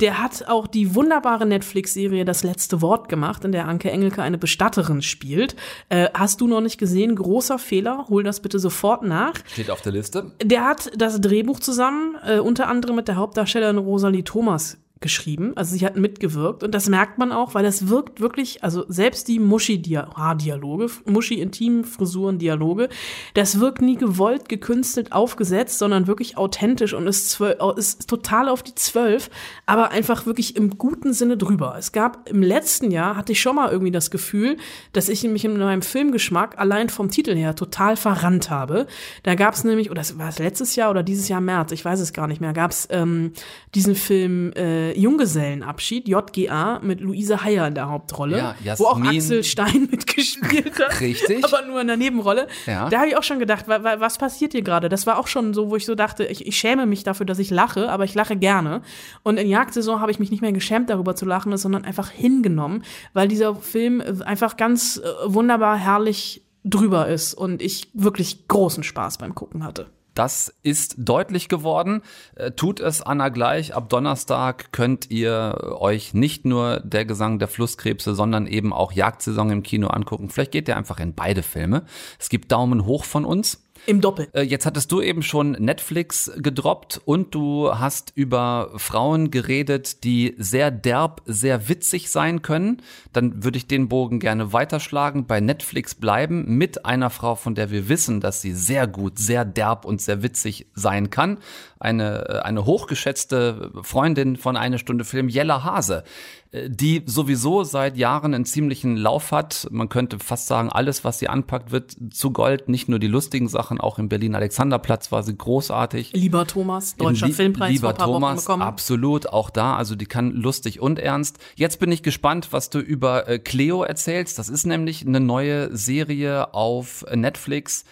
Der 0.00 0.22
hat 0.22 0.46
auch 0.46 0.68
die 0.68 0.94
wunderbare 0.94 1.44
Netflix-Serie 1.44 2.24
Das 2.24 2.44
letzte 2.44 2.80
Wort 2.80 3.08
gemacht, 3.08 3.44
in 3.44 3.52
der 3.52 3.66
Anke 3.66 3.90
Engelke 3.90 4.22
eine 4.22 4.38
Bestatterin 4.38 5.02
spielt. 5.02 5.56
Äh, 5.88 6.08
hast 6.14 6.40
du 6.40 6.46
noch 6.46 6.60
nicht 6.60 6.78
gesehen? 6.78 7.16
Großer 7.16 7.58
Fehler. 7.58 8.06
Hol 8.08 8.22
das 8.22 8.40
bitte 8.40 8.60
sofort 8.60 9.02
nach. 9.02 9.34
Steht 9.52 9.70
auf 9.70 9.82
der 9.82 9.92
Liste. 9.92 10.32
Der 10.42 10.64
hat 10.64 10.92
das 10.96 11.20
Drehbuch 11.20 11.58
zusammen, 11.58 12.16
äh, 12.24 12.38
unter 12.38 12.68
anderem 12.68 12.94
mit 12.94 13.08
der 13.08 13.16
Hauptdarstellerin 13.16 13.78
Rosalie 13.78 14.22
Thomas 14.22 14.78
geschrieben. 15.00 15.52
Also 15.56 15.76
sie 15.76 15.84
hat 15.84 15.96
mitgewirkt 15.96 16.62
und 16.64 16.74
das 16.74 16.88
merkt 16.88 17.18
man 17.18 17.32
auch, 17.32 17.54
weil 17.54 17.64
es 17.64 17.88
wirkt 17.88 18.20
wirklich, 18.20 18.64
also 18.64 18.84
selbst 18.88 19.28
die 19.28 19.38
Muschi-Dialoge, 19.38 20.90
Muschi-Intim-Frisuren-Dialoge, 21.04 22.88
das 23.34 23.60
wirkt 23.60 23.80
nie 23.80 23.96
gewollt, 23.96 24.48
gekünstelt, 24.48 25.12
aufgesetzt, 25.12 25.78
sondern 25.78 26.06
wirklich 26.06 26.36
authentisch 26.36 26.94
und 26.94 27.06
ist, 27.06 27.40
ist 27.76 28.08
total 28.08 28.48
auf 28.48 28.62
die 28.62 28.74
Zwölf, 28.74 29.30
aber 29.66 29.90
einfach 29.90 30.26
wirklich 30.26 30.56
im 30.56 30.78
guten 30.78 31.12
Sinne 31.12 31.36
drüber. 31.36 31.76
Es 31.78 31.92
gab 31.92 32.28
im 32.28 32.42
letzten 32.42 32.90
Jahr, 32.90 33.16
hatte 33.16 33.32
ich 33.32 33.40
schon 33.40 33.56
mal 33.56 33.70
irgendwie 33.70 33.92
das 33.92 34.10
Gefühl, 34.10 34.56
dass 34.92 35.08
ich 35.08 35.22
mich 35.24 35.44
in 35.44 35.58
meinem 35.58 35.82
Filmgeschmack 35.82 36.58
allein 36.58 36.88
vom 36.88 37.10
Titel 37.10 37.34
her 37.34 37.54
total 37.54 37.96
verrannt 37.96 38.50
habe. 38.50 38.86
Da 39.22 39.34
gab 39.34 39.54
es 39.54 39.64
nämlich, 39.64 39.90
oder 39.90 40.02
war 40.16 40.28
es 40.28 40.38
letztes 40.38 40.74
Jahr 40.76 40.90
oder 40.90 41.02
dieses 41.02 41.28
Jahr 41.28 41.40
März, 41.40 41.72
ich 41.72 41.84
weiß 41.84 42.00
es 42.00 42.12
gar 42.12 42.26
nicht 42.26 42.40
mehr, 42.40 42.52
gab 42.52 42.72
es 42.72 42.88
ähm, 42.90 43.32
diesen 43.74 43.94
Film 43.94 44.52
äh, 44.54 44.87
Junggesellenabschied, 44.96 46.08
JGA, 46.08 46.80
mit 46.80 47.00
Luise 47.00 47.42
Heyer 47.42 47.66
in 47.66 47.74
der 47.74 47.88
Hauptrolle, 47.90 48.54
Ja, 48.62 48.78
wo 48.78 48.86
auch 48.86 49.00
Axel 49.00 49.42
Stein 49.44 49.88
mitgespielt 49.90 50.78
hat. 50.78 51.00
Richtig. 51.00 51.44
Aber 51.44 51.64
nur 51.66 51.80
in 51.80 51.86
der 51.86 51.96
Nebenrolle. 51.96 52.46
Ja. 52.66 52.88
Da 52.88 52.98
habe 52.98 53.08
ich 53.08 53.16
auch 53.16 53.22
schon 53.22 53.38
gedacht, 53.38 53.68
wa, 53.68 53.82
wa, 53.82 54.00
was 54.00 54.18
passiert 54.18 54.52
hier 54.52 54.62
gerade? 54.62 54.88
Das 54.88 55.06
war 55.06 55.18
auch 55.18 55.26
schon 55.26 55.54
so, 55.54 55.70
wo 55.70 55.76
ich 55.76 55.86
so 55.86 55.94
dachte, 55.94 56.24
ich, 56.24 56.46
ich 56.46 56.56
schäme 56.56 56.86
mich 56.86 57.04
dafür, 57.04 57.26
dass 57.26 57.38
ich 57.38 57.50
lache, 57.50 57.90
aber 57.90 58.04
ich 58.04 58.14
lache 58.14 58.36
gerne. 58.36 58.82
Und 59.22 59.38
in 59.38 59.48
Jagdsaison 59.48 60.00
habe 60.00 60.10
ich 60.10 60.18
mich 60.18 60.30
nicht 60.30 60.40
mehr 60.40 60.52
geschämt, 60.52 60.90
darüber 60.90 61.14
zu 61.16 61.24
lachen, 61.26 61.56
sondern 61.56 61.84
einfach 61.84 62.10
hingenommen, 62.10 62.84
weil 63.12 63.28
dieser 63.28 63.54
Film 63.56 64.00
äh, 64.00 64.22
einfach 64.24 64.56
ganz 64.56 64.98
äh, 64.98 65.08
wunderbar 65.26 65.76
herrlich 65.76 66.42
drüber 66.64 67.08
ist 67.08 67.34
und 67.34 67.62
ich 67.62 67.90
wirklich 67.94 68.48
großen 68.48 68.82
Spaß 68.82 69.18
beim 69.18 69.34
Gucken 69.34 69.64
hatte. 69.64 69.86
Das 70.18 70.52
ist 70.64 70.96
deutlich 70.98 71.48
geworden. 71.48 72.02
Äh, 72.34 72.50
Tut 72.50 72.80
es 72.80 73.02
Anna 73.02 73.28
gleich. 73.28 73.76
Ab 73.76 73.88
Donnerstag 73.88 74.72
könnt 74.72 75.12
ihr 75.12 75.76
euch 75.78 76.12
nicht 76.12 76.44
nur 76.44 76.80
der 76.80 77.04
Gesang 77.04 77.38
der 77.38 77.46
Flusskrebse, 77.46 78.16
sondern 78.16 78.48
eben 78.48 78.72
auch 78.72 78.90
Jagdsaison 78.90 79.50
im 79.50 79.62
Kino 79.62 79.86
angucken. 79.86 80.28
Vielleicht 80.28 80.50
geht 80.50 80.66
ihr 80.66 80.76
einfach 80.76 80.98
in 80.98 81.14
beide 81.14 81.44
Filme. 81.44 81.84
Es 82.18 82.30
gibt 82.30 82.50
Daumen 82.50 82.84
hoch 82.84 83.04
von 83.04 83.24
uns. 83.24 83.62
Im 83.88 84.02
Doppel. 84.02 84.28
Äh, 84.34 84.42
Jetzt 84.42 84.66
hattest 84.66 84.92
du 84.92 85.00
eben 85.00 85.22
schon 85.22 85.52
Netflix 85.52 86.30
gedroppt 86.36 87.00
und 87.06 87.34
du 87.34 87.72
hast 87.72 88.12
über 88.14 88.70
Frauen 88.76 89.30
geredet, 89.30 90.04
die 90.04 90.34
sehr 90.36 90.70
derb, 90.70 91.22
sehr 91.24 91.70
witzig 91.70 92.10
sein 92.10 92.42
können. 92.42 92.82
Dann 93.14 93.44
würde 93.44 93.56
ich 93.56 93.66
den 93.66 93.88
Bogen 93.88 94.20
gerne 94.20 94.52
weiterschlagen, 94.52 95.26
bei 95.26 95.40
Netflix 95.40 95.94
bleiben 95.94 96.58
mit 96.58 96.84
einer 96.84 97.08
Frau, 97.08 97.34
von 97.34 97.54
der 97.54 97.70
wir 97.70 97.88
wissen, 97.88 98.20
dass 98.20 98.42
sie 98.42 98.52
sehr 98.52 98.86
gut, 98.86 99.18
sehr 99.18 99.46
derb 99.46 99.86
und 99.86 100.02
sehr 100.02 100.22
witzig 100.22 100.66
sein 100.74 101.08
kann. 101.08 101.38
Eine, 101.80 102.28
äh, 102.28 102.38
eine 102.40 102.66
hochgeschätzte 102.66 103.70
Freundin 103.80 104.36
von 104.36 104.58
Eine 104.58 104.78
Stunde 104.78 105.06
Film, 105.06 105.30
Jella 105.30 105.64
Hase 105.64 106.04
die 106.52 107.02
sowieso 107.04 107.62
seit 107.62 107.98
Jahren 107.98 108.32
einen 108.32 108.46
ziemlichen 108.46 108.96
Lauf 108.96 109.32
hat. 109.32 109.68
Man 109.70 109.90
könnte 109.90 110.18
fast 110.18 110.46
sagen, 110.46 110.70
alles, 110.70 111.04
was 111.04 111.18
sie 111.18 111.28
anpackt, 111.28 111.72
wird 111.72 111.96
zu 112.10 112.30
Gold. 112.30 112.70
Nicht 112.70 112.88
nur 112.88 112.98
die 112.98 113.06
lustigen 113.06 113.48
Sachen, 113.48 113.78
auch 113.80 113.98
im 113.98 114.08
Berlin 114.08 114.34
Alexanderplatz 114.34 115.12
war 115.12 115.22
sie 115.22 115.36
großartig. 115.36 116.12
Lieber 116.14 116.46
Thomas, 116.46 116.96
deutscher 116.96 117.26
Lie- 117.26 117.34
Filmpreis 117.34 117.72
Lieber 117.72 117.94
Thomas, 117.94 118.48
absolut, 118.48 119.26
auch 119.26 119.50
da, 119.50 119.76
also 119.76 119.94
die 119.94 120.06
kann 120.06 120.30
lustig 120.30 120.80
und 120.80 120.98
ernst. 120.98 121.38
Jetzt 121.54 121.80
bin 121.80 121.92
ich 121.92 122.02
gespannt, 122.02 122.48
was 122.50 122.70
du 122.70 122.78
über 122.78 123.28
äh, 123.28 123.38
Cleo 123.38 123.82
erzählst. 123.82 124.38
Das 124.38 124.48
ist 124.48 124.64
nämlich 124.64 125.06
eine 125.06 125.20
neue 125.20 125.76
Serie 125.76 126.54
auf 126.54 127.04
Netflix. 127.14 127.84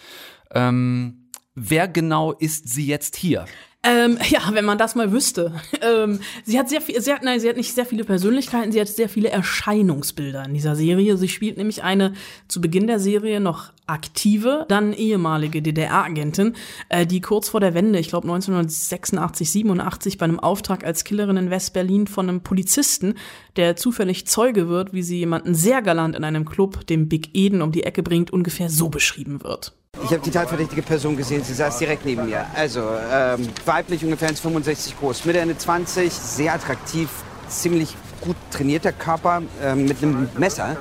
Ähm, 0.51 1.29
wer 1.53 1.87
genau 1.87 2.31
ist 2.31 2.69
sie 2.69 2.87
jetzt 2.87 3.15
hier? 3.15 3.45
Ähm, 3.87 4.17
ja, 4.29 4.41
wenn 4.51 4.65
man 4.65 4.77
das 4.77 4.95
mal 4.95 5.11
wüsste. 5.11 5.53
Ähm, 5.79 6.19
sie 6.43 6.57
hat 6.57 6.69
sehr 6.69 6.81
viel, 6.81 6.99
sie 6.99 7.13
hat, 7.13 7.23
nein, 7.23 7.39
sie 7.39 7.47
hat 7.47 7.55
nicht 7.55 7.73
sehr 7.73 7.85
viele 7.85 8.03
Persönlichkeiten, 8.03 8.71
sie 8.71 8.81
hat 8.81 8.87
sehr 8.87 9.07
viele 9.07 9.29
Erscheinungsbilder 9.29 10.43
in 10.45 10.55
dieser 10.55 10.75
Serie. 10.75 11.17
Sie 11.17 11.29
spielt 11.29 11.55
nämlich 11.55 11.83
eine 11.83 12.13
zu 12.47 12.59
Beginn 12.59 12.87
der 12.87 12.99
Serie 12.99 13.39
noch 13.39 13.71
aktive, 13.85 14.65
dann 14.67 14.91
ehemalige 14.91 15.61
DDR-Agentin, 15.61 16.55
äh, 16.89 17.05
die 17.05 17.21
kurz 17.21 17.49
vor 17.49 17.59
der 17.59 17.75
Wende, 17.75 17.99
ich 17.99 18.09
glaube 18.09 18.27
1986, 18.27 19.51
87, 19.51 20.17
bei 20.17 20.25
einem 20.25 20.39
Auftrag 20.39 20.83
als 20.83 21.03
Killerin 21.03 21.37
in 21.37 21.51
West-Berlin 21.51 22.07
von 22.07 22.27
einem 22.27 22.41
Polizisten, 22.41 23.13
der 23.55 23.75
zufällig 23.75 24.25
Zeuge 24.25 24.67
wird, 24.67 24.93
wie 24.93 25.03
sie 25.03 25.19
jemanden 25.19 25.53
sehr 25.53 25.83
galant 25.83 26.15
in 26.15 26.23
einem 26.23 26.45
Club, 26.45 26.87
dem 26.87 27.07
Big 27.07 27.29
Eden, 27.35 27.61
um 27.61 27.71
die 27.71 27.83
Ecke 27.83 28.03
bringt, 28.03 28.31
ungefähr 28.31 28.69
so 28.69 28.89
beschrieben 28.89 29.43
wird. 29.43 29.73
Ich 30.07 30.13
habe 30.13 30.23
die 30.23 30.31
tatverdächtige 30.31 30.83
Person 30.83 31.17
gesehen, 31.17 31.43
sie 31.43 31.53
saß 31.53 31.79
direkt 31.79 32.05
neben 32.05 32.27
mir. 32.27 32.45
Also 32.55 32.79
ähm, 33.11 33.49
weiblich, 33.65 34.05
ungefähr 34.05 34.29
1,65 34.29 34.97
groß, 34.97 35.25
Mitte, 35.25 35.39
Ende 35.39 35.57
20, 35.57 36.13
sehr 36.13 36.53
attraktiv, 36.53 37.09
ziemlich 37.49 37.93
gut 38.21 38.37
trainierter 38.49 38.93
Körper 38.93 39.41
ähm, 39.61 39.83
mit 39.83 40.01
einem 40.01 40.29
Messer 40.37 40.77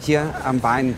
hier 0.00 0.34
am 0.44 0.60
Bein. 0.60 0.96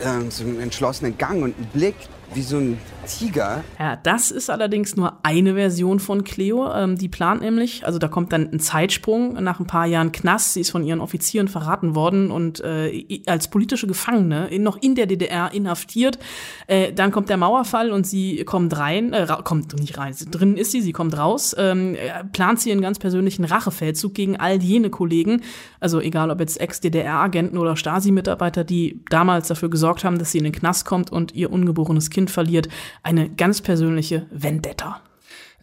Ähm, 0.00 0.30
so 0.30 0.44
einen 0.44 0.60
entschlossenen 0.60 1.18
Gang 1.18 1.42
und 1.42 1.56
einen 1.56 1.66
Blick 1.72 1.96
wie 2.34 2.42
so 2.42 2.58
ein 2.58 2.78
Tiger. 3.06 3.64
Ja, 3.78 3.96
das 3.96 4.30
ist 4.30 4.50
allerdings 4.50 4.96
nur 4.96 5.18
eine 5.22 5.54
Version 5.54 6.00
von 6.00 6.24
Cleo. 6.24 6.72
Ähm, 6.72 6.96
die 6.96 7.08
plant 7.08 7.42
nämlich, 7.42 7.86
also 7.86 7.98
da 7.98 8.08
kommt 8.08 8.32
dann 8.32 8.50
ein 8.52 8.60
Zeitsprung 8.60 9.34
nach 9.42 9.60
ein 9.60 9.66
paar 9.66 9.86
Jahren 9.86 10.12
Knast. 10.12 10.54
Sie 10.54 10.60
ist 10.60 10.70
von 10.70 10.84
ihren 10.84 11.00
Offizieren 11.00 11.48
verraten 11.48 11.94
worden 11.94 12.30
und 12.30 12.60
äh, 12.60 13.22
als 13.26 13.48
politische 13.48 13.86
Gefangene 13.86 14.48
in, 14.48 14.62
noch 14.62 14.76
in 14.80 14.94
der 14.94 15.06
DDR 15.06 15.52
inhaftiert. 15.52 16.18
Äh, 16.66 16.92
dann 16.92 17.10
kommt 17.10 17.28
der 17.28 17.36
Mauerfall 17.36 17.92
und 17.92 18.06
sie 18.06 18.44
kommt 18.44 18.76
rein, 18.76 19.12
äh, 19.12 19.26
kommt 19.44 19.78
nicht 19.78 19.98
rein, 19.98 20.14
drin 20.30 20.56
ist 20.56 20.70
sie, 20.70 20.80
sie 20.80 20.92
kommt 20.92 21.16
raus, 21.16 21.54
ähm, 21.58 21.94
äh, 21.94 22.24
plant 22.24 22.60
sie 22.60 22.72
einen 22.72 22.80
ganz 22.80 22.98
persönlichen 22.98 23.44
Rachefeldzug 23.44 24.14
gegen 24.14 24.36
all 24.36 24.62
jene 24.62 24.90
Kollegen, 24.90 25.42
also 25.80 26.00
egal 26.00 26.30
ob 26.30 26.40
jetzt 26.40 26.60
Ex-DDR-Agenten 26.60 27.58
oder 27.58 27.76
Stasi-Mitarbeiter, 27.76 28.64
die 28.64 29.00
damals 29.10 29.48
dafür 29.48 29.70
gesorgt 29.70 30.04
haben, 30.04 30.18
dass 30.18 30.32
sie 30.32 30.38
in 30.38 30.44
den 30.44 30.52
Knast 30.52 30.84
kommt 30.84 31.10
und 31.10 31.34
ihr 31.34 31.52
ungeborenes 31.52 32.10
Kind 32.10 32.30
verliert. 32.30 32.68
Eine 33.02 33.30
ganz 33.30 33.60
persönliche 33.60 34.26
Vendetta. 34.30 35.00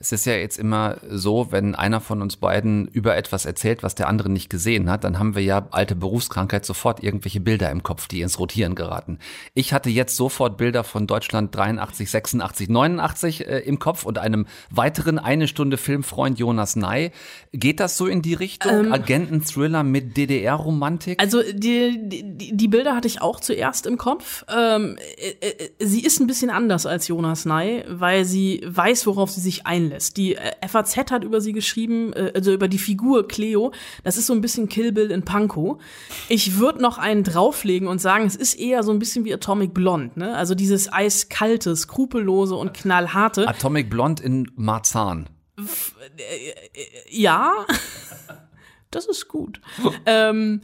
Es 0.01 0.11
ist 0.11 0.25
ja 0.25 0.33
jetzt 0.33 0.57
immer 0.57 0.97
so, 1.07 1.51
wenn 1.51 1.75
einer 1.75 2.01
von 2.01 2.23
uns 2.23 2.35
beiden 2.35 2.87
über 2.87 3.15
etwas 3.15 3.45
erzählt, 3.45 3.83
was 3.83 3.93
der 3.93 4.07
andere 4.07 4.29
nicht 4.29 4.49
gesehen 4.49 4.89
hat, 4.89 5.03
dann 5.03 5.19
haben 5.19 5.35
wir 5.35 5.43
ja 5.43 5.67
alte 5.69 5.95
Berufskrankheit 5.95 6.65
sofort 6.65 7.03
irgendwelche 7.03 7.39
Bilder 7.39 7.69
im 7.69 7.83
Kopf, 7.83 8.07
die 8.07 8.21
ins 8.21 8.39
Rotieren 8.39 8.73
geraten. 8.73 9.19
Ich 9.53 9.73
hatte 9.73 9.91
jetzt 9.91 10.15
sofort 10.15 10.57
Bilder 10.57 10.83
von 10.83 11.05
Deutschland 11.05 11.55
83, 11.55 12.09
86, 12.09 12.67
89 12.67 13.47
äh, 13.47 13.59
im 13.59 13.77
Kopf 13.77 14.03
und 14.03 14.17
einem 14.17 14.47
weiteren 14.71 15.19
eine 15.19 15.47
Stunde 15.47 15.77
Filmfreund 15.77 16.39
Jonas 16.39 16.75
Ney. 16.75 17.11
Geht 17.53 17.79
das 17.79 17.95
so 17.95 18.07
in 18.07 18.23
die 18.23 18.33
Richtung? 18.33 18.85
Ähm, 18.85 18.93
Agenten-Thriller 18.93 19.83
mit 19.83 20.17
DDR-Romantik? 20.17 21.21
Also 21.21 21.43
die, 21.43 21.99
die, 22.09 22.57
die 22.57 22.67
Bilder 22.67 22.95
hatte 22.95 23.07
ich 23.07 23.21
auch 23.21 23.39
zuerst 23.39 23.85
im 23.85 23.99
Kopf. 23.99 24.45
Ähm, 24.51 24.97
äh, 25.17 25.47
äh, 25.47 25.69
sie 25.77 26.03
ist 26.03 26.19
ein 26.19 26.25
bisschen 26.25 26.49
anders 26.49 26.87
als 26.87 27.07
Jonas 27.07 27.45
Ney, 27.45 27.83
weil 27.87 28.25
sie 28.25 28.63
weiß, 28.65 29.05
worauf 29.05 29.29
sie 29.29 29.41
sich 29.41 29.67
einlässt. 29.67 29.90
Die 30.17 30.35
äh, 30.35 30.51
FAZ 30.67 30.97
hat 30.97 31.23
über 31.23 31.41
sie 31.41 31.53
geschrieben, 31.53 32.13
äh, 32.13 32.31
also 32.35 32.51
über 32.51 32.67
die 32.67 32.77
Figur 32.77 33.27
Cleo. 33.27 33.71
Das 34.03 34.17
ist 34.17 34.27
so 34.27 34.33
ein 34.33 34.41
bisschen 34.41 34.69
Kill 34.69 34.91
Bill 34.91 35.11
in 35.11 35.23
Pankow. 35.23 35.81
Ich 36.29 36.57
würde 36.57 36.81
noch 36.81 36.97
einen 36.97 37.23
drauflegen 37.23 37.87
und 37.87 37.99
sagen, 37.99 38.25
es 38.25 38.35
ist 38.35 38.55
eher 38.55 38.83
so 38.83 38.91
ein 38.91 38.99
bisschen 38.99 39.25
wie 39.25 39.33
Atomic 39.33 39.73
Blonde. 39.73 40.19
Ne? 40.19 40.35
Also 40.35 40.55
dieses 40.55 40.91
eiskalte, 40.91 41.75
skrupellose 41.75 42.55
und 42.55 42.73
knallharte. 42.73 43.47
Atomic 43.47 43.89
Blonde 43.89 44.23
in 44.23 44.51
Marzahn. 44.55 45.29
Ja, 47.09 47.65
das 48.91 49.05
ist 49.05 49.27
gut. 49.27 49.61
ähm, 50.05 50.61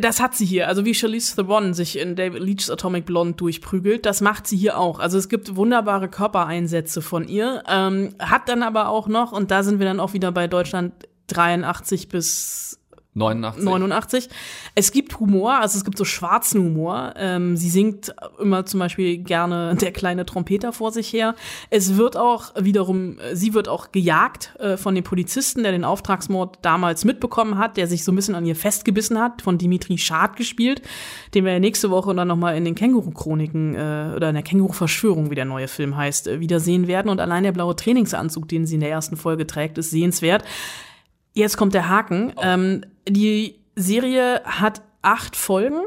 das 0.00 0.20
hat 0.20 0.34
sie 0.34 0.46
hier. 0.46 0.68
Also 0.68 0.84
wie 0.84 0.94
Charlize 0.94 1.36
Theron 1.36 1.74
sich 1.74 1.98
in 1.98 2.16
David 2.16 2.42
Leach's 2.42 2.70
Atomic 2.70 3.06
Blonde 3.06 3.34
durchprügelt, 3.34 4.06
das 4.06 4.20
macht 4.20 4.46
sie 4.46 4.56
hier 4.56 4.78
auch. 4.78 4.98
Also 4.98 5.18
es 5.18 5.28
gibt 5.28 5.56
wunderbare 5.56 6.08
Körpereinsätze 6.08 7.02
von 7.02 7.28
ihr. 7.28 7.62
Ähm, 7.68 8.14
hat 8.18 8.48
dann 8.48 8.62
aber 8.62 8.88
auch 8.88 9.08
noch, 9.08 9.32
und 9.32 9.50
da 9.50 9.62
sind 9.62 9.78
wir 9.78 9.86
dann 9.86 10.00
auch 10.00 10.12
wieder 10.12 10.32
bei 10.32 10.46
Deutschland 10.46 10.92
83 11.28 12.08
bis 12.08 12.79
89. 13.14 13.64
89. 13.64 14.28
Es 14.76 14.92
gibt 14.92 15.18
Humor, 15.18 15.54
also 15.54 15.76
es 15.76 15.84
gibt 15.84 15.98
so 15.98 16.04
schwarzen 16.04 16.62
Humor. 16.62 17.14
Ähm, 17.16 17.56
sie 17.56 17.68
singt 17.68 18.14
immer 18.38 18.64
zum 18.66 18.78
Beispiel 18.78 19.18
gerne 19.18 19.74
der 19.74 19.90
kleine 19.92 20.24
Trompeter 20.24 20.72
vor 20.72 20.92
sich 20.92 21.12
her. 21.12 21.34
Es 21.70 21.96
wird 21.96 22.16
auch 22.16 22.52
wiederum, 22.56 23.18
äh, 23.18 23.34
sie 23.34 23.52
wird 23.52 23.68
auch 23.68 23.90
gejagt 23.90 24.54
äh, 24.60 24.76
von 24.76 24.94
dem 24.94 25.02
Polizisten, 25.02 25.64
der 25.64 25.72
den 25.72 25.84
Auftragsmord 25.84 26.58
damals 26.62 27.04
mitbekommen 27.04 27.58
hat, 27.58 27.76
der 27.76 27.88
sich 27.88 28.04
so 28.04 28.12
ein 28.12 28.16
bisschen 28.16 28.36
an 28.36 28.46
ihr 28.46 28.54
festgebissen 28.54 29.18
hat, 29.18 29.42
von 29.42 29.58
Dimitri 29.58 29.98
Schad 29.98 30.36
gespielt, 30.36 30.82
den 31.34 31.44
wir 31.44 31.58
nächste 31.58 31.90
Woche 31.90 32.14
dann 32.14 32.28
nochmal 32.28 32.56
in 32.56 32.64
den 32.64 32.76
Känguru-Chroniken 32.76 33.74
äh, 33.74 34.12
oder 34.14 34.28
in 34.28 34.34
der 34.34 34.44
Känguru-Verschwörung, 34.44 35.30
wie 35.32 35.34
der 35.34 35.46
neue 35.46 35.66
Film 35.66 35.96
heißt, 35.96 36.28
äh, 36.28 36.38
wiedersehen 36.38 36.86
werden. 36.86 37.08
Und 37.08 37.20
allein 37.20 37.42
der 37.42 37.52
blaue 37.52 37.74
Trainingsanzug, 37.74 38.46
den 38.46 38.66
sie 38.66 38.76
in 38.76 38.80
der 38.80 38.90
ersten 38.90 39.16
Folge 39.16 39.48
trägt, 39.48 39.78
ist 39.78 39.90
sehenswert. 39.90 40.44
Jetzt 41.32 41.56
kommt 41.56 41.74
der 41.74 41.88
Haken. 41.88 42.32
Ähm, 42.40 42.82
die 43.08 43.60
Serie 43.76 44.42
hat 44.44 44.82
acht 45.02 45.36
Folgen. 45.36 45.80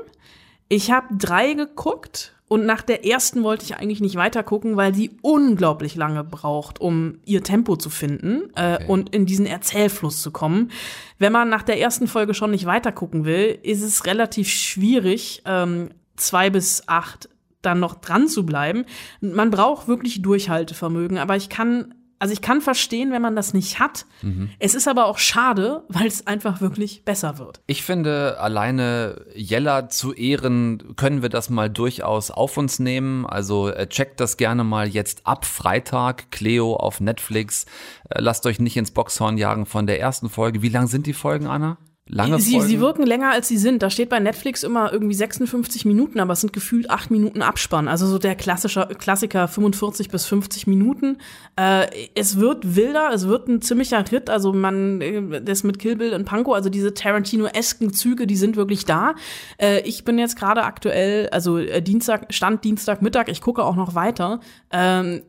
Ich 0.69 0.91
habe 0.91 1.15
drei 1.15 1.53
geguckt 1.53 2.33
und 2.47 2.65
nach 2.65 2.81
der 2.81 3.05
ersten 3.05 3.43
wollte 3.43 3.65
ich 3.65 3.77
eigentlich 3.77 3.99
nicht 3.99 4.15
weiter 4.15 4.43
gucken, 4.43 4.75
weil 4.75 4.93
sie 4.93 5.17
unglaublich 5.21 5.95
lange 5.95 6.23
braucht, 6.23 6.79
um 6.79 7.19
ihr 7.25 7.43
Tempo 7.43 7.75
zu 7.77 7.89
finden 7.89 8.51
äh, 8.55 8.85
und 8.85 9.13
in 9.13 9.25
diesen 9.25 9.45
Erzählfluss 9.45 10.21
zu 10.21 10.31
kommen. 10.31 10.71
Wenn 11.17 11.33
man 11.33 11.49
nach 11.49 11.63
der 11.63 11.79
ersten 11.79 12.07
Folge 12.07 12.33
schon 12.33 12.51
nicht 12.51 12.65
weiter 12.65 12.91
gucken 12.91 13.25
will, 13.25 13.57
ist 13.63 13.81
es 13.81 14.05
relativ 14.05 14.49
schwierig, 14.49 15.41
ähm, 15.45 15.89
zwei 16.15 16.49
bis 16.49 16.87
acht 16.87 17.29
dann 17.63 17.79
noch 17.79 17.95
dran 17.95 18.27
zu 18.27 18.45
bleiben. 18.45 18.85
Man 19.21 19.49
braucht 19.49 19.87
wirklich 19.87 20.21
Durchhaltevermögen, 20.21 21.17
aber 21.17 21.35
ich 21.35 21.49
kann 21.49 21.95
also 22.23 22.31
ich 22.31 22.41
kann 22.41 22.61
verstehen, 22.61 23.11
wenn 23.11 23.21
man 23.21 23.35
das 23.35 23.53
nicht 23.53 23.81
hat. 23.81 24.05
Mhm. 24.21 24.49
Es 24.57 24.75
ist 24.75 24.87
aber 24.87 25.07
auch 25.07 25.17
schade, 25.17 25.83
weil 25.89 26.07
es 26.07 26.25
einfach 26.25 26.61
wirklich 26.61 27.03
besser 27.03 27.37
wird. 27.37 27.59
Ich 27.67 27.83
finde, 27.83 28.39
alleine 28.39 29.25
Jella 29.35 29.89
zu 29.89 30.13
ehren, 30.13 30.95
können 30.95 31.21
wir 31.21 31.27
das 31.27 31.49
mal 31.49 31.69
durchaus 31.69 32.31
auf 32.31 32.55
uns 32.55 32.79
nehmen. 32.79 33.25
Also 33.25 33.67
äh, 33.67 33.87
checkt 33.87 34.21
das 34.21 34.37
gerne 34.37 34.63
mal 34.63 34.87
jetzt 34.87 35.27
ab 35.27 35.43
Freitag, 35.43 36.31
Cleo 36.31 36.77
auf 36.77 37.01
Netflix. 37.01 37.65
Äh, 38.09 38.21
Lasst 38.21 38.45
euch 38.45 38.57
nicht 38.57 38.77
ins 38.77 38.91
Boxhorn 38.91 39.37
jagen 39.37 39.65
von 39.65 39.85
der 39.85 39.99
ersten 39.99 40.29
Folge. 40.29 40.61
Wie 40.61 40.69
lang 40.69 40.87
sind 40.87 41.07
die 41.07 41.11
Folgen, 41.11 41.47
Anna? 41.47 41.77
Lange 42.05 42.37
Sie, 42.37 42.51
Folgen? 42.51 42.67
sie 42.67 42.79
wirken 42.81 43.03
länger, 43.03 43.31
als 43.31 43.47
sie 43.47 43.57
sind. 43.57 43.81
Da 43.81 43.89
steht 43.89 44.09
bei 44.09 44.19
Netflix 44.19 44.63
immer 44.63 44.91
irgendwie 44.91 45.13
56 45.13 45.85
Minuten, 45.85 46.19
aber 46.19 46.33
es 46.33 46.41
sind 46.41 46.51
gefühlt 46.51 46.89
acht 46.89 47.11
Minuten 47.11 47.41
Abspann. 47.41 47.87
Also 47.87 48.07
so 48.07 48.17
der 48.17 48.35
klassische 48.35 48.85
Klassiker 48.99 49.47
45 49.47 50.09
bis 50.09 50.25
50 50.25 50.67
Minuten. 50.67 51.19
Äh, 51.55 51.87
es 52.13 52.37
wird 52.37 52.75
wilder, 52.75 53.11
es 53.13 53.27
wird 53.29 53.47
ein 53.47 53.61
ziemlicher 53.61 54.03
Ritt. 54.11 54.29
Also 54.29 54.51
man, 54.51 54.99
äh, 54.99 55.41
das 55.41 55.63
mit 55.63 55.79
Kill 55.79 55.95
Bill 55.95 56.13
und 56.13 56.25
Panko, 56.25 56.53
also 56.53 56.69
diese 56.69 56.93
Tarantino-esken 56.93 57.93
Züge, 57.93 58.27
die 58.27 58.35
sind 58.35 58.57
wirklich 58.57 58.83
da. 58.83 59.15
Äh, 59.57 59.79
ich 59.83 60.03
bin 60.03 60.19
jetzt 60.19 60.37
gerade 60.37 60.63
aktuell, 60.63 61.29
also 61.29 61.57
äh, 61.57 61.81
Dienstag, 61.81 62.33
Stand 62.33 62.65
Dienstagmittag, 62.65 63.29
ich 63.29 63.39
gucke 63.39 63.63
auch 63.63 63.77
noch 63.77 63.95
weiter. 63.95 64.41
Ähm, 64.71 65.21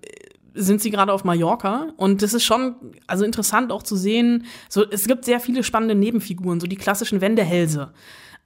sind 0.55 0.81
sie 0.81 0.91
gerade 0.91 1.13
auf 1.13 1.25
Mallorca 1.25 1.89
und 1.97 2.23
das 2.23 2.33
ist 2.33 2.45
schon 2.45 2.77
also 3.07 3.25
interessant 3.25 3.73
auch 3.73 3.83
zu 3.83 3.97
sehen. 3.97 4.47
So 4.69 4.85
es 4.89 5.07
gibt 5.07 5.25
sehr 5.25 5.41
viele 5.41 5.63
spannende 5.63 5.95
Nebenfiguren, 5.95 6.61
so 6.61 6.67
die 6.67 6.77
klassischen 6.77 7.21
Wendehälse. 7.21 7.93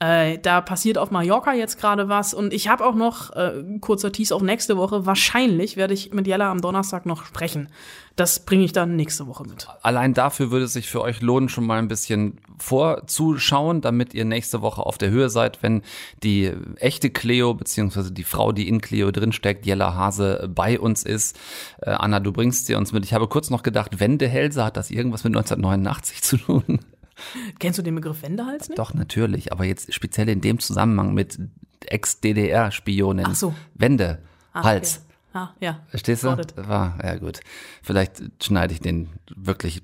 Äh, 0.01 0.39
da 0.39 0.61
passiert 0.61 0.97
auf 0.97 1.11
Mallorca 1.11 1.53
jetzt 1.53 1.81
gerade 1.81 2.09
was 2.09 2.33
und 2.33 2.53
ich 2.53 2.69
habe 2.69 2.87
auch 2.87 2.95
noch 2.95 3.35
äh, 3.35 3.65
kurzer 3.81 4.13
Tease 4.13 4.33
auf 4.33 4.43
nächste 4.43 4.77
Woche. 4.77 5.07
Wahrscheinlich 5.07 5.77
werde 5.77 5.93
ich 5.93 6.13
mit 6.13 6.29
Jella 6.29 6.53
am 6.53 6.61
Donnerstag 6.61 7.05
noch 7.05 7.25
sprechen. 7.25 7.69
Das 8.15 8.45
bringe 8.45 8.65
ich 8.65 8.73
dann 8.73 8.95
nächste 8.95 9.27
Woche 9.27 9.45
mit. 9.45 9.67
Allein 9.83 10.15
dafür 10.15 10.53
würde 10.53 10.67
es 10.67 10.73
sich 10.73 10.89
für 10.89 11.01
euch 11.01 11.21
lohnen, 11.21 11.49
schon 11.49 11.67
mal 11.67 11.79
ein 11.79 11.89
bisschen 11.89 12.41
vorzuschauen, 12.59 13.81
damit 13.81 14.15
ihr 14.15 14.25
nächste 14.25 14.63
Woche 14.63 14.87
auf 14.87 14.99
der 14.99 15.11
Höhe 15.11 15.31
seid, 15.31 15.63
wenn 15.65 15.83
die 16.23 16.53
echte 16.77 17.11
Cleo, 17.11 17.55
beziehungsweise 17.55 18.13
die 18.13 18.25
Frau, 18.25 18.53
die 18.53 18.69
in 18.69 18.81
Cleo 18.81 19.11
drinsteckt, 19.11 19.67
Jella 19.67 19.95
Hase, 19.95 20.49
bei 20.53 20.79
uns 20.79 21.03
ist. 21.03 21.37
Äh, 21.81 21.91
Anna, 21.91 22.21
du 22.21 22.33
bringst 22.33 22.67
sie 22.67 22.77
uns 22.77 22.93
mit. 22.93 23.05
Ich 23.05 23.15
habe 23.15 23.27
kurz 23.27 23.51
noch 23.51 23.65
gedacht, 23.65 23.99
Wendehälse, 23.99 24.65
hat 24.65 24.77
das 24.77 24.91
irgendwas 24.93 25.25
mit 25.25 25.37
1989 25.37 26.23
zu 26.23 26.37
tun? 26.37 26.81
Kennst 27.59 27.79
du 27.79 27.83
den 27.83 27.95
Begriff 27.95 28.23
Wendehals 28.23 28.69
nicht? 28.69 28.79
Doch, 28.79 28.95
natürlich, 28.95 29.53
aber 29.53 29.65
jetzt 29.65 29.93
speziell 29.95 30.29
in 30.29 30.41
dem 30.41 30.59
Zusammenhang 30.59 31.15
mit 31.15 31.39
Ex-DDR-Spionin. 31.87 33.27
Ach 33.29 33.35
so. 33.35 33.55
Wende, 33.75 34.19
Ah, 34.53 34.65
Hals. 34.65 34.99
okay. 34.99 35.05
Ah, 35.35 35.51
ja. 35.61 35.81
Verstehst 35.89 36.25
du? 36.25 36.37
War, 36.57 36.99
ja 37.05 37.17
gut. 37.17 37.41
Vielleicht 37.83 38.43
schneide 38.43 38.73
ich 38.73 38.81
den 38.81 39.11
wirklich 39.37 39.83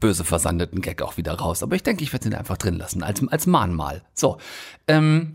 böse 0.00 0.24
versandeten 0.24 0.80
Gag 0.80 1.02
auch 1.02 1.16
wieder 1.16 1.34
raus. 1.34 1.62
Aber 1.62 1.74
ich 1.74 1.82
denke, 1.82 2.04
ich 2.04 2.12
werde 2.12 2.28
ihn 2.28 2.34
einfach 2.34 2.56
drin 2.56 2.74
lassen, 2.76 3.02
als, 3.02 3.26
als 3.28 3.46
Mahnmal. 3.46 4.02
So. 4.14 4.38
Ähm, 4.86 5.34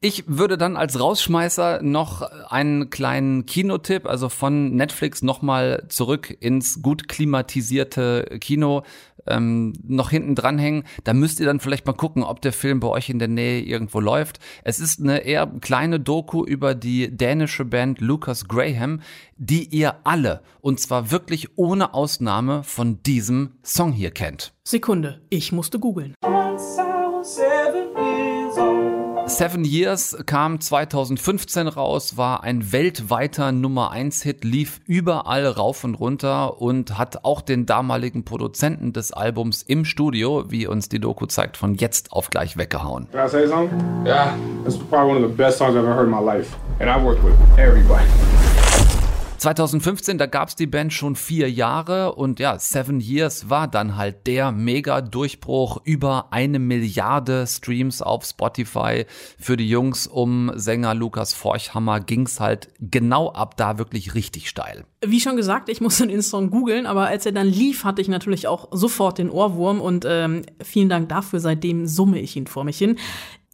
ich 0.00 0.24
würde 0.26 0.56
dann 0.56 0.76
als 0.76 1.00
Rausschmeißer 1.00 1.82
noch 1.82 2.22
einen 2.22 2.88
kleinen 2.90 3.46
Kinotipp, 3.46 4.06
also 4.06 4.28
von 4.28 4.76
Netflix 4.76 5.22
nochmal 5.22 5.84
zurück 5.88 6.36
ins 6.40 6.82
gut 6.82 7.08
klimatisierte 7.08 8.38
Kino 8.40 8.84
ähm, 9.26 9.72
noch 9.82 10.10
hinten 10.10 10.36
dranhängen. 10.36 10.84
Da 11.02 11.14
müsst 11.14 11.40
ihr 11.40 11.46
dann 11.46 11.58
vielleicht 11.58 11.86
mal 11.86 11.94
gucken, 11.94 12.22
ob 12.22 12.40
der 12.40 12.52
Film 12.52 12.78
bei 12.78 12.88
euch 12.88 13.10
in 13.10 13.18
der 13.18 13.28
Nähe 13.28 13.60
irgendwo 13.60 13.98
läuft. 13.98 14.38
Es 14.62 14.78
ist 14.78 15.00
eine 15.00 15.24
eher 15.24 15.46
kleine 15.60 15.98
Doku 15.98 16.44
über 16.44 16.76
die 16.76 17.14
dänische 17.14 17.64
Band 17.64 18.00
Lucas 18.00 18.46
Graham, 18.46 19.00
die 19.36 19.64
ihr 19.64 19.96
alle, 20.04 20.42
und 20.60 20.78
zwar 20.80 21.10
wirklich 21.10 21.58
ohne 21.58 21.92
Ausnahme, 21.94 22.62
von 22.62 23.02
diesem 23.02 23.54
Song 23.64 23.92
hier 23.92 24.12
kennt. 24.12 24.52
Sekunde, 24.64 25.20
ich 25.28 25.50
musste 25.50 25.78
googeln. 25.78 26.14
Seven 29.28 29.62
Years 29.62 30.16
kam 30.24 30.58
2015 30.58 31.68
raus, 31.68 32.16
war 32.16 32.42
ein 32.42 32.72
weltweiter 32.72 33.52
Nummer 33.52 33.90
1 33.90 34.22
Hit, 34.22 34.42
lief 34.42 34.80
überall 34.86 35.46
rauf 35.46 35.84
und 35.84 35.96
runter 35.96 36.62
und 36.62 36.96
hat 36.96 37.24
auch 37.24 37.42
den 37.42 37.66
damaligen 37.66 38.24
Produzenten 38.24 38.94
des 38.94 39.12
Albums 39.12 39.62
im 39.62 39.84
Studio, 39.84 40.46
wie 40.48 40.66
uns 40.66 40.88
die 40.88 40.98
Doku 40.98 41.26
zeigt, 41.26 41.58
von 41.58 41.74
jetzt 41.74 42.10
auf 42.10 42.30
gleich 42.30 42.56
weggehauen. 42.56 43.06
Can 43.12 43.26
I 43.26 43.30
say 43.30 43.46
something? 43.46 43.78
Yeah. 44.06 44.34
That's 44.64 44.78
probably 44.78 45.16
one 45.16 45.24
of 45.24 45.30
the 45.30 45.36
best 45.36 45.58
songs 45.58 45.76
I've 45.76 45.84
ever 45.84 45.94
heard 45.94 46.06
in 46.06 46.10
my 46.10 46.20
life. 46.20 46.56
And 46.80 46.88
I've 46.88 47.04
worked 47.04 47.22
with 47.22 47.34
everybody. 47.58 48.06
2015, 49.38 50.18
da 50.18 50.26
gab's 50.26 50.56
die 50.56 50.66
Band 50.66 50.92
schon 50.92 51.14
vier 51.14 51.50
Jahre 51.50 52.14
und 52.16 52.40
ja, 52.40 52.58
Seven 52.58 53.00
Years 53.00 53.48
war 53.48 53.68
dann 53.68 53.96
halt 53.96 54.26
der 54.26 54.50
Mega-Durchbruch. 54.50 55.80
Über 55.84 56.32
eine 56.32 56.58
Milliarde 56.58 57.46
Streams 57.46 58.02
auf 58.02 58.24
Spotify. 58.24 59.06
Für 59.38 59.56
die 59.56 59.68
Jungs 59.68 60.08
um 60.08 60.50
Sänger 60.56 60.94
Lukas 60.94 61.34
Forchhammer 61.34 62.00
ging's 62.00 62.40
halt 62.40 62.68
genau 62.80 63.30
ab 63.30 63.56
da 63.56 63.78
wirklich 63.78 64.14
richtig 64.14 64.48
steil. 64.48 64.84
Wie 65.06 65.20
schon 65.20 65.36
gesagt, 65.36 65.68
ich 65.68 65.80
musste 65.80 66.08
den 66.08 66.22
Song 66.22 66.50
googeln, 66.50 66.86
aber 66.86 67.06
als 67.06 67.24
er 67.24 67.32
dann 67.32 67.46
lief, 67.46 67.84
hatte 67.84 68.02
ich 68.02 68.08
natürlich 68.08 68.48
auch 68.48 68.68
sofort 68.72 69.18
den 69.18 69.30
Ohrwurm 69.30 69.80
und 69.80 70.04
ähm, 70.08 70.42
vielen 70.60 70.88
Dank 70.88 71.08
dafür. 71.08 71.38
Seitdem 71.38 71.86
summe 71.86 72.18
ich 72.18 72.34
ihn 72.34 72.48
vor 72.48 72.64
mich 72.64 72.78
hin. 72.78 72.96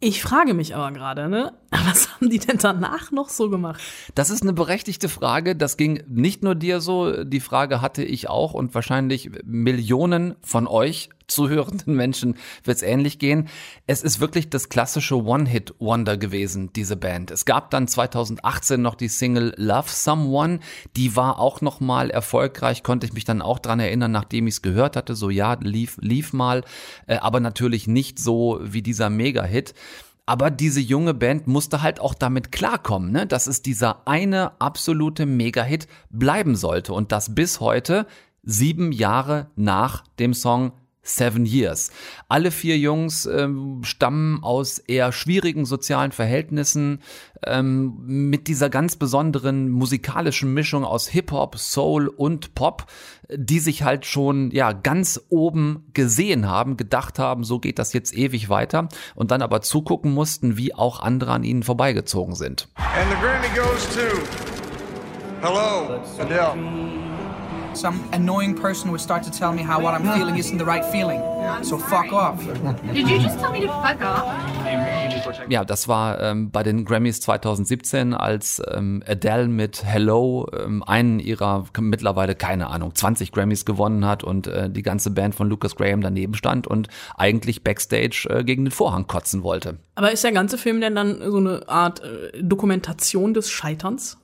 Ich 0.01 0.21
frage 0.21 0.53
mich 0.53 0.75
aber 0.75 0.91
gerade, 0.91 1.29
ne? 1.29 1.53
Was 1.85 2.09
haben 2.13 2.29
die 2.29 2.39
denn 2.39 2.57
danach 2.57 3.11
noch 3.11 3.29
so 3.29 3.49
gemacht? 3.49 3.81
Das 4.13 4.29
ist 4.29 4.41
eine 4.41 4.53
berechtigte 4.53 5.09
Frage. 5.09 5.55
Das 5.55 5.77
ging 5.77 6.03
nicht 6.07 6.43
nur 6.43 6.55
dir 6.55 6.81
so. 6.81 7.23
Die 7.23 7.39
Frage 7.39 7.81
hatte 7.81 8.03
ich 8.03 8.29
auch 8.29 8.53
und 8.53 8.73
wahrscheinlich 8.75 9.31
Millionen 9.43 10.35
von 10.41 10.67
euch 10.67 11.09
zuhörenden 11.27 11.95
Menschen 11.95 12.35
wird 12.63 12.77
es 12.77 12.83
ähnlich 12.83 13.19
gehen. 13.19 13.49
Es 13.87 14.03
ist 14.03 14.19
wirklich 14.19 14.49
das 14.49 14.69
klassische 14.69 15.23
One-Hit-Wonder 15.23 16.17
gewesen, 16.17 16.71
diese 16.73 16.95
Band. 16.95 17.31
Es 17.31 17.45
gab 17.45 17.71
dann 17.71 17.87
2018 17.87 18.81
noch 18.81 18.95
die 18.95 19.07
Single 19.07 19.53
Love 19.57 19.89
Someone. 19.89 20.59
Die 20.95 21.15
war 21.15 21.39
auch 21.39 21.61
noch 21.61 21.79
mal 21.79 22.09
erfolgreich, 22.09 22.83
konnte 22.83 23.07
ich 23.07 23.13
mich 23.13 23.25
dann 23.25 23.41
auch 23.41 23.59
dran 23.59 23.79
erinnern, 23.79 24.11
nachdem 24.11 24.47
ich 24.47 24.55
es 24.55 24.61
gehört 24.61 24.95
hatte. 24.95 25.15
So 25.15 25.29
ja, 25.29 25.57
lief, 25.59 25.97
lief 25.99 26.33
mal, 26.33 26.63
äh, 27.07 27.17
aber 27.17 27.39
natürlich 27.39 27.87
nicht 27.87 28.19
so 28.19 28.59
wie 28.61 28.81
dieser 28.81 29.09
Mega-Hit. 29.09 29.73
Aber 30.25 30.49
diese 30.49 30.79
junge 30.79 31.13
Band 31.13 31.45
musste 31.47 31.81
halt 31.81 31.99
auch 31.99 32.15
damit 32.15 32.51
klarkommen, 32.51 33.11
ne, 33.11 33.27
dass 33.27 33.47
es 33.47 33.61
dieser 33.61 34.07
eine 34.07 34.59
absolute 34.59 35.25
Mega-Hit 35.25 35.87
bleiben 36.09 36.55
sollte. 36.55 36.93
Und 36.93 37.11
das 37.11 37.35
bis 37.35 37.59
heute, 37.59 38.07
sieben 38.41 38.91
Jahre 38.91 39.51
nach 39.55 40.03
dem 40.19 40.33
Song 40.33 40.71
Seven 41.05 41.45
Years. 41.45 41.91
Alle 42.27 42.51
vier 42.51 42.77
Jungs 42.77 43.27
ähm, 43.27 43.81
stammen 43.83 44.43
aus 44.43 44.79
eher 44.79 45.11
schwierigen 45.11 45.65
sozialen 45.65 46.11
Verhältnissen 46.11 47.01
ähm, 47.45 47.93
mit 48.05 48.47
dieser 48.47 48.69
ganz 48.69 48.95
besonderen 48.95 49.69
musikalischen 49.69 50.53
Mischung 50.53 50.83
aus 50.83 51.07
Hip-Hop, 51.07 51.57
Soul 51.57 52.07
und 52.07 52.55
Pop, 52.55 52.87
die 53.31 53.59
sich 53.59 53.83
halt 53.83 54.05
schon 54.05 54.49
ja 54.51 54.73
ganz 54.73 55.21
oben 55.29 55.85
gesehen 55.93 56.47
haben, 56.47 56.75
gedacht 56.75 57.19
haben, 57.19 57.43
so 57.43 57.59
geht 57.59 57.77
das 57.77 57.93
jetzt 57.93 58.15
ewig 58.15 58.49
weiter 58.49 58.89
und 59.13 59.29
dann 59.29 59.43
aber 59.43 59.61
zugucken 59.61 60.11
mussten, 60.11 60.57
wie 60.57 60.73
auch 60.73 60.99
andere 60.99 61.31
an 61.33 61.43
ihnen 61.43 61.63
vorbeigezogen 61.63 62.35
sind. 62.35 62.67
And 62.77 63.09
the 63.11 63.17
Grammy 63.21 63.47
goes 63.55 63.87
to 63.93 64.55
Hello, 65.41 66.01
Adele. 66.19 67.04
Some 67.75 67.99
annoying 68.13 68.55
person 68.55 68.89
would 68.91 69.01
start 69.01 69.23
to 69.23 69.31
tell 69.31 69.51
me 69.51 69.61
how 69.61 69.81
what 69.81 69.93
I'm 69.93 70.07
feeling 70.17 70.37
isn't 70.37 70.57
the 70.57 70.65
right 70.65 70.85
feeling. 70.85 71.21
So 71.61 71.77
fuck 71.77 72.13
off. 72.13 72.39
Did 72.93 73.09
you 73.09 73.19
just 73.19 73.37
tell 73.39 73.51
me 73.51 73.59
to 73.61 73.67
fuck 73.67 74.01
off? 74.01 74.55
Ja, 75.49 75.63
das 75.63 75.87
war 75.87 76.21
ähm, 76.21 76.51
bei 76.51 76.63
den 76.63 76.85
Grammys 76.85 77.19
2017, 77.21 78.13
als 78.13 78.61
ähm, 78.71 79.03
Adele 79.07 79.47
mit 79.47 79.83
Hello 79.83 80.47
ähm, 80.57 80.83
einen 80.83 81.19
ihrer 81.19 81.65
mittlerweile, 81.79 82.35
keine 82.35 82.67
Ahnung, 82.67 82.95
20 82.95 83.31
Grammys 83.31 83.65
gewonnen 83.65 84.05
hat 84.05 84.23
und 84.23 84.47
äh, 84.47 84.69
die 84.69 84.81
ganze 84.81 85.11
Band 85.11 85.35
von 85.35 85.49
Lucas 85.49 85.75
Graham 85.75 86.01
daneben 86.01 86.33
stand 86.35 86.67
und 86.67 86.87
eigentlich 87.15 87.63
backstage 87.63 88.27
äh, 88.29 88.43
gegen 88.43 88.65
den 88.65 88.71
Vorhang 88.71 89.07
kotzen 89.07 89.43
wollte. 89.43 89.77
Aber 89.95 90.11
ist 90.11 90.23
der 90.23 90.31
ganze 90.31 90.57
Film 90.57 90.81
denn 90.81 90.95
dann 90.95 91.19
so 91.29 91.37
eine 91.37 91.67
Art 91.67 92.01
äh, 92.01 92.41
Dokumentation 92.41 93.33
des 93.33 93.49
Scheiterns? 93.49 94.17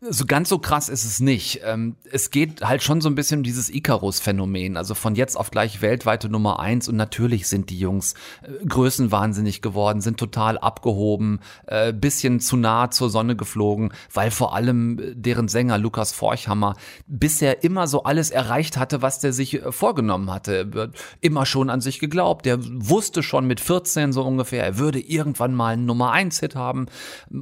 So 0.00 0.26
ganz 0.26 0.48
so 0.48 0.60
krass 0.60 0.88
ist 0.88 1.04
es 1.04 1.18
nicht. 1.18 1.60
Ähm, 1.64 1.96
es 2.12 2.30
geht 2.30 2.62
halt 2.62 2.84
schon 2.84 3.00
so 3.00 3.08
ein 3.08 3.16
bisschen 3.16 3.40
um 3.40 3.42
dieses 3.42 3.68
Icarus-Phänomen. 3.68 4.76
Also 4.76 4.94
von 4.94 5.16
jetzt 5.16 5.34
auf 5.34 5.50
gleich 5.50 5.82
weltweite 5.82 6.28
Nummer 6.28 6.60
eins. 6.60 6.88
Und 6.88 6.94
natürlich 6.94 7.48
sind 7.48 7.68
die 7.68 7.80
Jungs 7.80 8.14
äh, 8.42 8.64
größenwahnsinnig 8.64 9.60
geworden, 9.60 10.00
sind 10.00 10.16
total 10.16 10.56
abgehoben, 10.56 11.40
äh, 11.66 11.92
bisschen 11.92 12.38
zu 12.38 12.56
nah 12.56 12.92
zur 12.92 13.10
Sonne 13.10 13.34
geflogen, 13.34 13.92
weil 14.12 14.30
vor 14.30 14.54
allem 14.54 15.00
äh, 15.00 15.14
deren 15.16 15.48
Sänger 15.48 15.78
Lukas 15.78 16.12
Forchhammer 16.12 16.76
bisher 17.08 17.64
immer 17.64 17.88
so 17.88 18.04
alles 18.04 18.30
erreicht 18.30 18.76
hatte, 18.76 19.02
was 19.02 19.18
der 19.18 19.32
sich 19.32 19.60
vorgenommen 19.70 20.30
hatte. 20.30 20.92
Immer 21.20 21.44
schon 21.44 21.70
an 21.70 21.80
sich 21.80 21.98
geglaubt. 21.98 22.46
Der 22.46 22.58
wusste 22.62 23.24
schon 23.24 23.48
mit 23.48 23.58
14 23.58 24.12
so 24.12 24.22
ungefähr, 24.22 24.62
er 24.62 24.78
würde 24.78 25.00
irgendwann 25.00 25.54
mal 25.54 25.72
einen 25.72 25.86
Nummer 25.86 26.12
eins 26.12 26.38
Hit 26.38 26.54
haben. 26.54 26.86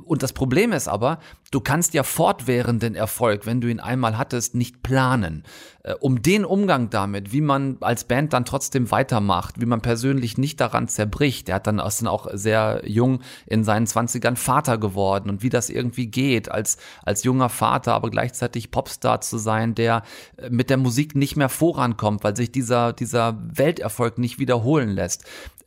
Und 0.04 0.22
das 0.22 0.32
Problem 0.32 0.72
ist 0.72 0.88
aber, 0.88 1.18
du 1.50 1.60
kannst 1.60 1.92
ja 1.92 2.02
fortwährenden 2.46 2.94
Erfolg, 2.94 3.44
wenn 3.44 3.60
du 3.60 3.68
ihn 3.68 3.80
einmal 3.80 4.16
hattest, 4.16 4.54
nicht 4.54 4.82
planen. 4.82 5.42
Äh, 5.82 5.94
um 5.94 6.22
den 6.22 6.44
Umgang 6.44 6.90
damit, 6.90 7.32
wie 7.32 7.40
man 7.40 7.76
als 7.80 8.04
Band 8.04 8.32
dann 8.32 8.44
trotzdem 8.44 8.90
weitermacht, 8.90 9.60
wie 9.60 9.66
man 9.66 9.80
persönlich 9.80 10.38
nicht 10.38 10.60
daran 10.60 10.86
zerbricht. 10.88 11.48
Er 11.48 11.56
hat 11.56 11.66
dann 11.66 11.80
auch 11.80 12.28
sehr 12.32 12.82
jung 12.84 13.20
in 13.46 13.64
seinen 13.64 13.86
Zwanzigern 13.86 14.36
Vater 14.36 14.78
geworden 14.78 15.28
und 15.28 15.42
wie 15.42 15.48
das 15.48 15.68
irgendwie 15.68 16.06
geht, 16.06 16.50
als, 16.50 16.78
als 17.04 17.24
junger 17.24 17.48
Vater, 17.48 17.94
aber 17.94 18.10
gleichzeitig 18.10 18.70
Popstar 18.70 19.20
zu 19.20 19.38
sein, 19.38 19.74
der 19.74 20.02
äh, 20.36 20.48
mit 20.48 20.70
der 20.70 20.76
Musik 20.76 21.16
nicht 21.16 21.36
mehr 21.36 21.48
vorankommt, 21.48 22.22
weil 22.22 22.36
sich 22.36 22.52
dieser, 22.52 22.92
dieser 22.92 23.38
Welterfolg 23.42 24.18
nicht 24.18 24.38
wiederholen 24.38 24.90
lässt. 24.90 25.24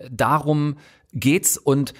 Darum 0.09 0.77
geht's 1.13 1.57
und 1.57 1.93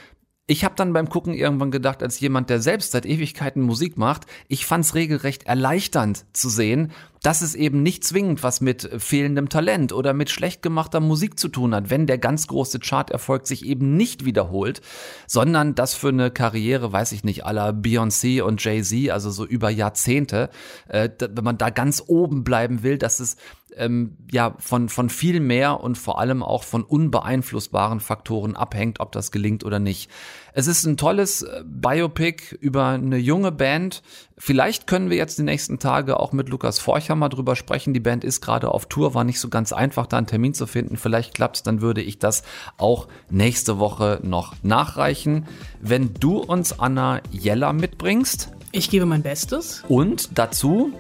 ich 0.50 0.66
habe 0.66 0.74
dann 0.76 0.94
beim 0.94 1.10
Gucken 1.10 1.36
irgendwann 1.36 1.70
gedacht, 1.70 2.02
als 2.02 2.20
jemand, 2.20 2.50
der 2.50 2.60
selbst 2.60 2.92
seit 2.92 3.06
Ewigkeiten 3.06 3.62
Musik 3.62 3.98
macht, 3.98 4.26
ich 4.48 4.66
fand's 4.66 4.96
regelrecht 4.96 5.44
erleichternd 5.44 6.26
zu 6.34 6.50
sehen, 6.50 6.92
dass 7.22 7.42
es 7.42 7.54
eben 7.54 7.84
nicht 7.84 8.04
zwingend 8.04 8.42
was 8.42 8.60
mit 8.60 8.90
fehlendem 8.98 9.50
Talent 9.50 9.94
oder 9.94 10.14
mit 10.14 10.32
schlecht 10.32 10.64
gemachter 10.64 11.02
Musik 11.02 11.38
zu 11.38 11.50
tun 11.50 11.76
hat, 11.76 11.92
wenn 11.92 12.08
der 12.08 12.18
ganz 12.18 12.48
große 12.48 12.80
Charterfolg 12.80 13.46
sich 13.46 13.64
eben 13.64 13.96
nicht 13.96 14.26
wiederholt, 14.26 14.82
sondern 15.28 15.76
dass 15.76 15.94
für 15.94 16.08
eine 16.08 16.32
Karriere, 16.32 16.92
weiß 16.92 17.12
ich 17.12 17.24
nicht, 17.24 17.46
aller 17.46 17.70
Beyoncé 17.70 18.42
und 18.42 18.64
Jay-Z, 18.64 19.12
also 19.12 19.30
so 19.30 19.46
über 19.46 19.70
Jahrzehnte, 19.70 20.50
äh, 20.88 21.10
wenn 21.20 21.44
man 21.44 21.60
da 21.60 21.70
ganz 21.70 22.04
oben 22.08 22.44
bleiben 22.44 22.82
will, 22.82 22.98
dass 22.98 23.20
es 23.20 23.38
ähm, 23.76 24.18
ja 24.32 24.56
von, 24.58 24.90
von 24.90 25.10
viel 25.10 25.40
mehr 25.40 25.82
und 25.82 25.98
vor 25.98 26.20
allem 26.20 26.42
auch 26.42 26.64
von 26.64 26.84
unbeeinflussbaren 26.84 28.00
Faktoren 28.00 28.56
abhängt, 28.56 29.00
ob 29.00 29.12
das 29.12 29.32
gelingt 29.32 29.64
oder 29.64 29.80
nicht. 29.80 30.10
Es 30.54 30.68
ist 30.68 30.86
ein 30.86 30.98
tolles 30.98 31.42
äh, 31.42 31.64
Biopic 31.66 32.56
über 32.60 32.88
eine 32.88 33.18
junge 33.18 33.52
Band. 33.52 34.02
Vielleicht 34.38 34.88
können 34.88 35.10
wir 35.10 35.18
jetzt 35.18 35.38
die 35.38 35.44
nächsten 35.44 35.80
Tage 35.80 36.20
auch 36.20 36.32
mit 36.32 36.50
Lukas 36.50 36.80
Forchhammer 36.80 37.30
drüber 37.30 37.56
sprechen. 37.56 37.94
Die 37.94 38.00
Band 38.00 38.24
ist 38.24 38.42
gerade 38.42 38.70
auf 38.70 38.86
Tour, 38.88 39.14
war 39.14 39.24
nicht 39.24 39.40
so 39.40 39.50
ganz 39.50 39.74
einfach, 39.74 40.08
da 40.08 40.18
einen 40.18 40.28
Termin 40.28 40.54
zu 40.54 40.66
finden. 40.66 40.98
Vielleicht 40.98 41.34
klappt's, 41.34 41.64
dann 41.64 41.82
würde 41.82 42.02
ich 42.02 42.20
das 42.20 42.44
auch 42.78 43.08
nächste 43.30 43.80
Woche 43.80 44.20
noch 44.24 44.56
nachreichen. 44.64 45.46
Wenn 45.82 46.14
du 46.14 46.38
uns 46.38 46.80
Anna 46.80 47.22
Jella 47.32 47.74
mitbringst. 47.74 48.52
Ich 48.72 48.90
gebe 48.90 49.06
mein 49.06 49.24
Bestes. 49.24 49.84
Und 49.88 50.38
dazu? 50.38 50.94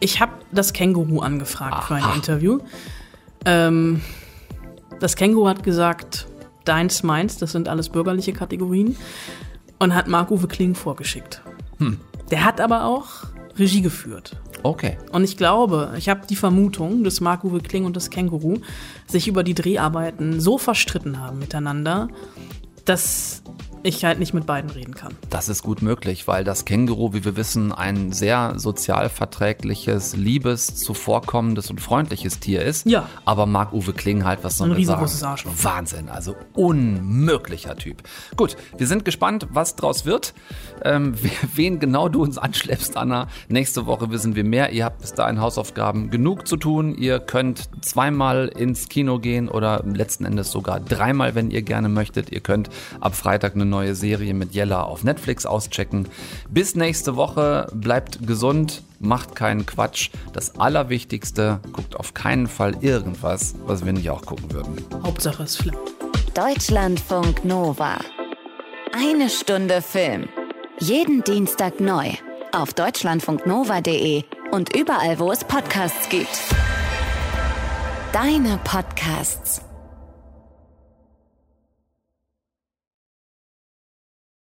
Ich 0.00 0.20
habe 0.20 0.32
das 0.50 0.72
Känguru 0.72 1.20
angefragt 1.20 1.74
Aha. 1.74 1.82
für 1.82 1.94
ein 1.94 2.14
Interview. 2.16 2.58
Ähm, 3.44 4.00
das 5.00 5.16
Känguru 5.16 5.48
hat 5.48 5.62
gesagt, 5.62 6.26
deins, 6.64 7.02
meins, 7.02 7.38
das 7.38 7.52
sind 7.52 7.68
alles 7.68 7.88
bürgerliche 7.88 8.32
Kategorien. 8.32 8.96
Und 9.78 9.94
hat 9.94 10.06
Marc-Uwe 10.06 10.46
Kling 10.46 10.74
vorgeschickt. 10.76 11.42
Hm. 11.78 11.98
Der 12.30 12.44
hat 12.44 12.60
aber 12.60 12.84
auch 12.84 13.24
Regie 13.58 13.82
geführt. 13.82 14.36
Okay. 14.62 14.96
Und 15.10 15.24
ich 15.24 15.36
glaube, 15.36 15.92
ich 15.98 16.08
habe 16.08 16.26
die 16.28 16.36
Vermutung, 16.36 17.02
dass 17.02 17.20
Marc-Uwe 17.20 17.60
Kling 17.60 17.84
und 17.84 17.96
das 17.96 18.10
Känguru 18.10 18.58
sich 19.06 19.26
über 19.26 19.42
die 19.42 19.54
Dreharbeiten 19.54 20.40
so 20.40 20.56
verstritten 20.56 21.18
haben 21.20 21.38
miteinander, 21.38 22.08
dass 22.84 23.42
ich 23.82 24.04
halt 24.04 24.18
nicht 24.18 24.34
mit 24.34 24.46
beiden 24.46 24.70
reden 24.70 24.94
kann. 24.94 25.14
Das 25.30 25.48
ist 25.48 25.62
gut 25.62 25.82
möglich, 25.82 26.28
weil 26.28 26.44
das 26.44 26.64
Känguru, 26.64 27.12
wie 27.12 27.24
wir 27.24 27.36
wissen, 27.36 27.72
ein 27.72 28.12
sehr 28.12 28.54
sozialverträgliches, 28.56 30.16
liebes, 30.16 30.76
zuvorkommendes 30.76 31.70
und 31.70 31.80
freundliches 31.80 32.40
Tier 32.40 32.62
ist. 32.62 32.86
Ja. 32.86 33.08
Aber 33.24 33.46
Marc-Uwe 33.46 33.92
Kling 33.92 34.24
halt, 34.24 34.44
was 34.44 34.58
soll 34.58 34.70
Ein 34.70 34.84
man 34.86 35.08
sagen? 35.08 35.26
Arschloch. 35.26 35.52
Wahnsinn, 35.62 36.08
also 36.08 36.36
unmöglicher 36.54 37.76
Typ. 37.76 38.02
Gut, 38.36 38.56
wir 38.76 38.86
sind 38.86 39.04
gespannt, 39.04 39.48
was 39.50 39.76
draus 39.76 40.06
wird. 40.06 40.34
Ähm, 40.84 41.14
wen 41.54 41.80
genau 41.80 42.08
du 42.08 42.22
uns 42.22 42.38
anschleppst, 42.38 42.96
Anna. 42.96 43.28
Nächste 43.48 43.86
Woche 43.86 44.10
wissen 44.10 44.34
wir 44.34 44.44
mehr. 44.44 44.70
Ihr 44.72 44.84
habt 44.84 45.00
bis 45.00 45.14
dahin 45.14 45.40
Hausaufgaben 45.40 46.10
genug 46.10 46.46
zu 46.46 46.56
tun. 46.56 46.94
Ihr 46.94 47.18
könnt 47.18 47.68
zweimal 47.84 48.48
ins 48.48 48.88
Kino 48.88 49.18
gehen 49.18 49.48
oder 49.48 49.82
letzten 49.84 50.24
Endes 50.24 50.50
sogar 50.50 50.80
dreimal, 50.80 51.34
wenn 51.34 51.50
ihr 51.50 51.62
gerne 51.62 51.88
möchtet. 51.88 52.30
Ihr 52.30 52.40
könnt 52.40 52.70
ab 53.00 53.14
Freitag 53.14 53.54
eine 53.54 53.64
neue 53.72 53.96
Serie 53.96 54.34
mit 54.34 54.54
Jella 54.54 54.84
auf 54.84 55.02
Netflix 55.02 55.46
auschecken. 55.46 56.06
Bis 56.48 56.76
nächste 56.76 57.16
Woche, 57.16 57.66
bleibt 57.72 58.24
gesund, 58.26 58.82
macht 59.00 59.34
keinen 59.34 59.66
Quatsch. 59.66 60.10
Das 60.32 60.58
Allerwichtigste, 60.60 61.58
guckt 61.72 61.96
auf 61.96 62.14
keinen 62.14 62.46
Fall 62.46 62.76
irgendwas, 62.80 63.56
was 63.66 63.84
wir 63.84 63.92
nicht 63.92 64.10
auch 64.10 64.22
gucken 64.22 64.52
würden. 64.52 64.76
Hauptsache 65.02 65.42
es 65.42 65.56
Film. 65.56 65.76
Deutschlandfunk 66.34 67.44
Nova. 67.44 67.98
Eine 68.94 69.28
Stunde 69.30 69.82
Film. 69.82 70.28
Jeden 70.78 71.24
Dienstag 71.24 71.80
neu. 71.80 72.10
Auf 72.52 72.74
deutschlandfunknova.de 72.74 74.24
und 74.50 74.76
überall, 74.76 75.18
wo 75.18 75.32
es 75.32 75.42
Podcasts 75.44 76.08
gibt. 76.10 76.38
Deine 78.12 78.58
Podcasts. 78.64 79.61